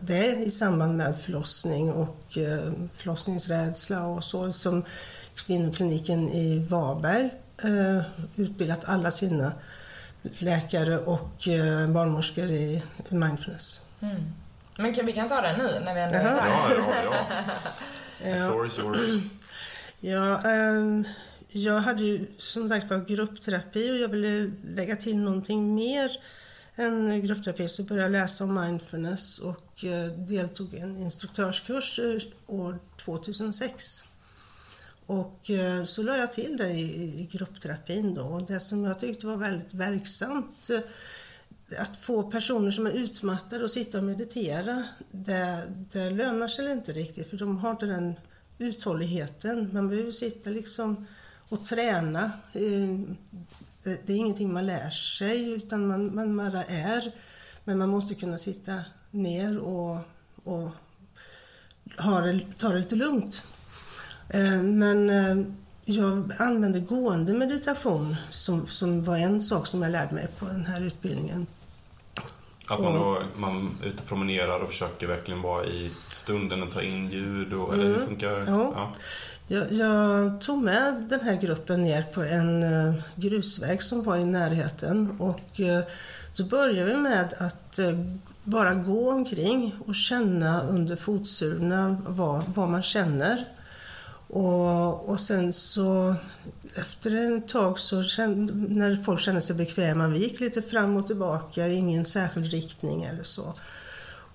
det 0.00 0.26
i 0.26 0.50
samband 0.50 0.96
med 0.96 1.20
förlossning 1.20 1.92
och 1.92 2.38
eh, 2.38 2.72
förlossningsrädsla 2.94 4.06
och 4.06 4.24
så. 4.24 4.52
Som 4.52 4.84
kvinnokliniken 5.34 6.28
i 6.28 6.58
Varberg 6.58 7.30
eh, 7.62 8.02
utbildat 8.36 8.84
alla 8.84 9.10
sina 9.10 9.52
läkare 10.22 10.98
och 10.98 11.48
eh, 11.48 11.86
barnmorskor 11.86 12.50
i 12.50 12.82
mindfulness. 13.08 13.86
Mm. 14.00 14.32
Men 14.76 14.94
kan, 14.94 15.06
vi 15.06 15.12
kan 15.12 15.28
ta 15.28 15.40
det 15.40 15.56
nu 15.56 15.80
när 15.84 15.94
vi 15.94 16.00
ändå 16.00 16.16
är 16.16 16.24
där. 16.24 16.46
Ja, 16.46 16.70
ja, 16.70 16.94
ja. 17.04 17.26
The 18.24 18.34
floor 18.34 18.66
is 18.66 18.78
yours. 18.78 19.22
Ja, 20.00 20.42
ehm, 20.42 21.04
jag 21.48 21.80
hade 21.80 22.04
ju 22.04 22.26
som 22.38 22.68
sagt 22.68 22.90
var 22.90 23.04
gruppterapi 23.04 23.92
och 23.92 23.96
jag 23.98 24.08
ville 24.08 24.50
lägga 24.74 24.96
till 24.96 25.16
någonting 25.16 25.74
mer 25.74 26.10
än 26.74 27.26
gruppterapi 27.26 27.68
så 27.68 27.82
började 27.82 28.02
jag 28.02 28.22
läsa 28.22 28.44
om 28.44 28.54
mindfulness 28.54 29.38
och 29.38 29.84
eh, 29.84 30.12
deltog 30.12 30.74
i 30.74 30.78
en 30.78 30.96
instruktörskurs 30.96 31.98
eh, 31.98 32.20
år 32.46 32.78
2006. 33.04 34.04
Och 35.06 35.50
eh, 35.50 35.84
så 35.84 36.02
la 36.02 36.16
jag 36.16 36.32
till 36.32 36.56
det 36.56 36.72
i, 36.72 37.28
gruppterapin 37.32 38.14
då 38.14 38.22
och 38.22 38.42
det 38.42 38.60
som 38.60 38.84
jag 38.84 38.98
tyckte 38.98 39.26
var 39.26 39.36
väldigt 39.36 39.74
verksamt 39.74 40.70
att 41.78 41.96
få 41.96 42.30
personer 42.30 42.70
som 42.70 42.86
är 42.86 42.90
utmattade 42.90 43.64
att 43.64 43.70
sitta 43.70 43.98
och 43.98 44.04
meditera, 44.04 44.84
det, 45.10 45.62
det 45.92 46.10
lönar 46.10 46.48
sig 46.48 46.72
inte 46.72 46.92
riktigt 46.92 47.30
för 47.30 47.36
de 47.36 47.58
har 47.58 47.70
inte 47.70 47.86
den 47.86 48.14
uthålligheten. 48.58 49.70
Man 49.72 49.88
behöver 49.88 50.10
sitta 50.10 50.50
liksom 50.50 51.06
och 51.48 51.64
träna. 51.64 52.24
Eh, 52.52 52.98
Det, 53.82 54.06
det 54.06 54.12
är 54.12 54.16
ingenting 54.16 54.52
man 54.52 54.66
lär 54.66 54.90
sig 54.90 55.50
utan 55.50 55.86
man, 55.86 56.14
man 56.14 56.36
bara 56.36 56.64
är. 56.64 57.12
Men 57.64 57.78
man 57.78 57.88
måste 57.88 58.14
kunna 58.14 58.38
sitta 58.38 58.74
ner 59.10 59.58
och, 59.58 59.98
och 60.44 60.70
ha 61.98 62.20
det, 62.20 62.40
ta 62.58 62.68
det 62.68 62.78
lite 62.78 62.94
lugnt. 62.96 63.44
Eh, 64.28 64.62
Men 64.62 65.10
eh, 65.10 65.46
jag 65.84 66.32
använde 66.38 66.80
gående 66.80 67.32
meditation 67.34 68.16
som, 68.30 68.66
som 68.66 69.04
var 69.04 69.16
en 69.16 69.40
sak 69.40 69.66
som 69.66 69.82
jag 69.82 69.92
lärde 69.92 70.14
mig 70.14 70.28
på 70.38 70.44
den 70.46 70.66
här 70.66 70.80
utbildningen. 70.80 71.46
Att 72.70 72.80
man 72.80 72.94
då 72.94 73.22
man 73.36 73.76
är 73.82 73.86
ute 73.86 74.02
och 74.02 74.08
promenerar 74.08 74.60
och 74.60 74.68
försöker 74.68 75.06
verkligen 75.06 75.42
vara 75.42 75.66
i 75.66 75.90
stunden 76.08 76.62
och 76.62 76.72
ta 76.72 76.82
in 76.82 77.10
ljud 77.10 77.52
och, 77.52 77.74
eller 77.74 77.84
hur 77.84 77.94
Mm. 77.94 78.06
funkar 78.06 78.30
Ja. 78.30 78.72
Ja. 78.74 78.92
Jag, 79.50 79.72
jag 79.72 80.40
tog 80.40 80.62
med 80.62 81.06
den 81.08 81.20
här 81.20 81.36
gruppen 81.36 81.82
ner 81.82 82.02
på 82.02 82.22
en 82.22 82.62
eh, 82.62 82.94
grusväg 83.16 83.82
som 83.82 84.02
var 84.02 84.16
i 84.16 84.24
närheten 84.24 85.16
och 85.18 85.60
eh, 85.60 85.84
så 86.34 86.44
började 86.44 86.90
vi 86.90 86.96
med 86.96 87.34
att 87.38 87.78
eh, 87.78 87.98
bara 88.44 88.74
gå 88.74 89.10
omkring 89.10 89.74
och 89.86 89.94
känna 89.94 90.62
under 90.62 90.96
fotsulorna 90.96 92.02
vad, 92.06 92.42
vad 92.54 92.68
man 92.68 92.82
känner. 92.82 93.44
Och, 94.28 95.08
och 95.08 95.20
sen 95.20 95.52
så 95.52 96.14
efter 96.76 97.14
en 97.14 97.42
tag 97.42 97.78
så 97.78 98.02
kände, 98.02 98.52
när 98.54 98.96
folk 98.96 99.20
kände 99.20 99.40
sig 99.40 99.56
bekväma, 99.56 100.08
vi 100.08 100.18
gick 100.18 100.40
lite 100.40 100.62
fram 100.62 100.96
och 100.96 101.06
tillbaka, 101.06 101.68
ingen 101.68 102.04
särskild 102.04 102.50
riktning 102.50 103.02
eller 103.02 103.22
så. 103.22 103.54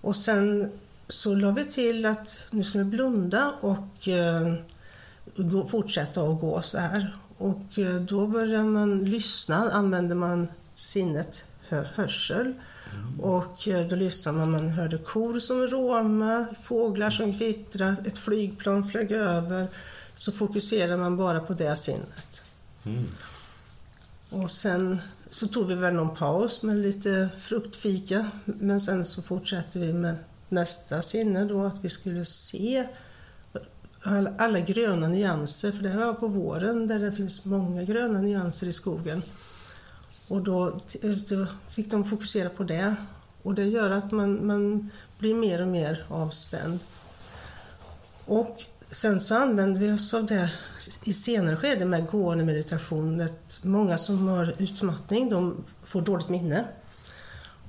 Och 0.02 0.16
sen 0.16 0.72
så 1.08 1.36
la 1.36 1.52
vi 1.52 1.66
till 1.66 2.06
att 2.06 2.40
nu 2.52 2.64
ska 2.64 2.78
vi 2.78 2.84
blunda 2.84 3.54
och 3.62 4.08
eh, 4.08 4.54
gå, 5.36 5.68
fortsätta 5.68 6.22
att 6.22 6.42
gå 6.42 6.62
så 6.62 6.78
här. 6.78 7.18
Och 7.38 7.80
eh, 7.80 7.96
då 7.96 8.28
börjar 8.28 8.64
man 8.64 9.06
lyssna, 9.06 9.72
använder 9.72 10.16
man 10.16 10.48
sinnet 10.74 11.46
hö, 11.70 11.84
hörsel. 11.96 12.54
Och 13.20 13.68
eh, 13.68 13.88
då 13.88 13.96
lyssnar 13.96 14.34
man, 14.34 14.52
man 14.52 14.70
hörde 14.70 14.98
kor 14.98 15.40
som 15.40 15.68
råma, 15.68 16.46
fåglar 16.64 17.10
som 17.10 17.38
kvittrade, 17.38 17.96
ett 18.06 18.18
flygplan 18.18 18.88
flög 18.88 19.12
över. 19.12 19.68
Så 20.16 20.32
fokuserar 20.32 20.98
man 20.98 21.18
bara 21.18 21.40
på 21.40 21.54
det 21.54 21.76
sinnet. 21.76 22.44
Mm. 22.86 23.06
Och 24.30 24.52
sen 24.52 25.02
så 25.30 25.48
tog 25.48 25.68
vi 25.68 25.76
väl 25.76 25.94
någon 25.94 26.16
paus 26.16 26.64
med 26.64 26.78
lite 26.78 27.30
fruktfika. 27.40 28.32
Men 28.46 28.82
sen 28.82 29.06
så 29.06 29.22
fortsatte 29.22 29.80
vi 29.80 29.94
med 29.94 30.16
nästa 30.50 31.02
sinne 31.02 31.46
då, 31.46 31.64
att 31.64 31.80
vi 31.82 31.90
skulle 31.90 32.26
se 32.26 32.88
alla, 34.04 34.34
alla 34.38 34.60
gröna 34.60 35.08
nyanser. 35.08 35.72
För 35.72 35.84
det 35.84 35.90
här 35.90 36.06
var 36.06 36.14
på 36.14 36.28
våren 36.28 36.88
där 36.88 37.00
det 37.00 37.12
finns 37.12 37.46
många 37.46 37.84
gröna 37.84 38.22
nyanser 38.22 38.68
i 38.68 38.74
skogen. 38.74 39.22
Och 40.28 40.42
då, 40.42 40.80
då 41.30 41.48
fick 41.70 41.92
de 41.92 42.06
fokusera 42.06 42.50
på 42.50 42.64
det. 42.64 42.96
Och 43.44 43.56
det 43.56 43.64
gör 43.64 43.92
att 43.92 44.12
man, 44.12 44.48
man 44.48 44.90
blir 45.20 45.34
mer 45.34 45.62
och 45.62 45.68
mer 45.68 46.06
avspänd. 46.10 46.80
Och 48.26 48.64
sen 48.92 49.22
så 49.22 49.36
använder 49.36 49.82
vi 49.82 49.92
oss 49.92 50.14
av 50.14 50.26
det 50.26 50.52
i 51.06 51.14
senare 51.14 51.58
skede 51.58 51.86
med 51.86 52.08
gående 52.08 52.44
meditation. 52.44 53.22
Att 53.22 53.60
många 53.64 53.98
som 53.98 54.28
har 54.28 54.56
utmattning 54.58 55.30
de 55.30 55.64
får 55.84 56.02
dåligt 56.02 56.30
minne. 56.30 56.66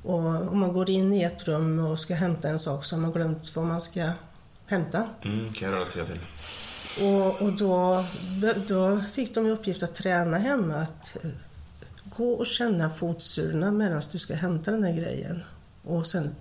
Och 0.03 0.19
om 0.53 0.59
man 0.59 0.73
går 0.73 0.91
in 0.91 1.13
i 1.13 1.23
ett 1.23 1.49
rum 1.49 1.79
och 1.79 1.99
ska 1.99 2.15
hämta 2.15 2.49
en 2.49 2.59
sak 2.59 2.85
så 2.85 2.97
har 2.97 3.01
man 3.01 3.13
glömt 3.13 3.57
vad 3.57 3.67
man 3.67 3.81
ska 3.81 4.11
hämta. 4.67 5.09
Mm, 5.23 5.53
kan 5.53 5.69
jag 5.69 5.75
relatera 5.77 6.07
till. 6.07 6.19
Och, 7.05 7.43
och 7.43 7.53
då, 7.53 8.05
då 8.69 9.01
fick 9.13 9.35
de 9.35 9.47
i 9.47 9.51
uppgift 9.51 9.83
att 9.83 9.95
träna 9.95 10.39
hemma 10.39 10.75
att 10.75 11.17
eh, 11.25 11.31
gå 12.17 12.33
och 12.33 12.47
känna 12.47 12.91
fotsulorna 12.91 13.71
medan 13.73 14.03
du 14.13 14.19
ska 14.19 14.35
hämta 14.35 14.71
den 14.71 14.85
här 14.85 14.93
grejen. 14.93 15.43
Och 15.85 16.07
sen 16.07 16.35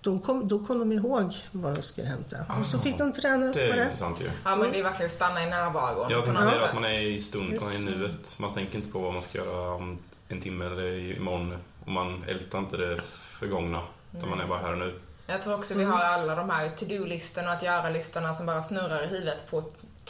då 0.00 0.18
kom, 0.18 0.48
då 0.48 0.58
kom 0.66 0.78
de 0.78 0.92
ihåg 0.92 1.34
vad 1.52 1.74
de 1.74 1.82
skulle 1.82 2.08
hämta. 2.08 2.36
Och 2.60 2.66
så 2.66 2.78
fick 2.78 2.98
de 2.98 3.12
träna 3.12 3.46
Det 3.46 3.52
på 3.52 3.58
är 3.58 3.76
det. 3.76 3.82
intressant 3.82 4.20
ju. 4.20 4.30
Ja, 4.44 4.56
men 4.56 4.72
det 4.72 4.78
är 4.78 4.82
verkligen 4.82 5.10
stanna 5.10 5.42
i 5.46 5.50
närvaron 5.50 6.06
Ja, 6.10 6.20
det 6.26 6.32
något 6.32 6.42
är 6.42 6.50
sätt. 6.50 6.62
att 6.68 6.74
man 6.74 6.84
är 6.84 7.02
i 7.08 7.20
stunden, 7.20 7.58
man 7.60 7.88
är 7.88 7.92
i 7.94 7.96
nuet. 7.98 8.36
Man 8.38 8.54
tänker 8.54 8.76
inte 8.76 8.90
på 8.90 8.98
vad 8.98 9.12
man 9.12 9.22
ska 9.22 9.38
göra 9.38 9.74
om 9.74 9.98
en 10.28 10.40
timme 10.40 10.64
eller 10.66 11.16
imorgon. 11.16 11.56
Och 11.84 11.88
man 11.92 12.24
ältar 12.28 12.58
inte 12.58 12.76
det 12.76 13.00
förgångna. 13.20 13.82
Utan 14.16 14.30
man 14.30 14.40
är 14.40 14.46
bara 14.46 14.58
här 14.58 14.72
och 14.72 14.78
nu. 14.78 15.00
Jag 15.30 15.42
tror 15.42 15.54
också 15.54 15.74
vi 15.74 15.84
har 15.84 15.98
alla 15.98 16.34
de 16.34 16.50
här 16.50 16.68
to-do-listorna 16.68 17.48
och 17.48 17.54
att 17.54 17.62
göra-listorna 17.62 18.34
som 18.34 18.46
bara 18.46 18.62
snurrar 18.62 19.04
i 19.04 19.06
huvudet 19.06 19.50
på 19.50 19.64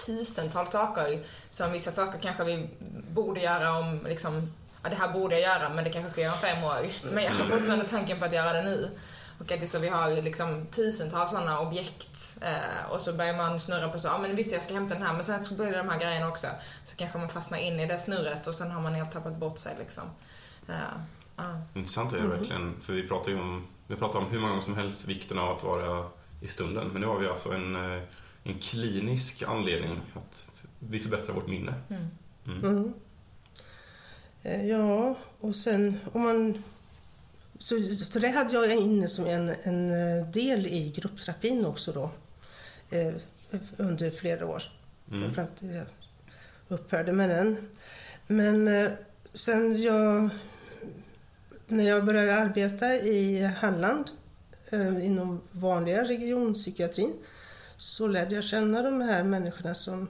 tusentals 0.07 0.71
saker. 0.71 1.21
Som 1.51 1.73
vissa 1.73 1.91
saker 1.91 2.19
kanske 2.19 2.45
vi 2.45 2.69
borde 3.15 3.41
göra 3.41 3.79
om, 3.79 4.07
liksom, 4.07 4.53
ja, 4.83 4.91
det 4.91 4.97
här 4.97 5.13
borde 5.13 5.41
jag 5.41 5.43
göra 5.43 5.69
men 5.69 5.85
det 5.85 5.91
kanske 5.91 6.11
sker 6.11 6.29
om 6.29 6.39
fem 6.39 6.65
år. 6.65 6.87
Men 7.13 7.25
jag 7.25 7.31
har 7.31 7.45
fortfarande 7.45 7.85
tanken 7.85 8.19
på 8.19 8.25
att 8.25 8.33
göra 8.33 8.53
det 8.53 8.63
nu. 8.63 8.91
Och 9.41 9.53
att 9.53 9.61
det 9.61 9.67
är 9.67 9.67
så 9.67 9.79
vi 9.79 9.89
har 9.89 10.23
liksom 10.23 10.67
tusentals 10.67 11.31
sådana 11.31 11.61
objekt 11.61 12.39
eh, 12.43 12.93
och 12.93 13.01
så 13.01 13.13
börjar 13.13 13.37
man 13.37 13.61
snurra 13.61 13.89
på 13.89 13.99
så, 13.99 14.09
ja 14.09 14.15
ah, 14.15 14.19
men 14.19 14.37
visst 14.37 14.53
jag 14.53 14.63
ska 14.63 14.75
hämta 14.75 14.95
den 14.95 15.03
här 15.03 15.13
men 15.13 15.25
sen 15.25 15.45
så 15.45 15.55
blir 15.55 15.67
det 15.67 15.79
de 15.79 15.89
här 15.89 16.01
grejerna 16.01 16.29
också. 16.29 16.47
Så 16.85 16.97
kanske 16.97 17.19
man 17.19 17.29
fastnar 17.29 17.59
in 17.59 17.81
i 17.81 17.87
det 17.87 17.99
snurret 17.99 18.47
och 18.47 18.55
sen 18.55 18.71
har 18.71 18.81
man 18.81 18.95
helt 18.95 19.13
tappat 19.13 19.37
bort 19.37 19.59
sig 19.59 19.77
liksom. 19.79 20.05
Uh, 20.69 20.75
uh. 21.39 21.61
Intressant 21.75 22.13
är 22.13 22.17
det 22.17 22.25
mm. 22.25 22.39
verkligen, 22.39 22.81
för 22.81 22.93
vi 22.93 23.09
pratar 23.09 23.31
ju 23.31 23.41
om, 23.41 23.67
vi 23.91 23.97
pratar 23.97 24.19
om 24.19 24.27
hur 24.27 24.39
många 24.39 24.51
gånger 24.51 24.63
som 24.63 24.77
helst 24.77 25.09
vikten 25.09 25.39
av 25.39 25.57
att 25.57 25.65
vara 25.65 26.11
i 26.41 26.49
stunden. 26.49 26.89
Men 26.89 27.01
nu 27.01 27.07
har 27.07 27.19
vi 27.19 27.27
alltså 27.27 27.53
en, 27.53 27.75
eh, 27.77 28.03
en 28.45 28.59
klinisk 28.59 29.43
anledning 29.43 30.01
att 30.15 30.49
vi 30.79 30.99
förbättrar 30.99 31.35
vårt 31.35 31.49
minne. 31.49 31.75
Mm. 31.89 32.07
Mm. 32.47 32.77
mm. 32.77 32.95
Eh, 34.43 34.67
ja, 34.67 35.17
och 35.41 35.57
sen 35.57 36.01
om 36.13 36.23
man... 36.23 36.63
Så, 37.59 37.95
så 38.11 38.19
det 38.19 38.29
hade 38.29 38.55
jag 38.55 38.77
inne 38.77 39.09
som 39.09 39.27
en, 39.27 39.55
en 39.63 39.91
eh, 39.91 40.27
del 40.27 40.67
i 40.67 40.93
gruppterapin 40.97 41.67
också 41.67 41.93
då. 41.93 42.11
Eh, 42.91 43.15
under 43.77 44.11
flera 44.11 44.47
år. 44.47 44.63
Mm. 45.11 45.35
Fram 45.35 45.47
till 45.59 45.75
jag 45.75 45.87
upphörde 46.69 47.13
med 47.13 47.31
den. 47.31 47.69
Men 48.27 48.69
eh, 48.69 48.91
sen 49.35 49.83
jag... 49.83 50.31
När 51.71 51.85
jag 51.85 52.05
började 52.05 52.35
arbeta 52.35 52.95
i 52.95 53.43
Halland 53.43 54.11
eh, 54.73 55.07
inom 55.07 55.41
vanliga 55.53 56.05
regionpsykiatrin 56.05 57.13
så 57.77 58.07
lärde 58.07 58.35
jag 58.35 58.45
känna 58.45 58.83
de 58.83 59.01
här 59.01 59.25
människorna 59.25 59.75
som 59.75 60.09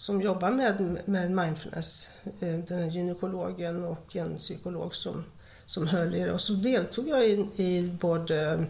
som 0.00 0.22
jobbar 0.22 0.50
med, 0.50 0.98
med 1.04 1.30
mindfulness. 1.30 2.08
Eh, 2.40 2.58
den 2.68 2.90
gynekologen 2.90 3.84
och 3.84 4.16
en 4.16 4.38
psykolog 4.38 4.94
som, 4.94 5.24
som 5.66 5.86
höll 5.86 6.14
i 6.14 6.20
det. 6.20 6.32
Och 6.32 6.40
så 6.40 6.52
deltog 6.52 7.08
jag 7.08 7.28
i, 7.28 7.48
i 7.56 7.96
både 8.00 8.66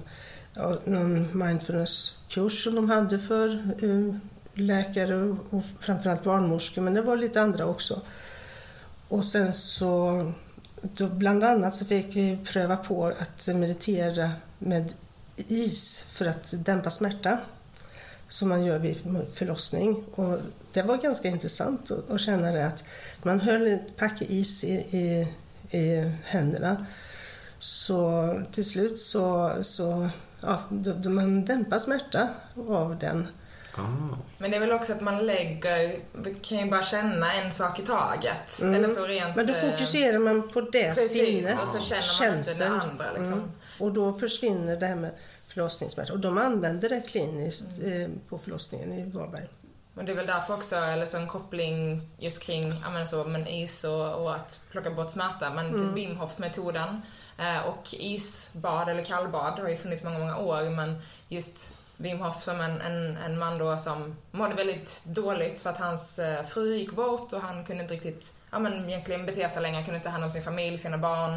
ja, 0.54 0.78
någon 0.84 1.38
mindfulnesskurs 1.38 2.64
som 2.64 2.74
de 2.74 2.90
hade 2.90 3.18
för 3.18 3.48
eh, 3.82 4.14
läkare 4.54 5.36
och 5.50 5.62
framförallt 5.80 6.24
barnmorskor, 6.24 6.82
men 6.82 6.94
det 6.94 7.02
var 7.02 7.16
lite 7.16 7.42
andra 7.42 7.66
också. 7.66 8.00
Och 9.08 9.24
sen 9.24 9.54
så, 9.54 10.24
då, 10.82 11.06
bland 11.06 11.44
annat 11.44 11.74
så 11.74 11.84
fick 11.84 12.16
vi 12.16 12.38
pröva 12.44 12.76
på 12.76 13.06
att 13.06 13.48
meditera 13.54 14.30
med 14.58 14.92
is 15.36 16.02
för 16.12 16.26
att 16.26 16.54
dämpa 16.64 16.90
smärta 16.90 17.38
som 18.28 18.48
man 18.48 18.64
gör 18.64 18.78
vid 18.78 18.96
förlossning. 19.34 20.04
Och 20.14 20.38
det 20.72 20.82
var 20.82 20.96
ganska 20.96 21.28
intressant 21.28 21.90
att, 22.10 22.20
känna 22.20 22.52
det 22.52 22.66
att 22.66 22.84
man 23.22 23.40
höll 23.40 23.66
ett 23.66 23.96
pack 23.96 24.22
is 24.22 24.64
i, 24.64 24.72
i, 24.72 25.28
i 25.78 26.12
händerna. 26.24 26.86
Så 27.58 28.42
till 28.50 28.64
slut 28.64 28.98
så, 28.98 29.52
så 29.60 30.08
ja, 30.40 30.60
då, 30.68 30.92
då 30.92 31.10
man 31.10 31.44
dämpar 31.44 31.78
smärta 31.78 32.28
av 32.68 32.98
den. 32.98 33.26
Ah. 33.74 34.16
Men 34.38 34.50
det 34.50 34.56
är 34.56 34.60
väl 34.60 34.72
också 34.72 34.92
att 34.92 35.00
man 35.00 35.26
lägger, 35.26 35.96
vi 36.12 36.34
kan 36.34 36.58
ju 36.58 36.70
bara 36.70 36.84
känna 36.84 37.32
en 37.32 37.52
sak 37.52 37.78
i 37.78 37.82
taget. 37.82 38.60
Mm. 38.62 38.74
Eller 38.74 38.88
så 38.88 39.06
rent... 39.06 39.36
Men 39.36 39.46
då 39.46 39.54
eh, 39.54 39.70
fokuserar 39.70 40.18
man 40.18 40.48
på 40.48 40.60
det 40.60 40.94
precis, 40.94 41.12
sinnet. 41.12 41.62
och 41.62 41.68
så 41.68 41.84
känner 41.84 42.30
man 42.30 42.38
inte 42.38 42.64
det 42.64 42.68
andra 42.68 43.12
liksom. 43.12 43.32
Mm. 43.32 43.50
Och 43.78 43.92
då 43.92 44.12
försvinner 44.12 44.76
det 44.76 44.86
här 44.86 44.96
med 44.96 45.10
förlossningssmärta. 45.48 46.12
Och 46.12 46.20
de 46.20 46.38
använder 46.38 46.88
det 46.88 47.00
kliniskt 47.00 47.68
mm. 47.82 48.02
eh, 48.02 48.08
på 48.28 48.38
förlossningen 48.38 48.92
i 48.92 49.10
Varberg. 49.10 49.48
Och 49.94 50.04
det 50.04 50.12
är 50.12 50.16
väl 50.16 50.26
därför 50.26 50.54
också, 50.54 50.76
eller 50.76 51.06
så 51.06 51.16
en 51.16 51.26
koppling 51.26 52.08
just 52.18 52.42
kring, 52.42 52.74
ja 52.84 53.06
så, 53.06 53.24
men 53.24 53.46
is 53.46 53.84
och, 53.84 54.14
och 54.14 54.34
att 54.34 54.60
plocka 54.70 54.90
bort 54.90 55.10
smärta. 55.10 55.50
Men 55.50 55.68
mm. 55.68 55.94
Wim 55.94 56.16
Hof-metoden 56.16 57.02
eh, 57.38 57.66
och 57.66 57.82
isbad 57.92 58.88
eller 58.88 59.04
kallbad 59.04 59.58
har 59.58 59.68
ju 59.68 59.76
funnits 59.76 60.02
många, 60.02 60.18
många 60.18 60.36
år. 60.36 60.70
Men 60.70 61.02
just 61.28 61.74
Wim 62.00 62.20
Hof 62.20 62.42
som 62.42 62.60
en, 62.60 62.80
en, 62.80 63.16
en 63.16 63.38
man 63.38 63.58
då 63.58 63.78
som 63.78 64.16
mådde 64.30 64.54
väldigt 64.54 65.04
dåligt 65.04 65.60
för 65.60 65.70
att 65.70 65.78
hans 65.78 66.18
eh, 66.18 66.42
fru 66.44 66.76
gick 66.76 66.92
bort 66.92 67.32
och 67.32 67.40
han 67.40 67.64
kunde 67.64 67.82
inte 67.82 67.94
riktigt, 67.94 68.32
ja 68.50 68.58
men 68.58 68.88
egentligen 68.88 69.26
bete 69.26 69.48
sig 69.48 69.62
längre, 69.62 69.74
han 69.74 69.84
kunde 69.84 69.96
inte 69.96 70.08
ta 70.08 70.12
hand 70.12 70.24
om 70.24 70.30
sin 70.30 70.42
familj, 70.42 70.78
sina 70.78 70.98
barn. 70.98 71.34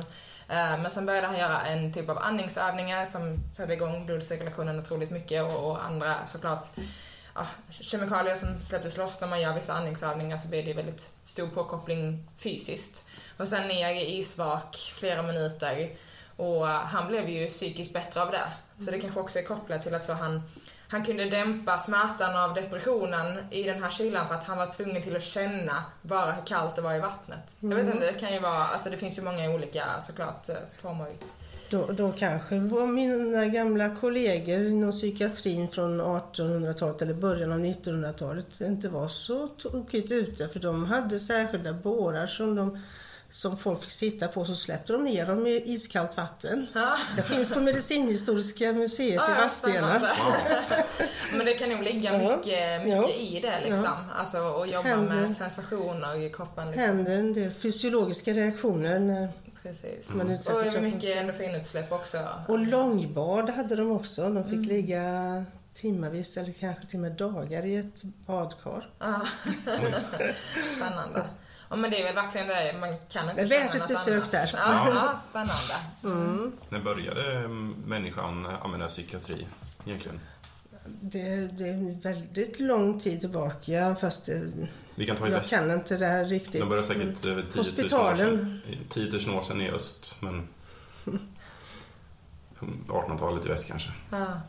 Eh, 0.50 0.82
men 0.82 0.92
sen 0.92 1.06
började 1.06 1.28
han 1.28 1.38
göra 1.38 1.62
en 1.62 1.94
typ 1.94 2.10
av 2.10 2.18
andningsövningar 2.18 3.06
som 3.06 3.40
satte 3.54 3.74
igång 3.74 4.06
blodcirkulationen 4.06 4.80
otroligt 4.80 5.12
mycket 5.12 5.44
och, 5.44 5.72
och 5.72 5.86
andra 5.86 6.26
såklart 6.26 6.66
ja, 7.36 7.46
kemikalier 7.70 8.36
som 8.36 8.64
släpptes 8.64 8.98
loss 8.98 9.22
när 9.22 9.28
man 9.28 9.42
gör 9.42 9.54
vissa 9.54 9.74
andningsövningar 9.74 10.38
så 10.38 10.48
blir 10.48 10.64
det 10.64 10.74
väldigt 10.74 11.12
stor 11.24 11.48
påkoppling 11.48 12.30
fysiskt. 12.38 13.10
Och 13.38 13.48
sen 13.48 13.68
ner 13.68 13.94
i 13.94 14.18
isvak 14.18 14.76
flera 14.76 15.22
minuter 15.22 15.90
och 16.36 16.68
han 16.68 17.08
blev 17.08 17.30
ju 17.30 17.48
psykiskt 17.48 17.94
bättre 17.94 18.22
av 18.22 18.32
det. 18.32 18.48
Så 18.86 18.92
det 18.92 19.00
kanske 19.00 19.20
också 19.20 19.40
är 19.40 19.44
kopplat 19.44 19.82
till 19.82 19.94
att 19.94 20.04
så 20.04 20.14
han 20.14 20.42
han 20.94 21.04
kunde 21.04 21.26
dämpa 21.26 21.78
smärtan 21.78 22.38
av 22.38 22.54
depressionen 22.54 23.38
i 23.52 23.64
den 23.64 23.84
här 23.84 23.90
kylan 23.90 24.28
för 24.28 24.36
att 24.36 24.44
han 24.44 24.58
var 24.58 24.68
tvungen 24.68 25.02
till 25.02 25.16
att 25.16 25.24
känna 25.24 25.84
bara 26.02 26.32
hur 26.32 26.44
kallt 26.46 26.76
det 26.76 26.82
var 26.82 26.94
i 26.94 27.00
vattnet. 27.00 27.58
Mm. 27.62 27.72
Jag 27.72 27.84
vet 27.84 27.94
mm. 27.94 28.04
inte, 28.04 28.14
det 28.14 28.20
kan 28.20 28.34
ju 28.34 28.40
vara, 28.40 28.64
alltså 28.64 28.90
det 28.90 28.98
finns 28.98 29.18
ju 29.18 29.22
många 29.22 29.50
olika 29.50 29.84
såklart 30.02 30.50
eh, 30.50 30.56
former. 30.78 31.08
Då, 31.70 31.86
då 31.92 32.12
kanske 32.12 32.56
mina 32.56 33.46
gamla 33.46 33.96
kollegor 33.96 34.68
inom 34.68 34.92
psykiatrin 34.92 35.68
från 35.68 36.02
1800-talet 36.02 37.02
eller 37.02 37.14
början 37.14 37.52
av 37.52 37.60
1900-talet 37.60 38.62
inte 38.62 38.90
var 38.90 39.08
så 39.08 39.48
tokigt 39.48 40.12
ute 40.12 40.48
för 40.48 40.60
de 40.60 40.86
hade 40.86 41.20
särskilda 41.20 41.74
bårar 41.74 42.28
som 42.28 42.56
de 42.56 42.80
som 43.34 43.58
folk 43.58 43.82
fick 43.82 43.92
sitta 43.92 44.28
på 44.28 44.46
så 44.46 44.56
släppte 44.56 44.94
de 44.94 45.04
ner 45.04 45.26
dem 45.26 45.48
i 45.48 45.64
iskallt 45.66 46.18
vatten. 46.18 46.68
Ja. 46.74 46.98
Det 47.16 47.22
finns 47.22 47.54
på 47.54 47.60
Medicinhistoriska 47.60 48.74
museet 48.74 49.14
ja, 49.28 49.36
i 49.36 49.42
Vadstena. 49.42 50.08
Men 51.34 51.46
det 51.46 51.54
kan 51.54 51.70
nog 51.70 51.84
ligga 51.84 52.18
mycket, 52.18 52.82
mycket 52.82 53.10
ja. 53.10 53.10
i 53.10 53.40
det 53.42 53.60
liksom. 53.60 53.84
Ja. 53.84 54.16
Alltså 54.16 54.38
att 54.38 54.72
jobba 54.72 54.88
händer, 54.88 55.16
med 55.16 55.32
sensationer 55.32 56.22
i 56.22 56.30
kroppen. 56.30 56.68
Liksom. 56.68 56.84
händer 56.84 57.16
en 57.16 57.34
del 57.34 57.52
fysiologiska 57.52 58.34
reaktioner 58.34 59.00
när 59.00 59.32
Precis. 59.64 60.16
man 60.16 60.32
utsätter 60.32 60.78
Och 60.78 60.84
mycket 60.84 61.18
endorfinutsläpp 61.18 61.92
också. 61.92 62.30
Och 62.48 62.60
långbad 62.60 63.50
hade 63.50 63.76
de 63.76 63.92
också. 63.92 64.30
De 64.30 64.44
fick 64.44 64.54
mm. 64.54 64.68
ligga 64.68 65.46
timmarvis 65.74 66.38
eller 66.38 66.52
kanske 66.52 66.86
till 66.86 66.98
och 66.98 67.02
med 67.02 67.12
dagar 67.12 67.66
i 67.66 67.76
ett 67.76 68.04
badkar. 68.26 68.90
Spännande. 70.76 71.24
Ja 71.74 71.78
men 71.78 71.92
det 71.92 72.02
är 72.02 72.04
väl 72.04 72.16
verkligen 72.16 72.48
det, 72.48 72.76
man 72.80 72.98
kan 73.10 73.30
inte 73.30 73.46
Det 73.46 73.56
är 73.56 73.64
värt 73.64 73.76
ett 73.76 73.88
besök 73.88 74.32
där. 74.32 74.50
Ja, 74.54 74.90
ja, 74.96 75.20
spännande. 75.24 75.76
Mm. 76.04 76.52
När 76.70 76.80
började 76.80 77.48
människan 77.86 78.46
använda 78.46 78.88
psykiatri 78.88 79.48
egentligen? 79.86 80.20
Det, 80.86 81.36
det 81.58 81.68
är 81.70 82.02
väldigt 82.02 82.60
lång 82.60 83.00
tid 83.00 83.20
tillbaka 83.20 83.96
fast 84.02 84.26
det, 84.26 84.52
Vi 84.96 85.06
kan 85.06 85.16
ta 85.16 85.28
jag 85.28 85.32
väst. 85.32 85.54
kan 85.54 85.72
inte 85.72 85.98
det 85.98 86.08
här 86.08 86.26
riktigt. 86.26 86.62
De 86.62 86.70
började 86.70 86.88
säkert 86.88 87.22
10 87.22 87.34
000 87.36 87.44
Hospitalen. 87.56 88.12
år 88.12 88.16
sedan, 88.16 88.62
10 88.90 89.12
000 89.28 89.38
år 89.38 89.42
sedan 89.42 89.62
i 89.62 89.70
öst 89.72 90.18
men 90.20 90.48
1800-talet 92.88 93.46
i 93.46 93.50
väst 93.50 93.68
kanske. 93.68 93.90
Ja, 94.10 94.42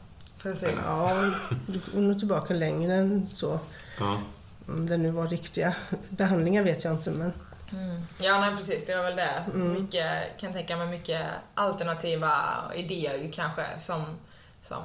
precis. 0.43 0.69
Ja, 0.85 1.31
du 1.67 1.81
går 1.93 2.01
nog 2.01 2.19
tillbaka 2.19 2.55
längre 2.55 2.95
än 2.95 3.27
så. 3.27 3.61
Ja. 3.99 4.19
Om 4.67 4.87
det 4.87 4.97
nu 4.97 5.11
var 5.11 5.27
riktiga 5.27 5.75
behandlingar 6.11 6.63
vet 6.63 6.85
jag 6.85 6.93
inte 6.95 7.11
men... 7.11 7.33
Mm. 7.73 8.03
Ja, 8.19 8.41
nej 8.41 8.57
precis. 8.57 8.87
Det 8.87 8.97
var 8.97 9.05
väl 9.05 9.17
det. 9.17 9.45
Mm. 9.55 9.73
Mycket, 9.73 10.39
kan 10.39 10.53
tänka 10.53 10.77
mig 10.77 10.87
mycket 10.89 11.23
alternativa 11.55 12.33
idéer 12.75 13.33
kanske 13.33 13.63
som, 13.79 14.05
som 14.63 14.83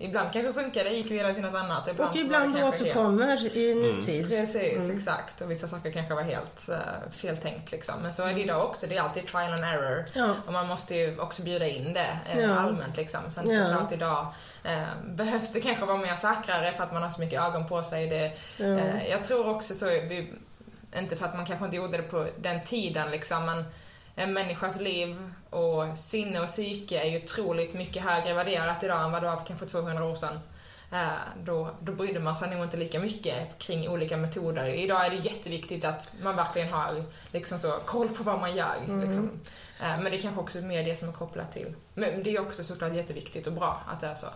ibland 0.00 0.32
kanske 0.32 0.52
funkar 0.52 0.84
det, 0.84 0.90
gick 0.90 1.10
vidare 1.10 1.34
till 1.34 1.42
något 1.42 1.54
annat. 1.54 1.88
Ibland 1.88 2.10
och 2.10 2.16
ibland 2.16 2.56
återkommer 2.56 3.36
helt... 3.36 3.56
i 3.56 3.74
nutid. 3.74 4.32
Mm. 4.32 4.46
Precis, 4.46 4.84
mm. 4.84 4.96
exakt. 4.96 5.40
Och 5.40 5.50
vissa 5.50 5.66
saker 5.66 5.90
kanske 5.92 6.14
var 6.14 6.22
helt 6.22 6.68
uh, 6.70 7.10
feltänkt 7.12 7.72
liksom. 7.72 7.94
Men 8.02 8.12
så 8.12 8.22
är 8.22 8.34
det 8.34 8.40
idag 8.40 8.64
också. 8.64 8.86
Det 8.86 8.96
är 8.96 9.02
alltid 9.02 9.26
trial 9.26 9.52
and 9.52 9.64
error. 9.64 10.04
Ja. 10.12 10.34
Och 10.46 10.52
man 10.52 10.68
måste 10.68 10.94
ju 10.94 11.18
också 11.18 11.42
bjuda 11.42 11.66
in 11.66 11.92
det 11.92 12.18
uh, 12.34 12.40
ja. 12.40 12.54
allmänt 12.54 12.96
liksom. 12.96 13.20
Sen 13.30 13.50
ja. 13.50 13.64
såklart 13.64 13.92
idag 13.92 14.26
Eh, 14.62 14.86
behövs 15.04 15.52
det 15.52 15.60
kanske 15.60 15.84
vara 15.84 15.96
mer 15.96 16.14
säkrare 16.14 16.72
för 16.72 16.84
att 16.84 16.92
man 16.92 17.02
har 17.02 17.10
så 17.10 17.20
mycket 17.20 17.40
ögon 17.40 17.66
på 17.66 17.82
sig. 17.82 18.08
Det, 18.08 18.32
eh, 18.64 19.10
jag 19.10 19.24
tror 19.24 19.48
också 19.48 19.74
så, 19.74 19.86
vi, 19.86 20.32
inte 20.96 21.16
för 21.16 21.26
att 21.26 21.36
man 21.36 21.46
kanske 21.46 21.64
inte 21.64 21.76
gjorde 21.76 21.96
det 21.96 22.02
på 22.02 22.26
den 22.38 22.64
tiden 22.64 23.10
liksom, 23.10 23.46
men 23.46 23.64
en 24.14 24.32
människas 24.32 24.80
liv 24.80 25.32
och 25.50 25.98
sinne 25.98 26.40
och 26.40 26.46
psyke 26.46 27.00
är 27.00 27.10
ju 27.10 27.24
otroligt 27.24 27.74
mycket 27.74 28.02
högre 28.02 28.34
värderat 28.34 28.82
idag 28.82 29.04
än 29.04 29.12
vad 29.12 29.22
det 29.22 29.28
var 29.28 29.36
för 29.36 29.46
kanske 29.46 29.66
200 29.66 30.04
år 30.04 30.14
sedan. 30.14 30.38
Eh, 30.92 31.42
då, 31.44 31.70
då 31.80 31.92
brydde 31.92 32.20
man 32.20 32.34
sig 32.34 32.50
nog 32.50 32.64
inte 32.64 32.76
lika 32.76 32.98
mycket 33.00 33.58
kring 33.58 33.88
olika 33.88 34.16
metoder. 34.16 34.74
Idag 34.74 35.06
är 35.06 35.10
det 35.10 35.16
jätteviktigt 35.16 35.84
att 35.84 36.14
man 36.22 36.36
verkligen 36.36 36.72
har 36.72 37.04
liksom 37.32 37.58
så, 37.58 37.72
koll 37.86 38.08
på 38.08 38.22
vad 38.22 38.40
man 38.40 38.56
gör. 38.56 38.76
Mm. 38.84 39.00
Liksom. 39.00 39.30
Eh, 39.80 40.02
men 40.02 40.04
det 40.04 40.16
är 40.16 40.20
kanske 40.20 40.40
också 40.40 40.58
mer 40.58 40.84
det 40.84 40.96
som 40.96 41.08
är 41.08 41.12
kopplat 41.12 41.52
till. 41.52 41.74
Men 41.94 42.22
det 42.22 42.36
är 42.36 42.40
också 42.40 42.64
såklart 42.64 42.94
jätteviktigt 42.94 43.46
och 43.46 43.52
bra 43.52 43.80
att 43.88 44.00
det 44.00 44.06
är 44.06 44.14
så. 44.14 44.26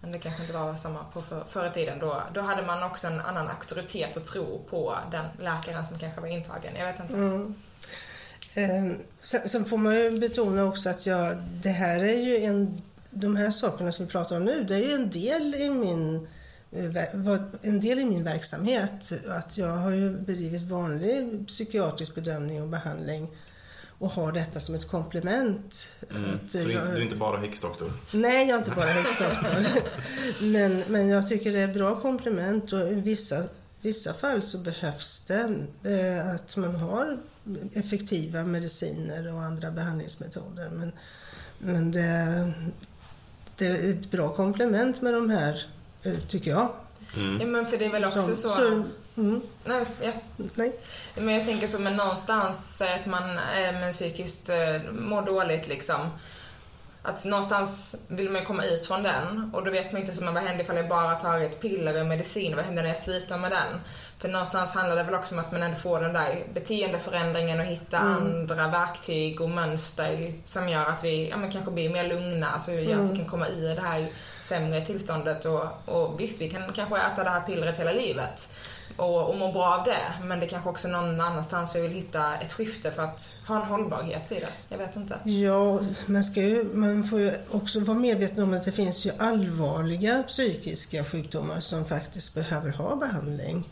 Men 0.00 0.12
det 0.12 0.18
kanske 0.18 0.42
inte 0.42 0.54
var 0.54 0.76
samma 0.76 1.04
på 1.04 1.22
för, 1.22 1.44
förr 1.44 1.66
i 1.66 1.70
tiden. 1.70 1.98
Då, 1.98 2.22
då 2.34 2.40
hade 2.40 2.62
man 2.66 2.82
också 2.82 3.06
en 3.06 3.20
annan 3.20 3.48
auktoritet 3.48 4.16
och 4.16 4.24
tro 4.24 4.64
på 4.70 4.96
den 5.10 5.24
läkaren 5.38 5.86
som 5.86 5.98
kanske 5.98 6.20
var 6.20 6.28
intagen. 6.28 6.76
Jag 6.76 6.86
vet 6.86 7.00
inte. 7.00 7.14
Mm. 7.14 7.54
Eh, 8.54 8.92
sen, 9.20 9.48
sen, 9.48 9.64
får 9.64 9.76
man 9.76 9.96
ju 9.96 10.18
betona 10.18 10.64
också 10.64 10.90
att 10.90 11.06
jag, 11.06 11.36
det 11.62 11.68
här 11.68 12.04
är 12.04 12.16
ju 12.16 12.36
en 12.36 12.82
de 13.10 13.36
här 13.36 13.50
sakerna 13.50 13.92
som 13.92 14.06
vi 14.06 14.12
pratar 14.12 14.36
om 14.36 14.44
nu, 14.44 14.64
det 14.64 14.74
är 14.74 14.88
ju 14.88 14.92
en 14.92 15.10
del 15.10 15.54
i 15.54 15.70
min 15.70 16.28
eh, 16.72 17.38
en 17.62 17.80
del 17.80 17.98
i 17.98 18.04
min 18.04 18.24
verksamhet. 18.24 19.12
Att 19.28 19.58
jag 19.58 19.76
har 19.76 19.90
ju 19.90 20.18
bedrivit 20.18 20.62
vanlig 20.62 21.46
psykiatrisk 21.46 22.14
bedömning 22.14 22.62
och 22.62 22.68
behandling 22.68 23.28
och 23.98 24.10
har 24.10 24.32
detta 24.32 24.60
som 24.60 24.74
ett 24.74 24.88
komplement. 24.88 25.92
Mm. 26.10 26.38
Så 26.48 26.58
du, 26.58 26.72
är 26.72 27.00
inte 27.00 27.16
bara 27.16 27.36
häxdoktor? 27.36 27.92
Nej, 28.12 28.48
jag 28.48 28.54
är 28.54 28.58
inte 28.58 28.70
bara 28.70 28.86
häxdoktor. 28.90 29.64
men, 30.42 30.84
men 30.88 31.08
jag 31.08 31.28
tycker 31.28 31.52
det 31.52 31.60
är 31.60 31.74
bra 31.74 32.00
komplement 32.00 32.72
och 32.72 32.92
i 32.92 32.94
vissa, 32.94 33.44
vissa 33.80 34.14
fall 34.14 34.42
så 34.42 34.58
behövs 34.58 35.26
det 35.26 35.64
eh, 35.84 36.34
att 36.34 36.56
man 36.56 36.74
har 36.74 37.18
effektiva 37.72 38.44
mediciner 38.44 39.34
och 39.34 39.42
andra 39.42 39.70
behandlingsmetoder. 39.70 40.70
Men, 40.70 40.92
men 41.58 41.92
det, 41.92 42.52
det 43.56 43.66
är 43.66 43.90
ett 43.90 44.10
bra 44.10 44.34
komplement 44.34 45.02
med 45.02 45.14
de 45.14 45.30
här, 45.30 45.66
eh, 46.02 46.18
tycker 46.28 46.50
jag. 46.50 46.70
Mm. 47.16 47.40
Ja, 47.40 47.46
men 47.46 47.66
för 47.66 47.78
det 47.78 47.84
är 47.84 47.90
väl 47.90 48.04
också 48.04 48.22
Som, 48.22 48.36
så... 48.36 48.48
så 48.48 48.84
mm. 49.16 49.40
Nej, 49.64 49.84
ja. 50.00 50.12
Nej. 50.54 50.72
Men 51.14 51.34
jag 51.34 51.44
tänker 51.44 51.66
så, 51.66 51.78
men 51.78 51.96
någonstans 51.96 52.82
att 52.82 53.06
man 53.06 53.38
är 53.38 53.72
men 53.72 53.92
psykiskt 53.92 54.48
eh, 54.48 54.92
mår 54.92 55.22
dåligt 55.22 55.68
liksom. 55.68 56.10
Att 57.02 57.24
någonstans 57.24 57.96
vill 58.08 58.30
man 58.30 58.44
komma 58.44 58.64
ut 58.64 58.86
från 58.86 59.02
den 59.02 59.50
och 59.54 59.64
då 59.64 59.70
vet 59.70 59.92
man 59.92 60.00
inte 60.00 60.14
som 60.14 60.34
vad 60.34 60.42
händer 60.42 60.64
ifall 60.64 60.76
jag 60.76 60.88
bara 60.88 61.14
tar 61.14 61.38
ett 61.38 61.60
piller 61.60 62.00
och 62.00 62.06
medicin, 62.06 62.56
vad 62.56 62.64
händer 62.64 62.82
när 62.82 62.88
jag 62.88 62.98
slutar 62.98 63.38
med 63.38 63.50
den? 63.50 63.80
För 64.18 64.28
någonstans 64.28 64.74
handlar 64.74 64.96
det 64.96 65.02
väl 65.02 65.14
också 65.14 65.34
om 65.34 65.40
att 65.40 65.52
man 65.52 65.62
ändå 65.62 65.76
får 65.76 66.00
den 66.00 66.12
där 66.12 66.42
beteendeförändringen 66.54 67.60
och 67.60 67.66
hitta 67.66 67.98
mm. 67.98 68.16
andra 68.16 68.68
verktyg 68.68 69.40
och 69.40 69.50
mönster 69.50 70.32
som 70.44 70.68
gör 70.68 70.86
att 70.86 71.04
vi 71.04 71.28
ja, 71.28 71.36
men 71.36 71.50
kanske 71.50 71.70
blir 71.70 71.90
mer 71.90 72.08
lugna, 72.08 72.50
alltså 72.50 72.72
gör 72.72 72.92
mm. 72.92 73.04
att 73.04 73.10
vi 73.10 73.16
kan 73.16 73.26
komma 73.26 73.48
ur 73.48 73.74
det 73.74 73.80
här 73.80 74.06
sämre 74.42 74.86
tillståndet 74.86 75.44
och, 75.44 75.64
och 75.84 76.20
visst, 76.20 76.40
vi 76.40 76.50
kan 76.50 76.72
kanske 76.72 76.96
äta 76.98 77.24
det 77.24 77.30
här 77.30 77.40
pillret 77.40 77.78
hela 77.78 77.92
livet 77.92 78.48
och, 78.96 79.28
och 79.28 79.36
må 79.36 79.52
bra 79.52 79.78
av 79.78 79.84
det. 79.84 80.26
Men 80.26 80.40
det 80.40 80.46
kanske 80.46 80.70
också 80.70 80.88
någon 80.88 81.20
annanstans 81.20 81.76
vi 81.76 81.80
vill 81.80 81.92
hitta 81.92 82.36
ett 82.36 82.52
skifte 82.52 82.90
för 82.90 83.02
att 83.02 83.36
ha 83.46 83.56
en 83.56 83.62
hållbarhet 83.62 84.32
i 84.32 84.34
det. 84.34 84.48
Jag 84.68 84.78
vet 84.78 84.96
inte. 84.96 85.18
Ja, 85.24 85.80
man, 86.06 86.24
ska 86.24 86.40
ju, 86.40 86.64
man 86.64 87.04
får 87.04 87.20
ju 87.20 87.32
också 87.50 87.80
vara 87.80 87.98
medveten 87.98 88.42
om 88.42 88.54
att 88.54 88.64
det 88.64 88.72
finns 88.72 89.06
ju 89.06 89.10
allvarliga 89.18 90.22
psykiska 90.22 91.04
sjukdomar 91.04 91.60
som 91.60 91.84
faktiskt 91.84 92.34
behöver 92.34 92.70
ha 92.70 92.96
behandling. 92.96 93.64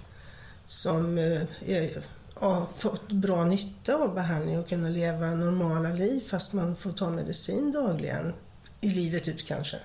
Som 0.66 1.18
eh, 1.18 1.42
är, 1.66 2.02
har 2.34 2.66
fått 2.78 3.12
bra 3.12 3.44
nytta 3.44 3.94
av 3.94 4.14
behandling 4.14 4.58
och 4.58 4.68
kunna 4.68 4.88
leva 4.88 5.26
normala 5.26 5.88
liv 5.88 6.20
fast 6.30 6.54
man 6.54 6.76
får 6.76 6.92
ta 6.92 7.10
medicin 7.10 7.72
dagligen. 7.72 8.32
I 8.80 8.88
livet 8.88 9.28
ut 9.28 9.46
kanske. 9.46 9.76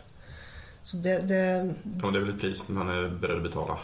Så 0.83 0.97
det, 0.97 1.19
det... 1.19 1.73
Ja, 2.01 2.11
det 2.11 2.17
är 2.17 2.21
väl 2.21 2.29
ett 2.29 2.41
pris 2.41 2.67
man 2.67 2.89
är 2.89 3.09
beredd 3.09 3.37
att 3.37 3.43
betala? 3.43 3.77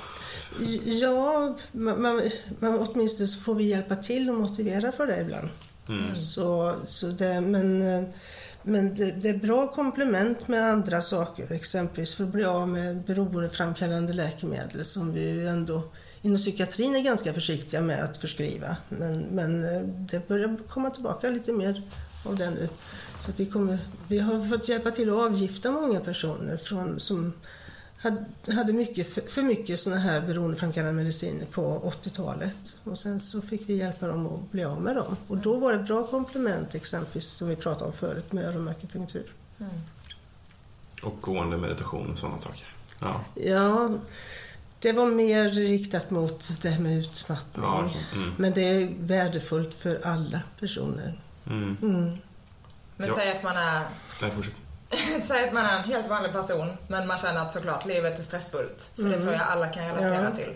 Ja, 0.85 1.57
man, 1.71 2.01
man, 2.01 2.21
man, 2.59 2.79
åtminstone 2.79 3.27
så 3.27 3.39
får 3.39 3.55
vi 3.55 3.63
hjälpa 3.63 3.95
till 3.95 4.29
och 4.29 4.35
motivera 4.35 4.91
för 4.91 5.07
det 5.07 5.21
ibland. 5.21 5.49
Mm. 5.89 6.15
Så, 6.15 6.75
så 6.85 7.07
det, 7.07 7.41
men 7.41 7.83
men 8.67 8.95
det, 8.95 9.11
det, 9.11 9.29
är 9.29 9.37
bra 9.37 9.67
komplement 9.67 10.47
med 10.47 10.63
andra 10.63 11.01
saker, 11.01 11.51
exempelvis 11.51 12.15
för 12.15 12.23
att 12.23 12.29
bli 12.29 12.45
av 12.45 12.67
med 12.67 13.03
beroendeframkallande 13.03 14.13
läkemedel 14.13 14.85
som 14.85 15.13
vi 15.13 15.29
ju 15.29 15.47
ändå 15.47 15.83
inom 16.27 16.37
psykiatrin 16.37 16.95
är 16.95 16.99
ganska 16.99 17.33
försiktiga 17.33 17.81
med 17.81 18.03
att 18.03 18.17
förskriva. 18.17 18.77
Men, 18.89 19.19
men 19.19 19.61
det 20.07 20.27
börjar 20.27 20.57
komma 20.69 20.89
tillbaka 20.89 21.29
lite 21.29 21.53
mer 21.53 21.83
av 22.23 22.35
det 22.35 22.49
nu. 22.49 22.69
Så 23.19 23.31
vi, 23.37 23.45
kommer, 23.45 23.79
vi 24.07 24.19
har 24.19 24.49
fått 24.49 24.69
hjälpa 24.69 24.91
till 24.91 25.09
att 25.09 25.15
avgifta 25.15 25.71
många 25.71 25.99
personer 25.99 26.57
från, 26.57 26.99
som 26.99 27.33
hade 28.47 28.73
mycket, 28.73 29.31
för 29.31 29.41
mycket 29.41 29.79
sådana 29.79 30.01
här 30.01 30.21
beroendeframkallande 30.21 30.93
mediciner 30.93 31.45
på 31.45 31.93
80-talet. 32.03 32.75
Och 32.83 32.99
sen 32.99 33.19
så 33.19 33.41
fick 33.41 33.69
vi 33.69 33.75
hjälpa 33.75 34.07
dem 34.07 34.27
att 34.27 34.51
bli 34.51 34.63
av 34.63 34.81
med 34.81 34.95
dem. 34.95 35.15
Och 35.27 35.37
då 35.37 35.57
var 35.57 35.73
det 35.73 35.79
ett 35.79 35.87
bra 35.87 36.07
komplement 36.07 36.75
exempelvis 36.75 37.27
som 37.27 37.47
vi 37.47 37.55
pratade 37.55 37.85
om 37.85 37.93
förut 37.93 38.33
med 38.33 38.45
öronmärkepunktur. 38.45 39.33
Mm. 39.59 39.71
Och 41.03 41.21
gående 41.21 41.57
meditation 41.57 42.11
och 42.11 42.19
sådana 42.19 42.37
saker. 42.37 42.67
Ja. 42.99 43.25
ja, 43.35 43.89
det 44.79 44.91
var 44.91 45.05
mer 45.05 45.49
riktat 45.49 46.09
mot 46.09 46.61
det 46.61 46.69
här 46.69 46.79
med 46.79 46.97
utmattning. 46.97 47.65
Ja, 47.65 47.89
mm. 48.13 48.33
Men 48.37 48.53
det 48.53 48.61
är 48.61 48.93
värdefullt 48.99 49.73
för 49.73 50.01
alla 50.03 50.41
personer. 50.59 51.19
Mm. 51.47 51.77
mm. 51.81 52.17
Men 52.95 53.07
ja. 53.07 53.15
säg 53.15 53.31
att 53.31 53.43
man 53.43 53.57
är... 53.57 53.83
Nej, 54.21 54.31
fortsätt. 54.31 54.61
säg 55.27 55.45
att 55.45 55.53
man 55.53 55.65
är 55.65 55.77
en 55.77 55.83
helt 55.83 56.07
vanlig 56.07 56.31
person, 56.31 56.77
men 56.87 57.07
man 57.07 57.17
känner 57.17 57.41
att 57.41 57.51
såklart 57.51 57.85
livet 57.85 58.19
är 58.19 58.23
stressfullt. 58.23 58.91
För 58.95 59.01
mm. 59.01 59.13
det 59.13 59.21
tror 59.21 59.33
jag 59.33 59.41
alla 59.41 59.67
kan 59.67 59.85
relatera 59.85 60.23
ja. 60.23 60.35
till. 60.35 60.53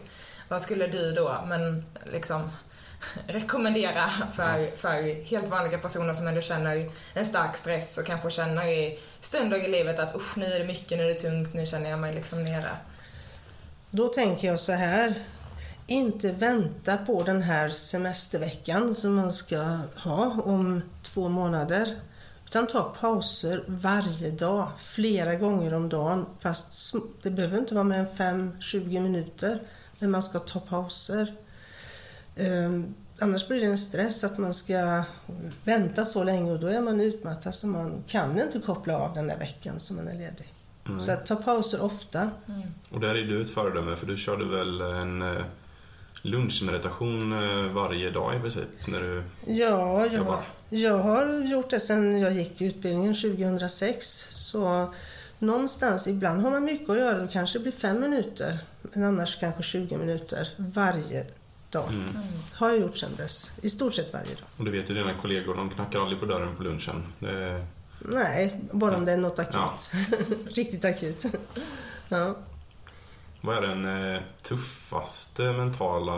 Vad 0.48 0.62
skulle 0.62 0.88
du 0.88 1.12
då, 1.12 1.38
men 1.48 1.86
liksom 2.06 2.50
rekommendera 3.28 4.10
för, 4.34 4.78
för 4.78 5.26
helt 5.26 5.48
vanliga 5.48 5.80
personer 5.80 6.14
som 6.14 6.28
ändå 6.28 6.42
känner 6.42 6.90
en 7.14 7.26
stark 7.26 7.58
stress 7.58 7.98
och 7.98 8.06
kanske 8.06 8.32
känner 8.32 8.68
i 8.68 9.00
stunder 9.22 9.66
i 9.66 9.68
livet 9.68 10.00
att 10.00 10.16
usch, 10.16 10.38
nu 10.38 10.46
är 10.46 10.60
det 10.60 10.66
mycket, 10.66 10.98
nu 10.98 11.04
är 11.04 11.08
det 11.08 11.20
tungt, 11.20 11.54
nu 11.54 11.66
känner 11.66 11.90
jag 11.90 12.00
mig 12.00 12.14
liksom 12.14 12.44
nere. 12.44 12.70
Då 13.94 14.08
tänker 14.08 14.48
jag 14.48 14.60
så 14.60 14.72
här. 14.72 15.16
Inte 15.88 16.32
vänta 16.32 16.98
på 16.98 17.24
den 17.24 17.42
här 17.42 17.70
semesterveckan 17.70 18.96
som 18.96 19.16
man 19.16 19.34
ska 19.34 19.80
ha 19.96 20.42
om 20.44 20.82
två 21.02 21.30
månader. 21.30 22.00
Utan 22.46 22.68
ta 22.68 22.84
pauser 22.84 23.64
varje 23.68 24.32
dag, 24.32 24.68
flera 24.78 25.36
gånger 25.36 25.74
om 25.74 25.90
dagen. 25.90 26.26
Fast 26.40 26.96
det 27.22 27.32
behöver 27.32 27.58
inte 27.58 27.74
vara 27.74 27.84
mer 27.84 28.00
än 28.00 28.08
5-20 28.60 29.00
minuter. 29.00 29.62
Men 30.00 30.12
man 30.12 30.24
ska 30.24 30.40
ta 30.40 30.60
pauser. 30.60 31.36
Um, 32.38 32.96
annars 33.20 33.48
blir 33.48 33.60
det 33.60 33.66
en 33.66 33.78
stress 33.78 34.24
att 34.24 34.38
man 34.38 34.54
ska 34.54 35.04
vänta 35.64 36.06
så 36.06 36.24
länge 36.24 36.52
och 36.52 36.60
då 36.60 36.68
är 36.68 36.82
man 36.82 37.02
utmattad 37.02 37.56
så 37.56 37.68
man 37.68 38.04
kan 38.08 38.42
inte 38.42 38.60
koppla 38.60 38.98
av 38.98 39.14
den 39.14 39.28
där 39.28 39.38
veckan 39.38 39.80
som 39.80 39.96
man 39.96 40.08
är 40.08 40.14
ledig. 40.14 40.54
Mm. 40.88 41.02
Så 41.02 41.12
att 41.12 41.26
ta 41.26 41.36
pauser 41.36 41.84
ofta. 41.84 42.20
Mm. 42.22 42.62
Och 42.90 43.00
där 43.00 43.16
är 43.16 43.24
du 43.24 43.42
ett 43.42 43.50
föredöme 43.50 43.96
för 43.96 44.06
du 44.06 44.18
körde 44.18 44.46
väl 44.46 44.82
en 44.82 45.22
eh, 45.22 45.44
lunchmeditation 46.22 47.34
eh, 47.34 47.72
varje 47.74 48.10
dag 48.10 48.36
i 48.36 48.40
princip 48.40 48.88
när 48.88 49.02
du 49.02 49.24
Ja, 49.46 50.06
jag, 50.06 50.14
jobbar. 50.14 50.42
jag 50.70 50.98
har 50.98 51.44
gjort 51.46 51.70
det 51.70 51.80
sedan 51.80 52.20
jag 52.20 52.34
gick 52.34 52.62
utbildningen 52.62 53.14
2006. 53.14 54.28
Så 54.32 54.94
någonstans, 55.40 56.08
ibland 56.08 56.42
har 56.42 56.52
man 56.52 56.64
mycket 56.64 56.90
att 56.90 56.98
göra, 56.98 57.18
det 57.18 57.28
kanske 57.28 57.60
blir 57.60 57.72
fem 57.72 58.00
minuter. 58.00 58.60
Men 58.82 59.04
annars 59.04 59.40
kanske 59.40 59.64
20 59.64 59.98
minuter 59.98 60.48
varje 60.58 61.26
dag. 61.70 61.90
Mm. 61.90 62.06
Har 62.54 62.70
jag 62.70 62.80
gjort 62.80 62.98
sedan 62.98 63.12
dess. 63.18 63.60
I 63.64 63.70
stort 63.70 63.94
sett 63.94 64.14
varje 64.14 64.26
dag. 64.26 64.44
Och 64.58 64.66
du 64.66 64.72
vet 64.72 64.90
ju 64.90 64.94
dina 64.94 65.14
kollegor, 65.14 65.56
de 65.56 65.70
knackar 65.70 66.00
aldrig 66.00 66.20
på 66.20 66.26
dörren 66.26 66.56
på 66.56 66.64
lunchen. 66.64 67.04
Det... 67.20 67.66
Nej, 68.06 68.62
bara 68.72 68.96
om 68.96 69.06
det 69.06 69.12
är 69.12 69.18
något 69.18 69.40
akut. 69.40 69.54
Ja. 69.54 69.78
Riktigt 70.46 70.86
akut. 70.86 71.26
ja. 72.10 72.36
Vad 73.42 73.58
är 73.58 73.62
den 73.62 74.14
eh, 74.14 74.22
tuffaste 74.42 75.44
mentala 75.44 76.14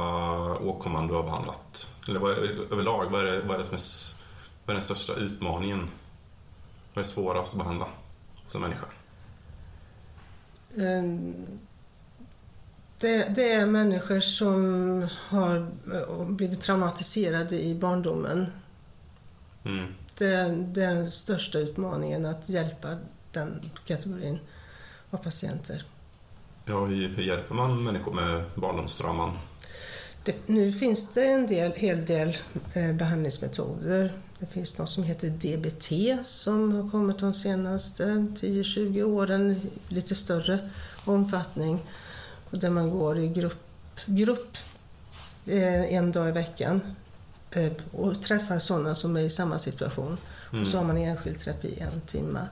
åkomman 0.60 1.08
du 1.08 1.14
har 1.14 1.24
behandlat? 1.24 1.96
Eller 2.08 2.20
vad 2.20 2.32
är, 2.32 2.72
överlag, 2.72 3.06
vad 3.12 3.28
är, 3.28 3.32
det, 3.32 3.42
vad, 3.42 3.56
är 3.56 3.60
det 3.60 3.66
som 3.66 3.76
är, 3.76 3.82
vad 4.66 4.74
är 4.74 4.74
den 4.74 4.82
största 4.82 5.14
utmaningen? 5.14 5.90
Vad 6.94 7.06
är 7.06 7.10
svårast 7.10 7.54
att 7.54 7.58
behandla 7.58 7.88
som 8.48 8.62
människa? 8.62 8.86
Ehm, 10.78 11.46
det, 13.00 13.36
det, 13.36 13.52
är 13.52 13.66
människor 13.66 14.20
som 14.20 15.08
har 15.30 15.68
eh, 15.94 16.26
blivit 16.26 16.62
traumatiserade 16.62 17.64
i 17.64 17.76
barndomen. 17.76 18.52
Mm. 19.66 19.94
Det, 20.18 20.26
är 20.26 20.50
den 20.50 21.12
största 21.12 21.60
utmaningen, 21.60 22.26
att 22.26 22.50
hjälpa 22.50 22.98
den 23.32 23.62
kategorin 23.86 24.40
av 25.10 25.18
patienter. 25.18 25.86
Ja, 26.66 26.86
hur, 26.86 27.22
hjälper 27.22 27.56
man 27.56 27.84
människor 27.84 28.14
med 28.14 28.44
barndomstrauman? 28.56 29.38
Det, 30.24 30.36
nu 30.48 30.72
finns 30.72 31.14
det 31.14 31.26
en 31.26 31.48
del, 31.48 31.72
hel 31.72 32.06
del 32.06 32.38
eh, 32.74 32.94
behandlingsmetoder. 32.94 34.14
Det 34.40 34.46
finns 34.46 34.78
något 34.78 34.90
som 34.90 35.04
heter 35.04 35.30
DBT 35.30 36.28
som 36.28 36.72
har 36.72 36.90
kommit 36.90 37.20
de 37.20 37.34
senaste 37.34 38.04
10-20 38.04 39.04
åren 39.04 39.62
lite 39.88 40.16
större 40.16 40.70
omfattning. 41.06 41.80
Och 42.52 42.60
där 42.60 42.70
man 42.70 42.90
går 42.90 43.20
i 43.20 43.28
grupp, 43.28 44.00
grupp 44.06 44.58
eh, 45.46 45.94
en 45.94 46.12
dag 46.12 46.30
i 46.30 46.32
veckan 46.32 46.82
eh, 46.86 47.03
och 47.92 48.22
träffar 48.22 48.60
sådana 48.60 48.96
som 48.96 49.18
är 49.18 49.22
i 49.22 49.30
samma 49.30 49.60
situation. 49.60 50.18
Mm. 50.52 50.62
Och 50.62 50.68
så 50.68 50.78
har 50.78 50.86
man 50.86 50.98
enskild 50.98 51.40
terapi 51.40 51.80
en 51.80 52.02
timme. 52.02 52.48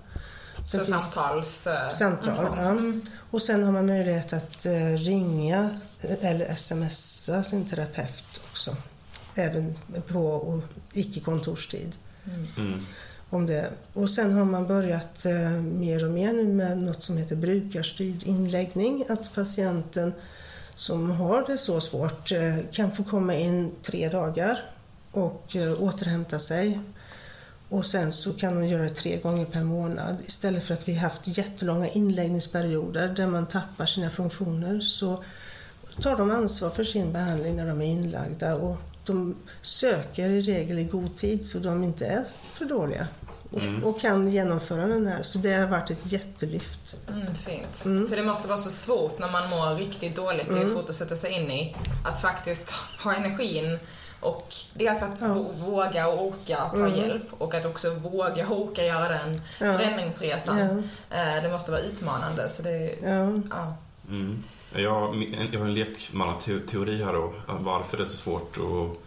Så 0.65 0.85
samtals... 0.85 1.67
Eh, 1.67 1.89
samtal, 1.89 2.35
ja. 2.57 2.69
Mm. 2.69 3.01
Och 3.31 3.41
sen 3.41 3.63
har 3.63 3.71
man 3.71 3.85
möjlighet 3.85 4.33
att 4.33 4.65
eh, 4.65 4.97
ringa 4.97 5.79
eller 6.01 6.55
smsa 6.55 7.43
sin 7.43 7.65
terapeut 7.65 8.41
också. 8.51 8.75
Även 9.35 9.75
på 10.07 10.61
icke-kontorstid. 10.93 11.95
Mm. 12.57 12.79
om 13.29 13.45
det. 13.45 13.69
Och 13.93 14.09
sen 14.09 14.33
har 14.33 14.45
man 14.45 14.67
börjat 14.67 15.25
eh, 15.25 15.49
mer 15.61 16.05
och 16.05 16.11
mer 16.11 16.33
nu 16.33 16.43
med 16.43 16.77
något 16.77 17.03
som 17.03 17.17
heter 17.17 17.35
brukarstyrd 17.35 18.23
inläggning. 18.23 19.05
Att 19.09 19.35
patienten 19.35 20.13
som 20.75 21.11
har 21.11 21.45
det 21.47 21.57
så 21.57 21.81
svårt 21.81 22.31
eh, 22.31 22.57
kan 22.71 22.91
få 22.91 23.03
komma 23.03 23.35
in 23.35 23.71
tre 23.81 24.09
dagar 24.09 24.70
och 25.11 25.55
eh, 25.55 25.83
återhämta 25.83 26.39
sig. 26.39 26.79
Och 27.69 27.85
sen 27.85 28.11
så 28.11 28.33
kan 28.33 28.55
de 28.55 28.67
göra 28.67 28.83
det 28.83 28.89
tre 28.89 29.17
gånger 29.17 29.45
per 29.45 29.63
månad. 29.63 30.17
Istället 30.25 30.63
för 30.63 30.73
att 30.73 30.87
vi 30.87 30.93
haft 30.93 31.21
jättelånga 31.23 31.87
inläggningsperioder 31.87 33.07
där 33.07 33.27
man 33.27 33.47
tappar 33.47 33.85
sina 33.85 34.09
funktioner 34.09 34.79
så 34.79 35.23
tar 36.01 36.17
de 36.17 36.31
ansvar 36.31 36.69
för 36.69 36.83
sin 36.83 37.13
behandling 37.13 37.55
när 37.55 37.67
de 37.67 37.81
är 37.81 37.85
inlagda 37.85 38.55
och 38.55 38.77
de 39.05 39.35
söker 39.61 40.29
i 40.29 40.41
regel 40.41 40.79
i 40.79 40.83
god 40.83 41.15
tid 41.15 41.45
så 41.45 41.59
de 41.59 41.83
inte 41.83 42.05
är 42.05 42.23
för 42.53 42.65
dåliga. 42.65 43.07
Mm. 43.55 43.83
Och 43.83 44.01
kan 44.01 44.29
genomföra 44.29 44.87
den 44.87 45.07
här. 45.07 45.23
Så 45.23 45.37
det 45.37 45.53
har 45.53 45.67
varit 45.67 45.89
ett 45.89 46.11
jättelyft. 46.11 46.95
Mm, 47.07 47.35
fint. 47.35 47.85
Mm. 47.85 48.07
För 48.07 48.15
det 48.15 48.23
måste 48.23 48.47
vara 48.47 48.57
så 48.57 48.69
svårt 48.69 49.19
när 49.19 49.31
man 49.31 49.49
mår 49.49 49.75
riktigt 49.75 50.15
dåligt, 50.15 50.47
det 50.47 50.53
är 50.53 50.57
mm. 50.57 50.73
svårt 50.73 50.89
att 50.89 50.95
sätta 50.95 51.15
sig 51.15 51.31
in 51.31 51.51
i, 51.51 51.75
att 52.05 52.21
faktiskt 52.21 52.69
ha 53.03 53.15
energin 53.15 53.79
och 54.21 54.53
dels 54.73 55.03
att 55.03 55.21
ja. 55.21 55.45
våga 55.53 56.07
och 56.07 56.27
orka 56.27 56.69
ta 56.69 56.77
mm. 56.77 56.95
hjälp 56.95 57.23
och 57.37 57.53
att 57.53 57.65
också 57.65 57.93
våga 57.93 58.47
och 58.47 58.61
orka 58.61 58.85
göra 58.85 59.09
den 59.09 59.41
ja. 59.59 59.77
förändringsresan. 59.77 60.59
Ja. 61.09 61.17
Eh, 61.17 61.43
det 61.43 61.49
måste 61.49 61.71
vara 61.71 61.81
utmanande. 61.81 62.49
Så 62.49 62.63
det, 62.63 62.95
ja. 63.03 63.41
ja. 63.49 63.75
Mm. 64.09 64.43
Jag, 64.75 65.15
jag 65.51 65.59
har 65.59 65.67
en 65.67 65.73
lekmannateori 65.73 67.03
här 67.03 67.13
då, 67.13 67.33
varför 67.47 67.97
det 67.97 68.03
är 68.03 68.05
så 68.05 68.17
svårt 68.17 68.57
att 68.57 68.97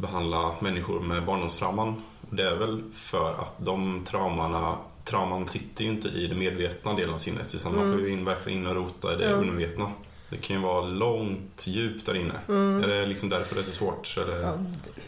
behandla 0.00 0.54
människor 0.60 1.00
med 1.00 1.24
barndomstrauman. 1.24 2.02
Det 2.30 2.42
är 2.42 2.56
väl 2.56 2.82
för 2.92 3.32
att 3.42 3.54
de 3.58 4.04
traumorna, 4.04 4.76
trauman 5.04 5.48
sitter 5.48 5.84
ju 5.84 5.90
inte 5.90 6.08
i 6.08 6.26
den 6.26 6.38
medvetna 6.38 6.94
delen 6.94 7.14
av 7.14 7.18
sinnet 7.18 7.54
utan 7.54 7.72
mm. 7.72 7.84
man 7.84 7.92
får 7.92 8.06
ju 8.06 8.12
in, 8.12 8.24
verkligen 8.24 8.58
in 8.58 8.66
och 8.66 8.74
rota 8.74 9.12
i 9.12 9.16
det 9.16 9.24
ja. 9.24 9.30
undermedvetna. 9.30 9.90
Det 10.30 10.36
kan 10.36 10.56
ju 10.56 10.62
vara 10.62 10.80
långt 10.80 11.66
djupt 11.66 12.06
där 12.06 12.14
inne. 12.14 12.34
Mm. 12.48 12.84
Är 12.84 12.88
det 12.88 13.06
liksom 13.06 13.28
därför 13.28 13.54
det 13.54 13.60
är 13.60 13.62
så 13.62 13.70
svårt? 13.70 14.16
Eller? 14.16 14.40
Ja, 14.40 14.58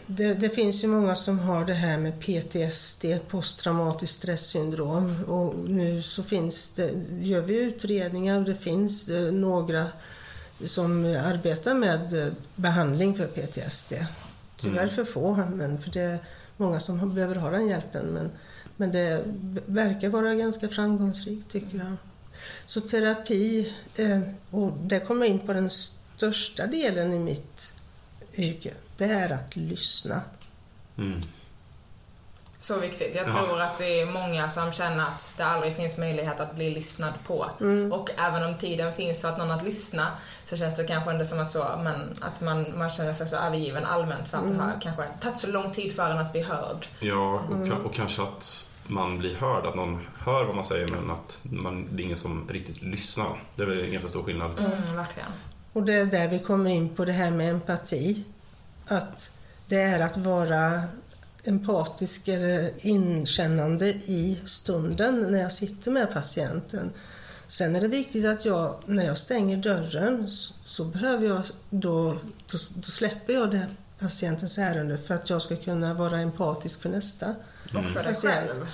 det, 0.05 0.33
det, 0.33 0.49
finns 0.49 0.83
ju 0.83 0.87
många 0.87 1.15
som 1.15 1.39
har 1.39 1.65
det 1.65 1.73
här 1.73 1.97
med 1.97 2.19
PTSD, 2.19 3.05
posttraumatiskt 3.29 4.17
stresssyndrom. 4.17 5.23
Och 5.27 5.55
nu 5.69 6.01
så 6.01 6.23
finns 6.23 6.69
det, 6.69 6.91
gör 7.21 7.41
vi 7.41 7.55
utredningar 7.55 8.39
och 8.39 8.45
det 8.45 8.55
finns 8.55 9.09
eh, 9.09 9.31
några 9.31 9.87
som 10.65 11.05
arbetar 11.05 11.73
med 11.73 12.27
eh, 12.27 12.33
behandling 12.55 13.15
för 13.15 13.27
PTSD. 13.27 13.93
Tyvärr 14.57 14.83
mm. 14.83 14.95
för 14.95 15.03
få, 15.03 15.35
men 15.53 15.81
för 15.81 15.91
det 15.91 16.01
är 16.01 16.19
många 16.57 16.79
som 16.79 17.13
behöver 17.13 17.35
ha 17.35 17.49
den 17.49 17.67
hjälpen. 17.67 18.05
Men, 18.05 18.31
men 18.77 18.91
det 18.91 19.23
verkar 19.65 20.09
vara 20.09 20.35
ganska 20.35 20.67
framgångsrikt 20.67 21.51
tycker 21.51 21.77
jag. 21.77 21.95
Så 22.65 22.81
terapi, 22.81 23.73
eh, 23.95 24.19
och 24.51 24.73
det 24.73 24.99
kommer 24.99 25.25
in 25.25 25.39
på 25.39 25.53
den 25.53 25.69
största 25.69 26.67
delen 26.67 27.13
i 27.13 27.19
mitt 27.19 27.73
yrke, 28.37 28.73
det 28.97 29.05
är 29.05 29.31
att 29.31 29.55
lyssna. 29.55 30.21
Mm. 30.97 31.21
Så 32.59 32.79
viktigt. 32.79 33.15
Jag 33.15 33.25
tror 33.25 33.59
ja. 33.59 33.63
att 33.63 33.77
det 33.77 34.01
är 34.01 34.05
många 34.05 34.49
som 34.49 34.71
känner 34.71 35.03
att 35.03 35.33
det 35.37 35.43
aldrig 35.45 35.75
finns 35.75 35.97
möjlighet 35.97 36.39
att 36.39 36.55
bli 36.55 36.69
lyssnad 36.69 37.13
på. 37.27 37.49
Mm. 37.61 37.91
Och 37.91 38.09
även 38.17 38.43
om 38.43 38.57
tiden 38.57 38.93
finns 38.93 39.21
för 39.21 39.29
att 39.29 39.37
någon 39.37 39.51
att 39.51 39.63
lyssna 39.63 40.07
så 40.45 40.57
känns 40.57 40.75
det 40.75 40.83
kanske 40.83 41.11
ändå 41.11 41.25
som 41.25 41.39
att, 41.39 41.51
så, 41.51 41.65
men, 41.83 42.17
att 42.21 42.41
man, 42.41 42.77
man 42.77 42.89
känner 42.89 43.13
sig 43.13 43.27
så 43.27 43.35
övergiven 43.35 43.85
allmänt 43.85 44.29
för 44.29 44.37
att 44.37 44.43
mm. 44.43 44.57
det 44.57 44.63
har 44.63 44.81
kanske 44.81 45.03
tagit 45.21 45.37
så 45.37 45.51
lång 45.51 45.73
tid 45.73 45.95
för 45.95 46.09
en 46.09 46.19
att 46.19 46.31
bli 46.31 46.41
hörd. 46.41 46.87
Ja, 46.99 47.43
och, 47.49 47.55
mm. 47.55 47.85
och 47.85 47.93
kanske 47.93 48.21
att 48.21 48.67
man 48.91 49.17
blir 49.17 49.35
hörd, 49.35 49.65
att 49.65 49.75
någon 49.75 49.99
hör 50.17 50.45
vad 50.45 50.55
man 50.55 50.65
säger 50.65 50.87
men 50.87 51.11
att 51.11 51.41
man, 51.43 51.87
det 51.91 52.01
är 52.01 52.05
ingen 52.05 52.17
som 52.17 52.49
riktigt 52.49 52.81
lyssnar. 52.81 53.43
Det 53.55 53.61
är 53.61 53.67
väl 53.67 53.79
en 53.79 53.91
ganska 53.91 54.09
stor 54.09 54.23
skillnad. 54.23 54.59
Mm, 54.59 54.95
verkligen. 54.95 55.29
Och 55.73 55.83
det 55.83 55.93
är 55.93 56.05
där 56.05 56.27
vi 56.27 56.39
kommer 56.39 56.69
in 56.69 56.89
på 56.89 57.05
det 57.05 57.11
här 57.11 57.31
med 57.31 57.49
empati. 57.49 58.23
Att 58.85 59.37
det 59.67 59.81
är 59.81 59.99
att 59.99 60.17
vara 60.17 60.83
empatisk 61.43 62.27
eller 62.27 62.71
inkännande 62.77 63.87
i 63.87 64.41
stunden 64.45 65.19
när 65.31 65.41
jag 65.41 65.53
sitter 65.53 65.91
med 65.91 66.13
patienten. 66.13 66.91
Sen 67.47 67.75
är 67.75 67.81
det 67.81 67.87
viktigt 67.87 68.25
att 68.25 68.45
jag, 68.45 68.75
när 68.85 69.05
jag 69.05 69.17
stänger 69.17 69.57
dörren, 69.57 70.31
så 70.65 70.85
behöver 70.85 71.27
jag 71.27 71.41
då, 71.69 72.13
då, 72.47 72.57
då 72.75 72.81
släpper 72.81 73.33
jag 73.33 73.51
det 73.51 73.65
patientens 73.99 74.57
ärende 74.57 74.97
för 74.97 75.13
att 75.13 75.29
jag 75.29 75.41
ska 75.41 75.55
kunna 75.55 75.93
vara 75.93 76.19
empatisk 76.19 76.81
för 76.81 76.89
nästa. 76.89 77.35
Mm. 77.73 77.83
Och 77.83 77.89
för 77.89 78.03
dig 78.03 78.15
själv. 78.15 78.67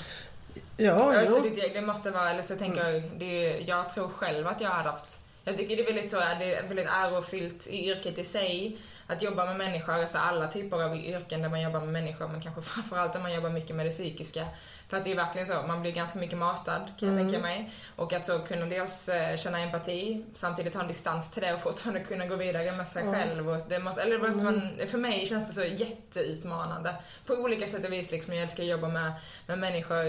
Ja, 0.78 1.20
alltså, 1.20 1.42
det, 1.42 1.74
det, 1.74 1.82
måste 1.82 2.12
vara, 2.12 2.30
eller 2.30 2.44
så 2.44 2.56
tänker 2.56 2.90
jag, 2.90 3.04
det, 3.18 3.60
jag 3.60 3.90
tror 3.90 4.08
själv 4.08 4.48
att 4.48 4.62
jag 4.62 4.70
hade 4.70 4.90
haft, 4.90 5.20
jag 5.44 5.58
tycker 5.58 5.76
det 5.76 5.82
är 5.82 5.94
väldigt 5.94 6.12
så, 6.12 6.18
det 6.18 6.56
är 6.56 6.68
väldigt 6.68 6.88
ärofyllt 6.88 7.68
i 7.68 7.90
yrket 7.90 8.18
i 8.18 8.24
sig, 8.24 8.78
att 9.08 9.22
jobba 9.22 9.46
med 9.46 9.58
människor, 9.58 9.94
alltså 9.94 10.18
alla 10.18 10.48
typer 10.48 10.84
av 10.84 10.96
yrken 10.96 11.42
där 11.42 11.50
man 11.50 11.62
jobbar 11.62 11.80
med 11.80 11.90
människor, 11.90 12.28
men 12.28 12.42
kanske 12.42 12.62
framförallt 12.74 13.14
där 13.14 13.20
man 13.20 13.34
jobbar 13.34 13.50
mycket 13.50 13.76
med 13.76 13.86
det 13.86 13.92
psykiska. 13.92 14.46
För 14.90 14.98
att 14.98 15.04
det 15.04 15.12
är 15.12 15.16
verkligen 15.16 15.48
så, 15.48 15.62
man 15.68 15.82
blir 15.82 15.92
ganska 15.92 16.20
mycket 16.20 16.38
matad 16.38 16.82
kan 17.00 17.10
jag 17.10 17.18
mm. 17.18 17.28
tänka 17.28 17.42
mig. 17.42 17.72
Och 17.96 18.14
att 18.14 18.26
så 18.26 18.40
kunna 18.40 18.66
dels 18.66 19.10
eh, 19.10 19.38
känna 19.38 19.60
empati, 19.60 20.26
samtidigt 20.34 20.74
ha 20.74 20.82
en 20.82 20.88
distans 20.88 21.32
till 21.32 21.44
det 21.44 21.54
och 21.54 21.62
fortfarande 21.62 22.00
kunna 22.00 22.26
gå 22.26 22.36
vidare 22.36 22.72
med 22.72 22.88
sig 22.88 23.02
mm. 23.02 23.14
själv. 23.14 23.50
Och 23.50 23.62
det 23.70 23.80
måste, 23.80 24.02
eller 24.02 24.18
det 24.18 24.28
måste 24.28 24.48
mm. 24.48 24.88
för 24.88 24.98
mig 24.98 25.26
känns 25.26 25.48
det 25.48 25.62
så 25.62 25.84
jätteutmanande. 25.84 26.96
På 27.26 27.34
olika 27.34 27.68
sätt 27.68 27.86
och 27.86 27.94
vis 27.94 28.12
liksom, 28.12 28.34
jag 28.34 28.44
älskar 28.44 28.64
att 28.64 28.70
jobba 28.70 28.88
med, 28.88 29.14
med 29.48 29.60
människor 29.60 30.06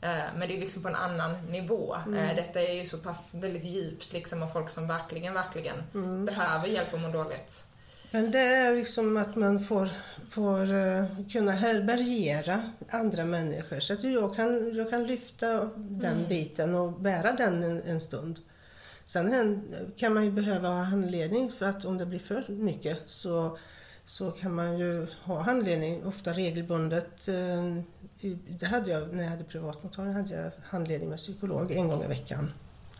eh, 0.00 0.24
men 0.34 0.48
det 0.48 0.56
är 0.56 0.60
liksom 0.60 0.82
på 0.82 0.88
en 0.88 0.94
annan 0.94 1.46
nivå. 1.46 1.96
Mm. 2.06 2.18
Eh, 2.18 2.36
detta 2.36 2.60
är 2.60 2.72
ju 2.72 2.84
så 2.84 2.98
pass 2.98 3.34
väldigt 3.34 3.64
djupt 3.64 4.12
liksom 4.12 4.42
av 4.42 4.46
folk 4.46 4.70
som 4.70 4.88
verkligen, 4.88 5.34
verkligen 5.34 5.76
mm. 5.94 6.26
behöver 6.26 6.66
hjälp 6.68 6.92
och 6.92 7.00
mår 7.00 7.12
dåligt. 7.12 7.66
Men 8.12 8.30
det 8.30 8.38
är 8.38 8.74
liksom 8.74 9.16
att 9.16 9.36
man 9.36 9.64
får, 9.64 9.88
får 10.30 10.72
uh, 10.72 11.28
kunna 11.28 11.52
härbärgera 11.52 12.72
andra 12.90 13.24
människor. 13.24 13.80
Så 13.80 13.92
att 13.92 14.04
jag 14.04 14.36
kan, 14.36 14.74
jag 14.74 14.90
kan 14.90 15.06
lyfta 15.06 15.70
den 15.76 16.16
mm. 16.16 16.28
biten 16.28 16.74
och 16.74 16.92
bära 16.92 17.32
den 17.32 17.62
en, 17.62 17.82
en, 17.82 18.00
stund. 18.00 18.38
Sen 19.04 19.62
kan 19.96 20.14
man 20.14 20.24
ju 20.24 20.30
behöva 20.30 20.68
ha 20.68 20.82
handledning 20.82 21.50
för 21.50 21.66
att 21.66 21.84
om 21.84 21.98
det 21.98 22.06
blir 22.06 22.18
för 22.18 22.44
mycket 22.48 22.98
så, 23.06 23.58
så 24.04 24.30
kan 24.30 24.54
man 24.54 24.78
ju 24.78 25.06
ha 25.22 25.40
handledning, 25.40 26.06
ofta 26.06 26.32
regelbundet. 26.32 27.28
Uh, 27.28 27.82
det 28.48 28.66
hade 28.66 28.90
jag 28.90 29.14
när 29.14 29.22
jag 29.22 29.30
hade 29.30 29.44
privatmottagning, 29.44 30.14
hade 30.14 30.34
jag 30.34 30.50
handledning 30.64 31.08
med 31.08 31.18
psykolog 31.18 31.72
en 31.72 31.88
gång 31.88 32.04
i 32.04 32.08
veckan. 32.08 32.50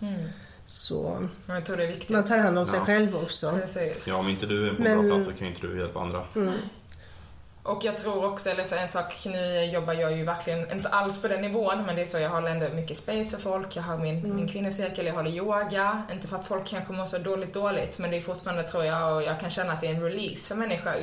Mm. 0.01 0.29
Så 0.73 1.29
jag 1.47 1.67
tror 1.67 1.77
det 1.77 1.85
är 1.85 1.89
viktigt. 1.89 2.11
man 2.11 2.25
tar 2.25 2.39
hand 2.39 2.59
om 2.59 2.67
sig 2.67 2.79
ja. 2.79 2.85
själv 2.85 3.17
också. 3.17 3.53
Precis. 3.53 4.09
Ja, 4.09 4.21
om 4.21 4.29
inte 4.29 4.47
du 4.47 4.69
är 4.69 4.75
på 4.75 4.83
en 4.83 5.09
bra 5.09 5.15
plats 5.15 5.29
så 5.29 5.33
kan 5.33 5.49
inte 5.49 5.67
du 5.67 5.79
hjälpa 5.79 6.01
andra. 6.01 6.25
Mm. 6.37 6.55
Och 7.63 7.85
jag 7.85 7.99
tror 7.99 8.25
också, 8.25 8.51
eller 8.51 8.65
så 8.65 8.75
en 8.75 8.89
sak, 8.89 9.15
nu 9.25 9.65
jobbar 9.65 9.93
jag 9.93 10.17
ju 10.17 10.25
verkligen 10.25 10.73
inte 10.73 10.89
alls 10.89 11.23
på 11.23 11.29
den 11.29 11.41
nivån, 11.41 11.83
men 11.87 11.97
det 11.97 12.03
är 12.03 12.07
så 12.07 12.19
jag 12.19 12.31
håller 12.31 12.51
ändå 12.51 12.69
mycket 12.75 12.97
space 12.97 13.25
för 13.25 13.39
folk. 13.39 13.77
Jag 13.77 13.83
har 13.83 13.99
min, 13.99 14.19
mm. 14.19 14.37
min 14.37 14.49
kvinnocirkel, 14.49 15.07
jag 15.07 15.15
håller 15.15 15.31
yoga. 15.31 16.03
Inte 16.13 16.29
för 16.29 16.37
att 16.37 16.45
folk 16.45 16.67
kanske 16.67 16.93
mår 16.93 17.07
så 17.07 17.19
dåligt 17.19 17.55
dåligt, 17.55 17.99
men 17.99 18.11
det 18.11 18.17
är 18.17 18.21
fortfarande, 18.21 18.63
tror 18.63 18.85
jag, 18.85 19.17
och 19.17 19.23
jag 19.23 19.41
kan 19.41 19.51
känna 19.51 19.73
att 19.73 19.81
det 19.81 19.87
är 19.87 19.95
en 19.95 20.05
release 20.05 20.49
för 20.49 20.55
människor. 20.55 21.03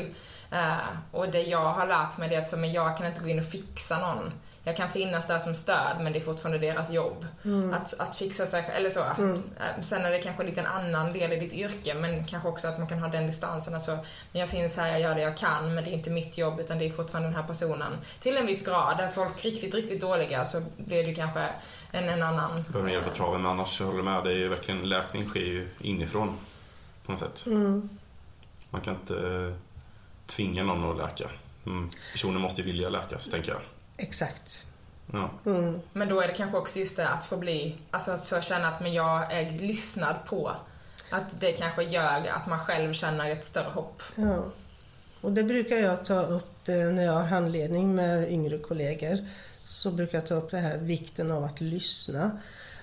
Uh, 0.54 0.88
och 1.12 1.30
det 1.30 1.42
jag 1.42 1.74
har 1.74 1.88
lärt 1.88 2.18
mig 2.18 2.30
det 2.30 2.36
är 2.36 2.42
att 2.42 2.50
så, 2.50 2.58
men 2.58 2.72
jag 2.72 2.98
kan 2.98 3.08
inte 3.08 3.22
gå 3.22 3.28
in 3.28 3.40
och 3.40 3.46
fixa 3.46 4.00
någon 4.00 4.32
jag 4.70 4.78
kan 4.78 4.90
finnas 4.90 5.28
där 5.28 5.40
som 5.40 5.56
stöd 5.56 5.98
men 6.02 6.14
det 6.14 6.20
är 6.20 6.24
fortfarande 6.24 6.68
deras 6.68 6.92
jobb. 6.92 7.28
Mm. 7.46 7.74
Att, 7.74 8.00
att 8.00 8.16
fixa 8.16 8.46
sig 8.46 8.66
eller 8.78 8.90
så. 8.90 9.04
Mm. 9.18 9.34
Att, 9.34 9.86
sen 9.86 10.06
är 10.06 10.12
det 10.12 10.20
kanske 10.20 10.44
lite 10.44 10.60
en 10.60 10.66
annan 10.66 11.14
del 11.14 11.32
i 11.32 11.40
ditt 11.40 11.54
yrke 11.54 11.94
men 11.94 12.26
kanske 12.26 12.50
också 12.50 12.68
att 12.68 12.78
man 12.78 12.88
kan 12.88 13.00
ha 13.00 13.08
den 13.08 13.28
distansen. 13.28 13.76
Att 13.76 13.84
så, 13.84 13.92
men 14.32 14.42
jag 14.42 14.50
finns 14.50 14.78
här, 14.78 14.92
jag 14.92 15.02
gör 15.02 15.16
det 15.16 15.22
jag 15.22 15.38
kan 15.38 15.74
men 15.74 15.84
det 15.84 15.90
är 15.90 15.94
inte 15.94 16.10
mitt 16.10 16.38
jobb 16.38 16.60
utan 16.60 16.80
det 16.80 16.86
är 16.86 16.92
fortfarande 16.92 17.30
den 17.30 17.36
här 17.36 17.48
personen. 17.48 17.94
Till 18.20 18.38
en 18.38 18.46
viss 18.46 18.66
grad. 18.66 19.00
Är 19.00 19.08
folk 19.08 19.46
riktigt, 19.46 19.74
riktigt 19.74 20.02
dåliga 20.02 20.46
så 20.46 20.62
blir 20.78 21.04
det 21.04 21.14
kanske 21.14 21.50
en, 21.92 22.10
en 22.10 22.24
annan... 22.24 22.66
Behöver 22.70 22.92
hjälp 22.92 23.06
på 23.06 23.14
traven 23.14 23.42
men 23.42 23.52
annars 23.52 23.80
jag 23.80 23.88
håller 23.88 24.04
med. 24.04 24.24
Det 24.24 24.30
är 24.30 24.36
ju 24.36 24.50
verkligen, 24.50 24.90
läkning 24.90 25.30
sker 25.30 25.40
ju 25.40 25.70
inifrån 25.80 26.38
på 27.06 27.12
något 27.12 27.20
sätt. 27.20 27.46
Mm. 27.48 27.90
Man 28.70 28.82
kan 28.82 28.96
inte 28.96 29.54
tvinga 30.26 30.64
någon 30.64 30.92
att 30.92 30.98
läka. 30.98 31.30
Mm. 31.66 31.90
Personen 32.12 32.42
måste 32.42 32.62
ju 32.62 32.68
vilja 32.68 32.90
läkas, 32.90 33.30
tänker 33.30 33.52
jag. 33.52 33.62
Exakt. 34.00 34.66
Ja. 35.12 35.32
Mm. 35.46 35.80
Men 35.94 36.10
då 36.10 36.22
är 36.22 36.28
det 36.28 36.34
kanske 36.34 36.58
också 36.58 36.80
just 36.80 36.98
det 36.98 37.10
att 37.10 37.26
få 37.26 37.38
bli, 37.38 37.76
alltså 37.92 38.12
att 38.12 38.26
så 38.26 38.42
känna 38.42 38.68
att 38.68 38.82
men 38.82 38.94
jag 38.94 39.34
är 39.34 39.50
lyssnad 39.52 40.16
på. 40.26 40.56
Att 41.10 41.40
det 41.40 41.52
kanske 41.52 41.84
gör 41.84 42.28
att 42.28 42.48
man 42.48 42.60
själv 42.60 42.94
känner 42.94 43.32
ett 43.32 43.46
större 43.46 43.70
hopp. 43.70 44.02
Ja. 44.16 44.46
Och 45.22 45.32
det 45.32 45.44
brukar 45.44 45.76
jag 45.76 46.06
ta 46.06 46.22
upp 46.22 46.70
eh, 46.70 46.76
när 46.76 47.06
jag 47.06 47.14
har 47.14 47.24
handledning 47.24 47.96
med 47.96 48.32
yngre 48.32 48.58
kollegor. 48.58 49.18
Så 49.58 49.92
brukar 49.92 50.18
jag 50.18 50.28
ta 50.28 50.36
upp 50.36 50.52
det 50.52 50.58
här 50.58 50.78
vikten 50.78 51.32
av 51.32 51.44
att 51.44 51.62
lyssna. 51.62 52.32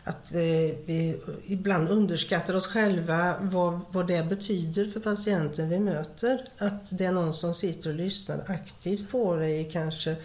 Att 0.04 0.32
vi, 0.32 0.78
vi 0.86 1.20
ibland 1.46 1.88
underskattar 1.88 2.56
oss 2.56 2.66
själva 2.66 3.34
vad, 3.40 3.80
vad 3.90 4.06
det 4.06 4.22
betyder 4.22 4.84
för 4.84 5.00
patienten 5.00 5.68
vi 5.68 5.78
möter. 5.78 6.48
Att 6.58 6.98
det 6.98 7.04
är 7.04 7.12
någon 7.12 7.34
som 7.34 7.54
sitter 7.54 7.90
och 7.90 7.96
lyssnar 7.96 8.44
aktivt 8.46 9.10
på 9.10 9.36
dig 9.36 9.70
kanske 9.72 10.16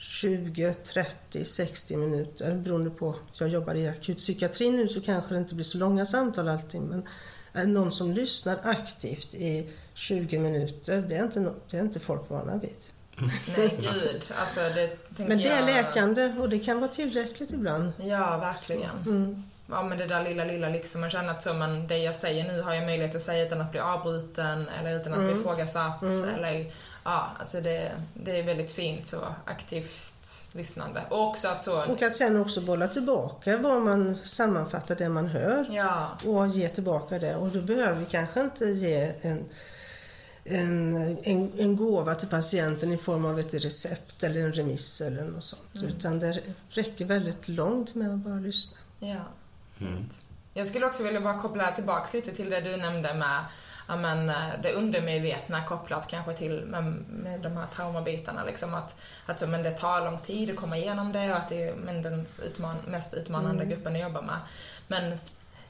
20, 0.00 0.74
30, 0.74 1.44
60 1.44 1.96
minuter 1.96 2.54
beroende 2.54 2.90
på. 2.90 3.14
Jag 3.32 3.48
jobbar 3.48 3.74
i 3.74 3.88
akutpsykiatri 3.88 4.70
nu 4.70 4.88
så 4.88 5.00
kanske 5.00 5.34
det 5.34 5.38
inte 5.38 5.54
blir 5.54 5.64
så 5.64 5.78
långa 5.78 6.06
samtal 6.06 6.48
alltid 6.48 6.80
men 6.80 7.04
någon 7.72 7.92
som 7.92 8.12
lyssnar 8.12 8.58
aktivt 8.64 9.34
i 9.34 9.70
20 9.94 10.38
minuter, 10.38 11.04
det 11.08 11.14
är 11.16 11.22
inte, 11.22 11.52
det 11.70 11.76
är 11.76 11.80
inte 11.80 12.00
folk 12.00 12.30
vana 12.30 12.56
vid. 12.56 12.76
Nej, 13.56 13.78
gud. 13.80 14.32
Alltså, 14.40 14.60
det 14.60 14.96
Men 15.16 15.38
det 15.38 15.46
är 15.48 15.56
jag... 15.56 15.66
läkande 15.66 16.32
och 16.38 16.48
det 16.48 16.58
kan 16.58 16.80
vara 16.80 16.90
tillräckligt 16.90 17.50
ibland. 17.50 17.92
Ja, 17.98 18.36
verkligen. 18.38 18.96
Mm. 19.06 19.42
Ja, 19.70 19.82
men 19.82 19.98
det 19.98 20.06
där 20.06 20.24
lilla, 20.24 20.44
lilla 20.44 20.68
liksom. 20.68 21.00
Man 21.00 21.10
känner 21.10 21.30
att 21.30 21.42
så, 21.42 21.54
man, 21.54 21.86
det 21.86 21.98
jag 21.98 22.14
säger 22.14 22.52
nu 22.52 22.60
har 22.62 22.74
jag 22.74 22.84
möjlighet 22.84 23.14
att 23.16 23.22
säga 23.22 23.46
utan 23.46 23.60
att 23.60 23.70
bli 23.70 23.80
avbruten 23.80 24.68
eller 24.80 24.96
utan 25.00 25.12
att 25.12 25.18
bli 25.18 25.28
Mm. 25.28 25.40
ifrågasatt. 25.40 26.02
Eller, 26.02 26.72
ja, 27.04 27.30
alltså 27.38 27.60
det, 27.60 27.92
det 28.14 28.38
är 28.38 28.42
väldigt 28.44 28.72
fint 28.72 29.06
så 29.06 29.34
aktivt 29.44 30.10
lyssnande. 30.52 31.04
Och 31.10 31.28
också 31.28 31.48
att 31.48 31.64
så... 31.64 31.84
Och 31.84 32.02
att 32.02 32.16
sen 32.16 32.36
också 32.36 32.60
bolla 32.60 32.88
tillbaka 32.88 33.58
vad 33.58 33.82
man 33.82 34.18
sammanfattar 34.24 34.94
det 34.94 35.08
man 35.08 35.26
hör 35.26 35.66
Ja, 35.70 36.18
och 36.24 36.48
ge 36.48 36.68
tillbaka 36.68 37.18
det. 37.18 37.36
Och 37.36 37.48
då 37.48 37.62
behöver 37.62 38.00
vi 38.00 38.06
kanske 38.06 38.40
inte 38.40 38.64
ge 38.64 39.12
en, 39.20 39.44
en, 40.44 40.96
en, 41.22 41.52
en 41.58 41.76
gåva 41.76 42.14
till 42.14 42.28
patienten 42.28 42.92
i 42.92 42.98
form 42.98 43.24
av 43.24 43.40
ett 43.40 43.54
recept 43.54 44.22
eller 44.22 44.40
en 44.40 44.52
remiss 44.52 45.00
eller 45.00 45.24
något 45.24 45.44
sånt. 45.44 45.62
Utan 45.74 46.18
det 46.18 46.42
räcker 46.68 47.04
väldigt 47.04 47.48
långt 47.48 47.94
med 47.94 48.10
att 48.14 48.18
bara 48.18 48.38
lyssna. 48.38 48.78
ja. 48.98 49.24
Mm. 49.80 50.08
Jag 50.54 50.68
skulle 50.68 50.86
också 50.86 51.02
vilja 51.02 51.20
bara 51.20 51.38
koppla 51.38 51.72
tillbaks 51.72 52.14
lite 52.14 52.32
till 52.32 52.50
det 52.50 52.60
du 52.60 52.76
nämnde 52.76 53.14
med 53.14 53.44
ja, 53.90 53.96
men, 53.96 54.28
eh, 54.28 54.60
det 54.62 54.72
undermedvetna 54.72 55.64
kopplat 55.64 56.06
kanske 56.08 56.32
till 56.32 56.64
med, 56.66 56.84
med 57.08 57.40
de 57.40 57.56
här 57.56 57.66
traumabitarna. 57.74 58.44
Liksom, 58.44 58.74
att, 58.74 58.96
att 59.26 59.40
så, 59.40 59.46
men 59.46 59.62
det 59.62 59.70
tar 59.70 60.04
lång 60.04 60.18
tid 60.18 60.50
att 60.50 60.56
komma 60.56 60.76
igenom 60.76 61.12
det 61.12 61.30
och 61.30 61.36
att 61.36 61.48
det 61.48 61.68
är 61.68 61.74
men, 61.74 62.02
den 62.02 62.26
utman, 62.42 62.76
mest 62.86 63.14
utmanande 63.14 63.64
gruppen 63.64 63.96
att 63.96 64.02
jobba 64.02 64.20
med. 64.20 64.36
Men 64.88 65.18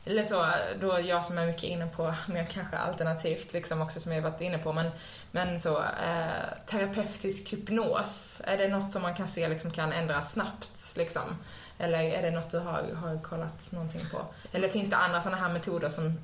eller 0.05 0.25
så, 0.25 0.47
då 0.81 1.01
jag 1.01 1.25
som 1.25 1.39
är 1.39 1.47
mycket 1.47 1.63
inne 1.63 1.87
på 1.87 2.15
mer 2.29 2.45
kanske 2.45 2.77
alternativt 2.77 3.53
liksom 3.53 3.83
också 3.83 4.01
som 4.01 4.13
jag 4.13 4.23
varit 4.23 4.41
inne 4.41 4.59
på 4.59 4.73
men, 4.73 4.91
men 5.31 5.61
så 5.61 5.79
eh, 5.79 6.67
terapeutisk 6.67 7.53
hypnos, 7.53 8.43
är 8.45 8.59
det 8.59 8.69
något 8.69 8.93
som 8.93 9.03
man 9.03 9.15
kan 9.15 9.29
se 9.29 9.49
liksom 9.49 9.71
kan 9.71 9.93
ändras 9.93 10.33
snabbt 10.33 10.93
liksom? 10.97 11.37
Eller 11.79 11.99
är 11.99 12.23
det 12.23 12.31
något 12.31 12.51
du 12.51 12.59
har, 12.59 12.95
har 12.95 13.23
kollat 13.23 13.73
någonting 13.73 14.03
på? 14.13 14.19
Eller 14.53 14.69
finns 14.69 14.91
det 14.91 14.97
andra 14.97 15.21
sådana 15.21 15.43
här 15.43 15.53
metoder 15.53 15.89
som, 15.89 16.19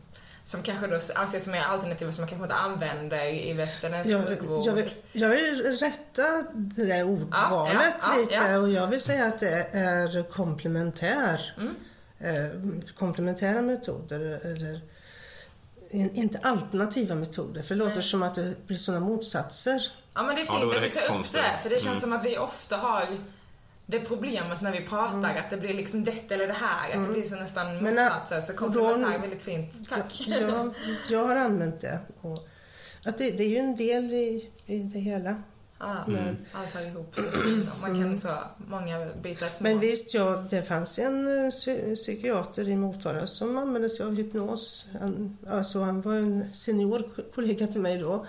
som 0.47 0.63
kanske 0.63 0.87
då 0.87 0.99
anses 1.15 1.43
som 1.45 1.53
mer 1.53 1.63
alternativa 1.63 2.13
som 2.13 2.23
man 2.23 2.29
kanske 2.29 2.45
inte 2.45 2.55
använder 2.55 3.25
i 3.35 3.53
västerländsk 3.53 4.11
Jag, 4.11 4.27
sjukvård? 4.27 4.67
jag, 4.67 4.73
vill, 4.73 4.91
jag 5.13 5.29
vill 5.29 5.63
rätta 5.79 6.23
det 6.53 6.85
där 6.87 7.03
ordvalet 7.05 7.77
Ja, 8.03 8.15
ja, 8.15 8.21
lite 8.21 8.35
ja. 8.35 8.59
och 8.59 8.71
jag 8.71 8.87
vill 8.87 9.01
säga 9.01 9.27
att 9.27 9.41
det 9.41 9.69
är 9.73 10.31
komplementär. 10.31 11.55
Mm. 11.59 11.75
Eh, 12.19 12.83
komplementära 12.99 13.63
metoder 13.63 14.21
eller 14.21 14.81
in, 15.91 16.11
inte 16.15 16.39
alternativa 16.43 17.15
metoder 17.15 17.63
för 17.63 17.75
det 17.75 17.79
låter 17.79 17.95
Nej. 17.95 18.03
som 18.03 18.23
att 18.23 18.35
det 18.35 18.67
blir 18.67 18.77
sådana 18.77 19.07
motsatser. 19.07 19.93
Ja 20.15 20.23
men 20.23 20.35
det 20.37 20.43
är 20.43 20.47
fint 20.47 20.51
att 20.51 20.61
du 20.83 20.89
tar 21.01 21.19
upp 21.19 21.33
det, 21.33 21.59
för 21.63 21.71
det 21.71 21.81
känns 21.81 21.87
Mm. 21.87 22.01
som 22.01 22.13
att 22.13 22.25
vi 22.25 22.39
ofta 22.39 22.77
har 22.77 23.07
det 23.87 24.01
problemet 24.01 24.61
när 24.61 24.73
vi 24.73 24.87
pratar, 24.87 25.35
att 25.37 25.51
det 25.51 25.57
blir 25.57 25.75
liksom 25.75 26.05
det 26.05 26.31
eller 26.33 26.47
det 26.47 26.53
här, 26.53 26.91
att 27.01 27.07
det 27.07 27.13
blir 27.13 27.23
så 27.25 27.35
nästan 27.37 27.67
Mm. 27.69 27.85
Men 27.85 27.95
motsatser. 28.05 28.41
Så 28.41 28.53
komplementär 28.53 29.15
är 29.15 29.19
väldigt 29.19 29.43
fint. 29.43 29.89
Tack. 29.89 30.25
Jag, 30.27 30.75
jag 31.11 31.27
har 31.27 31.37
använt 31.37 31.81
det. 31.81 31.99
Och 32.21 32.49
att 33.05 33.19
det, 33.19 33.31
det 33.31 33.45
är 33.45 33.49
ju 33.49 33.57
en 33.57 33.77
del 33.77 34.13
i, 34.13 34.51
i 34.67 34.79
det 34.79 34.99
hela. 34.99 35.43
Ja, 35.79 35.97
Mm. 36.09 36.37
allt 36.53 36.71
hör 36.75 36.87
ihop. 36.87 37.15
Så 37.15 37.23
man 37.81 37.95
kan 38.03 38.19
så, 38.19 38.29
många 38.57 39.07
bitar 39.23 39.49
små. 39.49 39.69
Men 39.69 39.81
visst, 39.81 40.15
ja, 40.15 40.45
det 40.51 40.63
fanns 40.63 40.99
en 40.99 41.27
eh, 41.45 41.51
psy- 41.51 41.95
psykiater 41.95 42.69
i 42.69 42.77
Motala 42.77 43.27
som 43.27 43.59
använde 43.59 43.91
sig 43.91 44.07
av 44.07 44.15
hypnos. 44.15 44.89
Han, 45.01 45.39
alltså 45.49 45.81
han 45.81 46.01
var 46.01 46.15
en 46.15 46.53
senior 46.53 46.99
ko- 47.17 47.23
kollega 47.35 47.67
till 47.67 47.81
mig 47.81 47.99
då. 47.99 48.27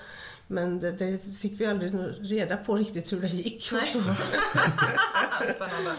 Men 0.50 0.80
det, 0.80 0.91
det 0.91 1.20
fick 1.39 1.60
vi 1.62 1.66
aldrig 1.66 1.93
reda 2.22 2.58
på 2.58 2.76
riktigt 2.76 3.14
hur 3.14 3.22
det 3.22 3.28
gick. 3.28 3.72
Och 3.74 3.88
så. 3.88 4.00
Spännande. 5.56 5.91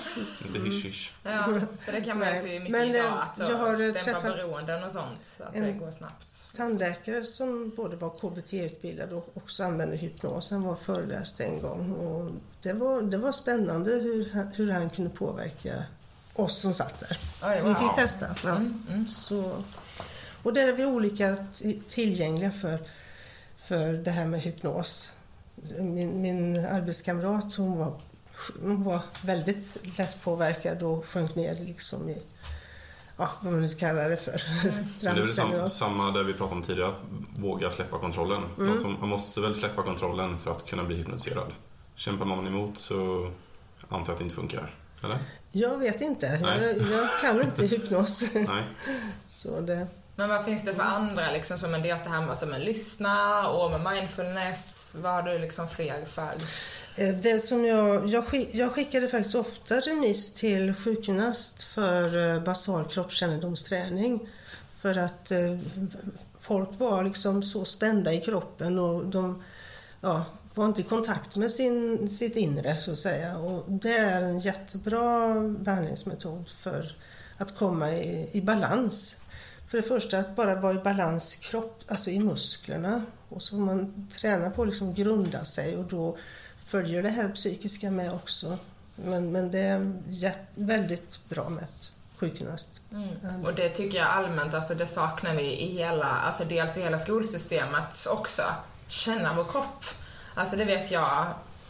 Det 0.52 0.58
är 0.58 0.62
hysch-hysch. 0.64 1.12
Ja, 1.22 1.60
för 1.84 1.92
det 1.92 2.00
kan 2.00 2.18
man 2.18 2.34
ju 2.34 2.40
se 2.42 2.58
mycket 2.60 2.70
men 2.72 2.94
idag, 2.94 3.18
att 3.22 3.36
så, 3.36 3.42
jag 3.42 3.56
har, 3.56 3.72
eh, 3.72 3.78
dämpa 3.78 4.00
träffat 4.00 4.22
beroenden 4.22 4.84
och 4.84 4.92
sånt, 4.92 5.40
att 5.46 5.54
det 5.54 5.72
går 5.72 5.90
snabbt. 5.90 6.50
Tandläkare 6.56 7.24
som 7.24 7.70
både 7.76 7.96
var 7.96 8.10
KBT-utbildad 8.10 9.12
och 9.12 9.28
också 9.34 9.64
använde 9.64 9.96
hypnos. 9.96 10.50
Han 10.50 10.62
var 10.62 10.76
föreläst 10.76 11.40
en 11.40 11.62
gång. 11.62 11.92
Och 11.92 12.30
det, 12.62 12.72
var, 12.72 13.02
det 13.02 13.18
var 13.18 13.32
spännande 13.32 13.90
hur, 13.90 14.30
han- 14.34 14.52
hur 14.54 14.70
han 14.72 14.90
kunde 14.90 15.10
påverka 15.10 15.84
oss 16.34 16.60
som 16.60 16.72
satt 16.74 17.00
där. 17.00 17.18
Oj, 17.42 17.56
Vi 17.56 17.68
wow. 17.68 17.74
fick 17.74 17.94
testa. 17.94 18.26
Ja. 18.44 18.50
Mm, 18.56 18.82
mm. 18.90 19.08
Så, 19.08 19.62
och 20.42 20.52
där 20.52 20.68
är 20.68 20.72
vi 20.72 20.84
olika 20.84 21.36
tillgängliga 21.88 22.52
för, 22.52 22.78
för 23.68 23.92
det 23.92 24.10
här 24.10 24.24
med 24.24 24.40
hypnos. 24.40 25.12
Min, 25.78 26.22
min 26.22 26.66
arbetskamrat 26.66 27.54
hon 27.54 27.78
var, 27.78 27.92
hon 28.62 28.84
var 28.84 29.00
väldigt 29.22 29.76
lättpåverkad 29.98 30.82
och 30.82 31.06
sjönk 31.06 31.34
ner 31.34 31.54
liksom 31.54 32.08
i, 32.08 32.18
ja, 33.16 33.30
vad 33.40 33.52
man 33.52 33.62
nu 33.62 33.68
kallar 33.68 34.10
det 34.10 34.16
för, 34.16 34.42
Men 34.64 34.74
det 35.00 35.08
är 35.10 35.14
väl 35.14 35.26
sam, 35.26 35.70
samma 35.70 36.10
där 36.10 36.24
vi 36.24 36.32
pratade 36.32 36.56
om 36.56 36.62
tidigare, 36.62 36.88
att 36.88 37.02
våga 37.38 37.70
släppa 37.70 37.98
kontrollen. 37.98 38.42
Mm. 38.58 38.78
Som, 38.78 38.96
man 39.00 39.08
måste 39.08 39.40
väl 39.40 39.54
släppa 39.54 39.82
kontrollen 39.82 40.38
för 40.38 40.50
att 40.50 40.66
kunna 40.66 40.84
bli 40.84 40.96
hypnotiserad. 40.96 41.52
Kämpar 41.94 42.24
man 42.24 42.46
emot 42.46 42.78
så 42.78 43.30
antar 43.88 43.98
jag 44.06 44.12
att 44.12 44.18
det 44.18 44.24
inte 44.24 44.36
funkar. 44.36 44.74
Eller? 45.04 45.18
Jag 45.52 45.78
vet 45.78 46.00
inte, 46.00 46.38
jag, 46.42 46.78
jag 46.78 47.08
kan 47.20 47.40
inte 47.40 47.66
hypnos. 47.76 48.24
Nej. 48.34 48.64
Så 49.26 49.60
det, 49.60 49.86
men 50.18 50.28
vad 50.28 50.44
finns 50.44 50.64
det 50.64 50.74
för 50.74 50.82
andra 50.82 51.32
liksom 51.32 51.58
som 51.58 51.74
en 51.74 51.82
dels 51.82 52.02
det 52.04 52.10
här 52.10 52.26
med, 52.26 52.38
som 52.38 52.52
en 52.52 52.60
lyssna 52.60 53.48
och 53.48 53.70
med 53.70 53.94
mindfulness? 53.94 54.96
Vad 54.98 55.12
har 55.12 55.22
du 55.22 55.38
liksom 55.38 55.68
fler 55.68 56.04
för? 56.04 56.34
Eh, 56.96 57.14
det 57.14 57.40
som 57.40 57.64
jag, 57.64 58.06
jag, 58.06 58.26
skick, 58.26 58.48
jag 58.52 58.72
skickade 58.72 59.08
faktiskt 59.08 59.34
ofta 59.34 59.74
remiss 59.74 60.34
till 60.34 60.74
sjukgymnast 60.74 61.62
för 61.62 62.34
eh, 62.34 62.42
basal 62.42 62.84
kroppskännedomsträning. 62.84 64.28
För 64.80 64.98
att 64.98 65.30
eh, 65.30 65.58
folk 66.40 66.68
var 66.78 67.04
liksom 67.04 67.42
så 67.42 67.64
spända 67.64 68.12
i 68.12 68.20
kroppen 68.20 68.78
och 68.78 69.06
de 69.06 69.42
ja, 70.00 70.24
var 70.54 70.66
inte 70.66 70.80
i 70.80 70.84
kontakt 70.84 71.36
med 71.36 71.50
sin, 71.50 72.08
sitt 72.08 72.36
inre 72.36 72.76
så 72.76 72.92
att 72.92 72.98
säga. 72.98 73.36
Och 73.36 73.64
det 73.68 73.96
är 73.98 74.22
en 74.22 74.38
jättebra 74.38 75.34
behandlingsmetod 75.40 76.48
för 76.48 76.96
att 77.36 77.58
komma 77.58 77.92
i, 77.92 78.28
i 78.32 78.40
balans. 78.40 79.24
För 79.68 79.78
det 79.78 79.82
första 79.82 80.18
att 80.18 80.36
bara 80.36 80.54
vara 80.54 80.74
i 80.74 80.78
balans 80.78 81.34
kropp, 81.34 81.82
alltså 81.88 82.10
i 82.10 82.18
musklerna. 82.18 83.02
Och 83.28 83.42
så 83.42 83.50
får 83.50 83.62
man 83.62 84.08
träna 84.10 84.50
på 84.50 84.62
att 84.62 84.68
liksom 84.68 84.94
grunda 84.94 85.44
sig 85.44 85.76
och 85.76 85.84
då 85.84 86.16
följer 86.66 87.02
det 87.02 87.08
här 87.08 87.28
psykiska 87.28 87.90
med 87.90 88.14
också. 88.14 88.58
Men, 88.96 89.32
men 89.32 89.50
det 89.50 89.58
är 89.58 89.92
väldigt 90.54 91.28
bra 91.28 91.48
med 91.48 91.64
sjukgymnast. 92.16 92.80
Mm. 92.92 93.44
Och 93.44 93.54
det 93.54 93.68
tycker 93.68 93.98
jag 93.98 94.06
allmänt, 94.06 94.54
alltså 94.54 94.74
det 94.74 94.86
saknar 94.86 95.34
vi 95.34 95.42
i 95.42 95.66
hela, 95.66 96.06
alltså 96.06 96.44
dels 96.44 96.76
i 96.76 96.80
hela 96.80 96.98
skolsystemet 96.98 98.06
också. 98.10 98.42
Känna 98.88 99.34
vår 99.34 99.44
kropp. 99.44 99.84
Alltså 100.34 100.56
det 100.56 100.64
vet 100.64 100.90
jag 100.90 101.26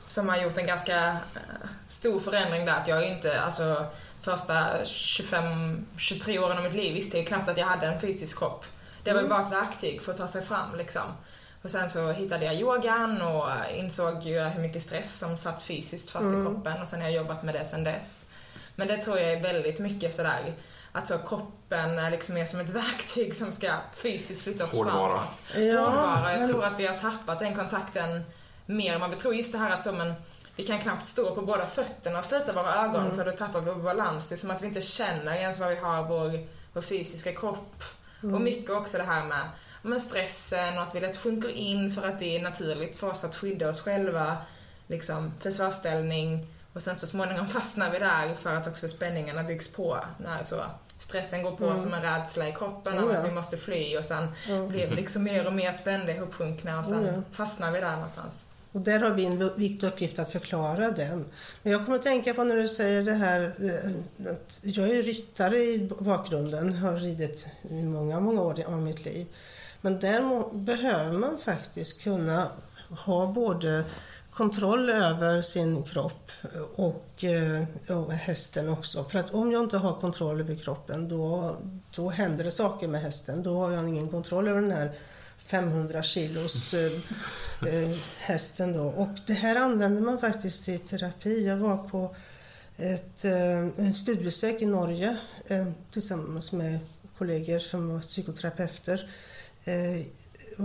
som 0.06 0.28
har 0.28 0.36
gjort 0.36 0.58
en 0.58 0.66
ganska 0.66 1.06
eh, 1.08 1.68
stor 1.88 2.20
förändring 2.20 2.66
där, 2.66 2.72
att 2.72 2.88
jag 2.88 3.08
inte, 3.08 3.40
alltså 3.40 3.86
första 4.22 4.82
25-23 4.84 6.38
åren 6.38 6.58
av 6.58 6.64
mitt 6.64 6.74
liv 6.74 6.94
visste 6.94 7.18
jag 7.18 7.26
knappt 7.26 7.48
att 7.48 7.58
jag 7.58 7.66
hade 7.66 7.86
en 7.86 8.00
fysisk 8.00 8.38
kropp. 8.38 8.64
Det 9.04 9.12
var 9.12 9.22
ju 9.22 9.28
bara 9.28 9.42
ett 9.42 9.52
verktyg 9.52 10.02
för 10.02 10.12
att 10.12 10.18
ta 10.18 10.28
sig 10.28 10.42
fram 10.42 10.76
liksom. 10.78 11.02
Och 11.62 11.70
sen 11.70 11.90
så 11.90 12.12
hittade 12.12 12.44
jag 12.44 12.54
yogan 12.54 13.22
och 13.22 13.48
insåg 13.76 14.22
ju 14.22 14.40
hur 14.40 14.60
mycket 14.60 14.82
stress 14.82 15.18
som 15.18 15.38
satt 15.38 15.62
fysiskt 15.62 16.10
fast 16.10 16.26
i 16.26 16.44
kroppen 16.44 16.82
och 16.82 16.88
sen 16.88 17.00
har 17.00 17.08
jag 17.08 17.16
jobbat 17.16 17.42
med 17.42 17.54
det 17.54 17.64
sen 17.64 17.84
dess. 17.84 18.26
Men 18.74 18.88
det 18.88 18.96
tror 18.96 19.18
jag 19.18 19.32
är 19.32 19.40
väldigt 19.42 19.78
mycket 19.78 20.14
sådär 20.14 20.54
att 20.92 21.06
så 21.06 21.18
kroppen 21.18 21.98
är 21.98 22.10
liksom 22.10 22.34
mer 22.34 22.46
som 22.46 22.60
ett 22.60 22.70
verktyg 22.74 23.36
som 23.36 23.52
ska 23.52 23.72
fysiskt 23.94 24.42
flytta 24.42 24.64
oss 24.64 24.72
Hårdvara. 24.72 25.08
framåt. 25.08 25.42
Ja, 25.56 25.80
Hårdvara. 25.80 26.34
Jag 26.34 26.48
tror 26.48 26.64
att 26.64 26.80
vi 26.80 26.86
har 26.86 26.96
tappat 26.96 27.38
den 27.38 27.54
kontakten 27.54 28.24
mer 28.66 28.94
än 28.94 29.00
vad 29.00 29.10
vi 29.10 29.16
tror. 29.16 29.34
Just 29.34 29.52
det 29.52 29.58
här 29.58 29.70
att 29.70 29.82
så, 29.82 29.92
men, 29.92 30.14
vi 30.58 30.64
kan 30.66 30.78
knappt 30.78 31.06
stå 31.06 31.34
på 31.34 31.42
båda 31.42 31.66
fötterna 31.66 32.18
och 32.18 32.24
sluta 32.24 32.52
våra 32.52 32.74
ögon 32.74 33.04
Mm. 33.04 33.16
för 33.16 33.24
då 33.24 33.30
tappar 33.30 33.60
vi 33.60 33.70
vår 33.70 33.82
balans. 33.82 34.28
Det 34.28 34.34
är 34.34 34.36
som 34.36 34.50
att 34.50 34.62
vi 34.62 34.66
inte 34.66 34.80
känner 34.80 35.36
ens 35.36 35.58
vad 35.58 35.68
vi 35.68 35.76
har 35.76 36.02
vår, 36.04 36.46
vår 36.72 36.80
fysiska 36.82 37.32
kropp. 37.32 37.82
Mm. 38.22 38.34
Och 38.34 38.40
mycket 38.40 38.70
också 38.70 38.98
det 38.98 39.04
här 39.04 39.24
med, 39.24 39.40
med 39.82 40.02
stressen 40.02 40.76
och 40.78 40.82
att 40.82 40.94
vi 40.94 41.00
lätt 41.00 41.16
sjunker 41.16 41.48
in 41.48 41.92
för 41.94 42.08
att 42.08 42.18
det 42.18 42.36
är 42.36 42.42
naturligt 42.42 42.96
för 42.96 43.10
oss 43.10 43.24
att 43.24 43.34
skydda 43.36 43.68
oss 43.68 43.80
själva. 43.80 44.36
Liksom 44.86 45.32
försvarsställning. 45.40 46.46
Och 46.72 46.82
sen 46.82 46.96
så 46.96 47.06
småningom 47.06 47.48
fastnar 47.58 47.90
vi 47.90 47.98
där 47.98 48.34
för 48.34 48.54
att 48.54 48.66
också 48.68 48.88
spänningarna 48.88 49.42
byggs 49.42 49.68
på. 49.72 49.98
När 50.18 50.44
så 50.44 50.56
stressen 50.98 51.42
går 51.42 51.52
på 51.52 51.76
som 51.76 51.94
en 51.94 52.02
rädsla 52.02 52.48
i 52.48 52.52
kroppen 52.52 52.92
Mm. 52.92 53.04
Av 53.04 53.16
att 53.16 53.26
vi 53.26 53.30
måste 53.30 53.56
fly 53.56 53.96
och 53.98 54.04
sen 54.04 54.32
blir 54.68 54.86
vi 54.86 54.94
liksom 54.94 55.22
mer 55.22 55.46
och 55.46 55.52
mer 55.52 55.72
spända 55.72 56.12
ihopsjunkna 56.12 56.78
och 56.78 56.84
sen 56.84 57.24
fastnar 57.32 57.72
vi 57.72 57.80
där 57.80 57.92
någonstans. 57.92 58.47
Och 58.72 58.80
där 58.80 59.00
har 59.00 59.10
vi 59.10 59.24
en 59.24 59.56
viktig 59.56 59.86
uppgift 59.86 60.18
att 60.18 60.32
förklara 60.32 60.90
den. 60.90 61.24
Men 61.62 61.72
jag 61.72 61.84
kommer 61.84 61.98
att 61.98 62.04
tänka 62.04 62.34
på 62.34 62.44
när 62.44 62.56
du 62.56 62.68
säger 62.68 63.02
det 63.02 63.14
här 63.14 63.54
eh, 63.62 64.30
att 64.32 64.60
jag 64.62 64.88
är 64.88 65.02
ryttare 65.02 65.58
i 65.58 65.90
bakgrunden, 65.98 66.72
har 66.72 66.96
ridit 66.96 67.46
i 67.70 67.82
många, 67.82 68.20
många 68.20 68.42
år 68.42 68.62
av 68.66 68.82
mitt 68.82 69.04
liv. 69.04 69.26
Men 69.80 70.00
där 70.00 70.54
behöver 70.54 71.12
man 71.12 71.38
faktiskt 71.38 72.02
kunna 72.02 72.48
ha 72.90 73.26
både 73.26 73.84
kontroll 74.38 74.90
över 74.90 75.40
sin 75.40 75.82
kropp 75.82 76.30
och, 76.76 77.24
eh, 77.24 77.96
och, 77.98 78.12
hästen 78.12 78.68
också. 78.68 79.04
För 79.04 79.18
att 79.18 79.34
om 79.34 79.52
jag 79.52 79.64
inte 79.64 79.78
har 79.78 80.00
kontroll 80.00 80.40
över 80.40 80.54
kroppen 80.54 81.08
då, 81.08 81.56
då 81.96 82.08
händer 82.08 82.44
det 82.44 82.50
saker 82.50 82.88
med 82.88 83.02
hästen. 83.02 83.42
Då 83.42 83.58
har 83.58 83.70
jag 83.70 83.88
ingen 83.88 84.08
kontroll 84.08 84.48
över 84.48 84.60
den 84.60 84.70
här 84.70 84.92
500 85.48 86.02
kilos 86.02 86.74
eh, 86.74 86.92
eh, 87.74 87.96
hästen 88.18 88.72
då. 88.72 88.82
Och 88.82 89.08
det 89.26 89.32
här 89.32 89.56
använder 89.56 90.02
man 90.02 90.18
faktiskt 90.18 90.68
i 90.68 90.78
terapi. 90.78 91.46
Jag 91.46 91.56
var 91.56 91.76
på 91.76 92.16
ett 92.76 93.24
eh, 93.24 93.92
studiebesök 93.92 94.62
i 94.62 94.66
Norge 94.66 95.16
eh, 95.46 95.68
tillsammans 95.90 96.52
med 96.52 96.78
kollegor 97.18 97.58
som 97.58 97.88
var 97.88 98.00
psykoterapeuter. 98.00 99.10
Eh, 99.64 100.06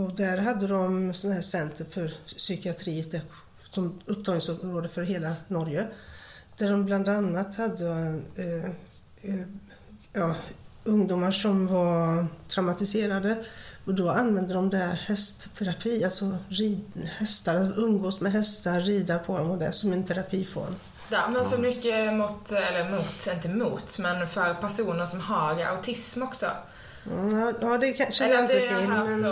och 0.02 0.16
där 0.16 0.38
hade 0.38 0.68
de 0.68 1.14
sådana 1.14 1.36
här 1.36 1.42
center 1.42 1.86
för 1.90 2.14
psykiatri 2.26 3.22
som 3.70 4.02
upptagningsområde 4.06 4.90
för 4.90 5.02
hela 5.02 5.36
Norge. 5.48 5.88
Där 6.58 6.72
de 6.72 6.86
bland 6.86 7.10
annat 7.10 7.56
hade 7.56 7.88
eh, 8.36 8.66
eh, 9.22 9.46
ja, 10.14 10.36
ungdomar 10.84 11.32
som 11.32 11.68
var 11.68 12.28
traumatiserade 12.48 13.46
och 13.86 13.94
då 13.94 14.10
använde 14.10 14.54
de 14.54 14.70
där 14.70 14.94
hästterapi, 14.94 16.04
alltså 16.04 16.38
rid, 16.50 17.10
hästar, 17.18 17.80
umgås 17.80 18.22
med 18.22 18.32
hästar, 18.32 18.82
rida 18.82 19.20
på 19.20 19.38
dem 19.38 19.52
och 19.52 19.58
det 19.58 19.72
som 19.72 19.94
en 19.94 20.04
terapiform. 20.04 20.76
Ja, 21.12 21.30
men 21.30 21.46
så 21.46 21.58
mycket 21.58 22.14
mot, 22.14 22.52
eller 22.52 22.90
mot, 22.90 23.28
inte 23.34 23.50
mot, 23.50 24.00
men 24.00 24.28
för 24.28 24.54
personer 24.54 25.06
som 25.06 25.20
har 25.20 25.62
autism 25.62 26.24
också. 26.24 26.46
Mm, 27.12 27.56
ja, 27.62 27.78
det 27.78 27.94
kanske 27.94 28.28
jag 28.28 28.44
inte 28.44 28.60
till. 28.60 28.88
Men, 28.88 29.24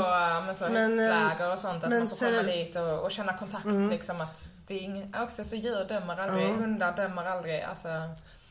så, 0.56 0.70
men, 0.70 1.00
hästläger 1.00 1.54
och 1.54 1.60
sånt, 1.60 1.84
att 1.84 1.90
man 1.90 2.08
får 2.08 2.26
komma 2.26 2.44
dit 2.44 2.76
och, 2.76 3.00
och 3.00 3.12
känna 3.12 3.34
kontakt. 3.34 3.66
Mm. 3.66 3.90
Liksom, 3.90 4.22
att 4.22 4.54
det 4.68 4.74
är 4.74 4.80
ing, 4.80 5.14
också 5.24 5.44
så 5.44 5.56
djur 5.56 5.86
dömer 5.90 6.18
aldrig, 6.18 6.50
ja. 6.50 6.54
hundar 6.54 6.96
dömer 6.96 7.24
aldrig. 7.24 7.62
Alltså. 7.62 7.88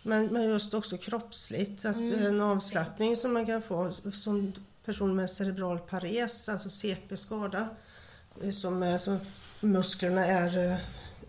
Men, 0.02 0.26
men 0.26 0.42
just 0.42 0.74
också 0.74 0.96
kroppsligt, 0.98 1.84
att 1.84 1.96
mm. 1.96 2.26
en 2.26 2.40
avslappning 2.40 3.16
som 3.16 3.32
man 3.32 3.46
kan 3.46 3.62
få 3.62 3.92
som 4.12 4.52
person 4.84 5.16
med 5.16 5.30
cerebral 5.30 5.78
pares, 5.78 6.48
alltså 6.48 6.70
CP-skada, 6.70 7.68
som, 8.52 8.82
är, 8.82 8.98
som 8.98 9.18
musklerna 9.60 10.26
är, 10.26 10.80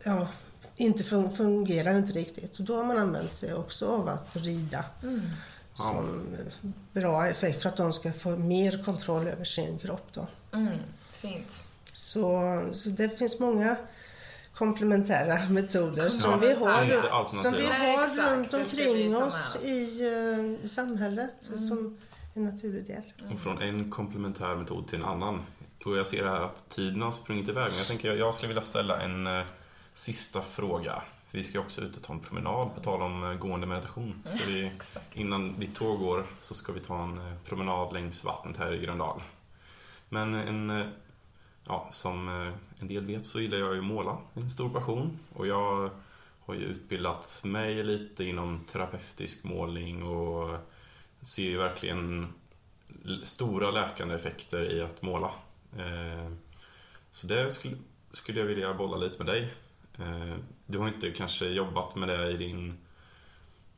ja, 0.03 0.27
inte 0.75 1.03
fungerar 1.03 1.97
inte 1.97 2.13
riktigt. 2.13 2.59
Och 2.59 2.65
då 2.65 2.75
har 2.75 2.83
man 2.83 2.97
använt 2.97 3.35
sig 3.35 3.53
också 3.53 3.87
av 3.87 4.09
att 4.09 4.35
rida. 4.35 4.85
Mm 5.03 5.21
som 5.73 6.37
bra 6.93 7.27
effekt 7.27 7.61
för 7.61 7.69
att 7.69 7.77
de 7.77 7.93
ska 7.93 8.13
få 8.13 8.29
mer 8.29 8.83
kontroll 8.85 9.27
över 9.27 9.45
sin 9.45 9.79
kropp. 9.79 10.07
Då. 10.13 10.27
Mm, 10.53 10.77
fint. 11.11 11.67
Så, 11.91 12.63
så 12.73 12.89
det 12.89 13.17
finns 13.17 13.39
många 13.39 13.75
komplementära 14.53 15.49
metoder 15.49 16.09
som 16.09 16.39
vi 16.39 16.53
har, 16.53 17.27
som 17.27 17.53
vi 17.53 17.65
har 17.65 18.35
runt 18.35 18.53
omkring 18.53 19.17
oss 19.17 19.57
i, 19.63 20.05
uh, 20.05 20.65
i 20.65 20.67
samhället 20.67 21.49
mm. 21.49 21.59
som 21.59 21.97
en 22.33 22.45
naturlig 22.45 22.85
del. 22.85 23.03
Och 23.31 23.39
från 23.39 23.61
en 23.61 23.91
komplementär 23.91 24.55
metod 24.55 24.87
till 24.87 24.99
en 24.99 25.05
annan. 25.05 25.41
Och 25.85 25.97
jag 25.97 26.07
ser 26.07 26.25
här 26.25 26.41
att 26.41 26.69
tiden 26.69 27.01
har 27.01 27.11
sprungit 27.11 27.49
iväg. 27.49 27.69
Men 27.69 27.77
jag 27.77 27.87
tänker 27.87 28.13
jag 28.13 28.35
skulle 28.35 28.47
vilja 28.47 28.63
ställa 28.63 29.01
en 29.01 29.27
uh, 29.27 29.43
sista 29.93 30.41
fråga. 30.41 31.03
Vi 31.33 31.43
ska 31.43 31.59
också 31.59 31.81
ut 31.81 31.95
och 31.95 32.03
ta 32.03 32.13
en 32.13 32.19
promenad 32.19 32.75
på 32.75 32.81
tal 32.81 33.01
om 33.01 33.23
eh, 33.23 33.33
gående 33.33 33.67
meditation. 33.67 34.23
Så 34.25 34.47
vi, 34.47 34.71
innan 35.13 35.59
ditt 35.59 35.75
tåg 35.75 35.99
går 35.99 36.25
så 36.39 36.53
ska 36.53 36.73
vi 36.73 36.79
ta 36.79 37.03
en 37.03 37.17
eh, 37.17 37.33
promenad 37.45 37.93
längs 37.93 38.23
vattnet 38.23 38.57
här 38.57 38.73
i 38.73 38.77
Gröndal. 38.77 39.21
Men 40.09 40.33
en, 40.33 40.69
eh, 40.69 40.87
ja, 41.67 41.87
som 41.91 42.27
en 42.79 42.87
del 42.87 43.05
vet 43.05 43.25
så 43.25 43.41
gillar 43.41 43.57
jag 43.57 43.73
ju 43.73 43.79
att 43.79 43.85
måla, 43.85 44.17
en 44.33 44.49
stor 44.49 44.69
passion. 44.69 45.19
Och 45.33 45.47
jag 45.47 45.89
har 46.45 46.53
ju 46.53 46.61
utbildat 46.61 47.41
mig 47.45 47.83
lite 47.83 48.23
inom 48.23 48.59
terapeutisk 48.59 49.43
målning 49.43 50.03
och 50.03 50.57
ser 51.21 51.43
ju 51.43 51.57
verkligen 51.57 52.33
stora 53.23 53.71
läkande 53.71 54.15
effekter 54.15 54.71
i 54.71 54.81
att 54.81 55.01
måla. 55.01 55.31
Så 57.11 57.27
det 57.27 57.51
skulle, 58.11 58.39
jag 58.39 58.45
vilja 58.45 58.73
bolla 58.73 58.97
lite 58.97 59.23
med 59.23 59.33
dig. 59.33 59.53
Eh, 59.99 60.35
du 60.65 60.77
har 60.77 60.87
inte 60.87 61.11
kanske 61.11 61.45
jobbat 61.45 61.95
med 61.95 62.09
det 62.09 62.31
i 62.31 62.37
din, 62.37 62.77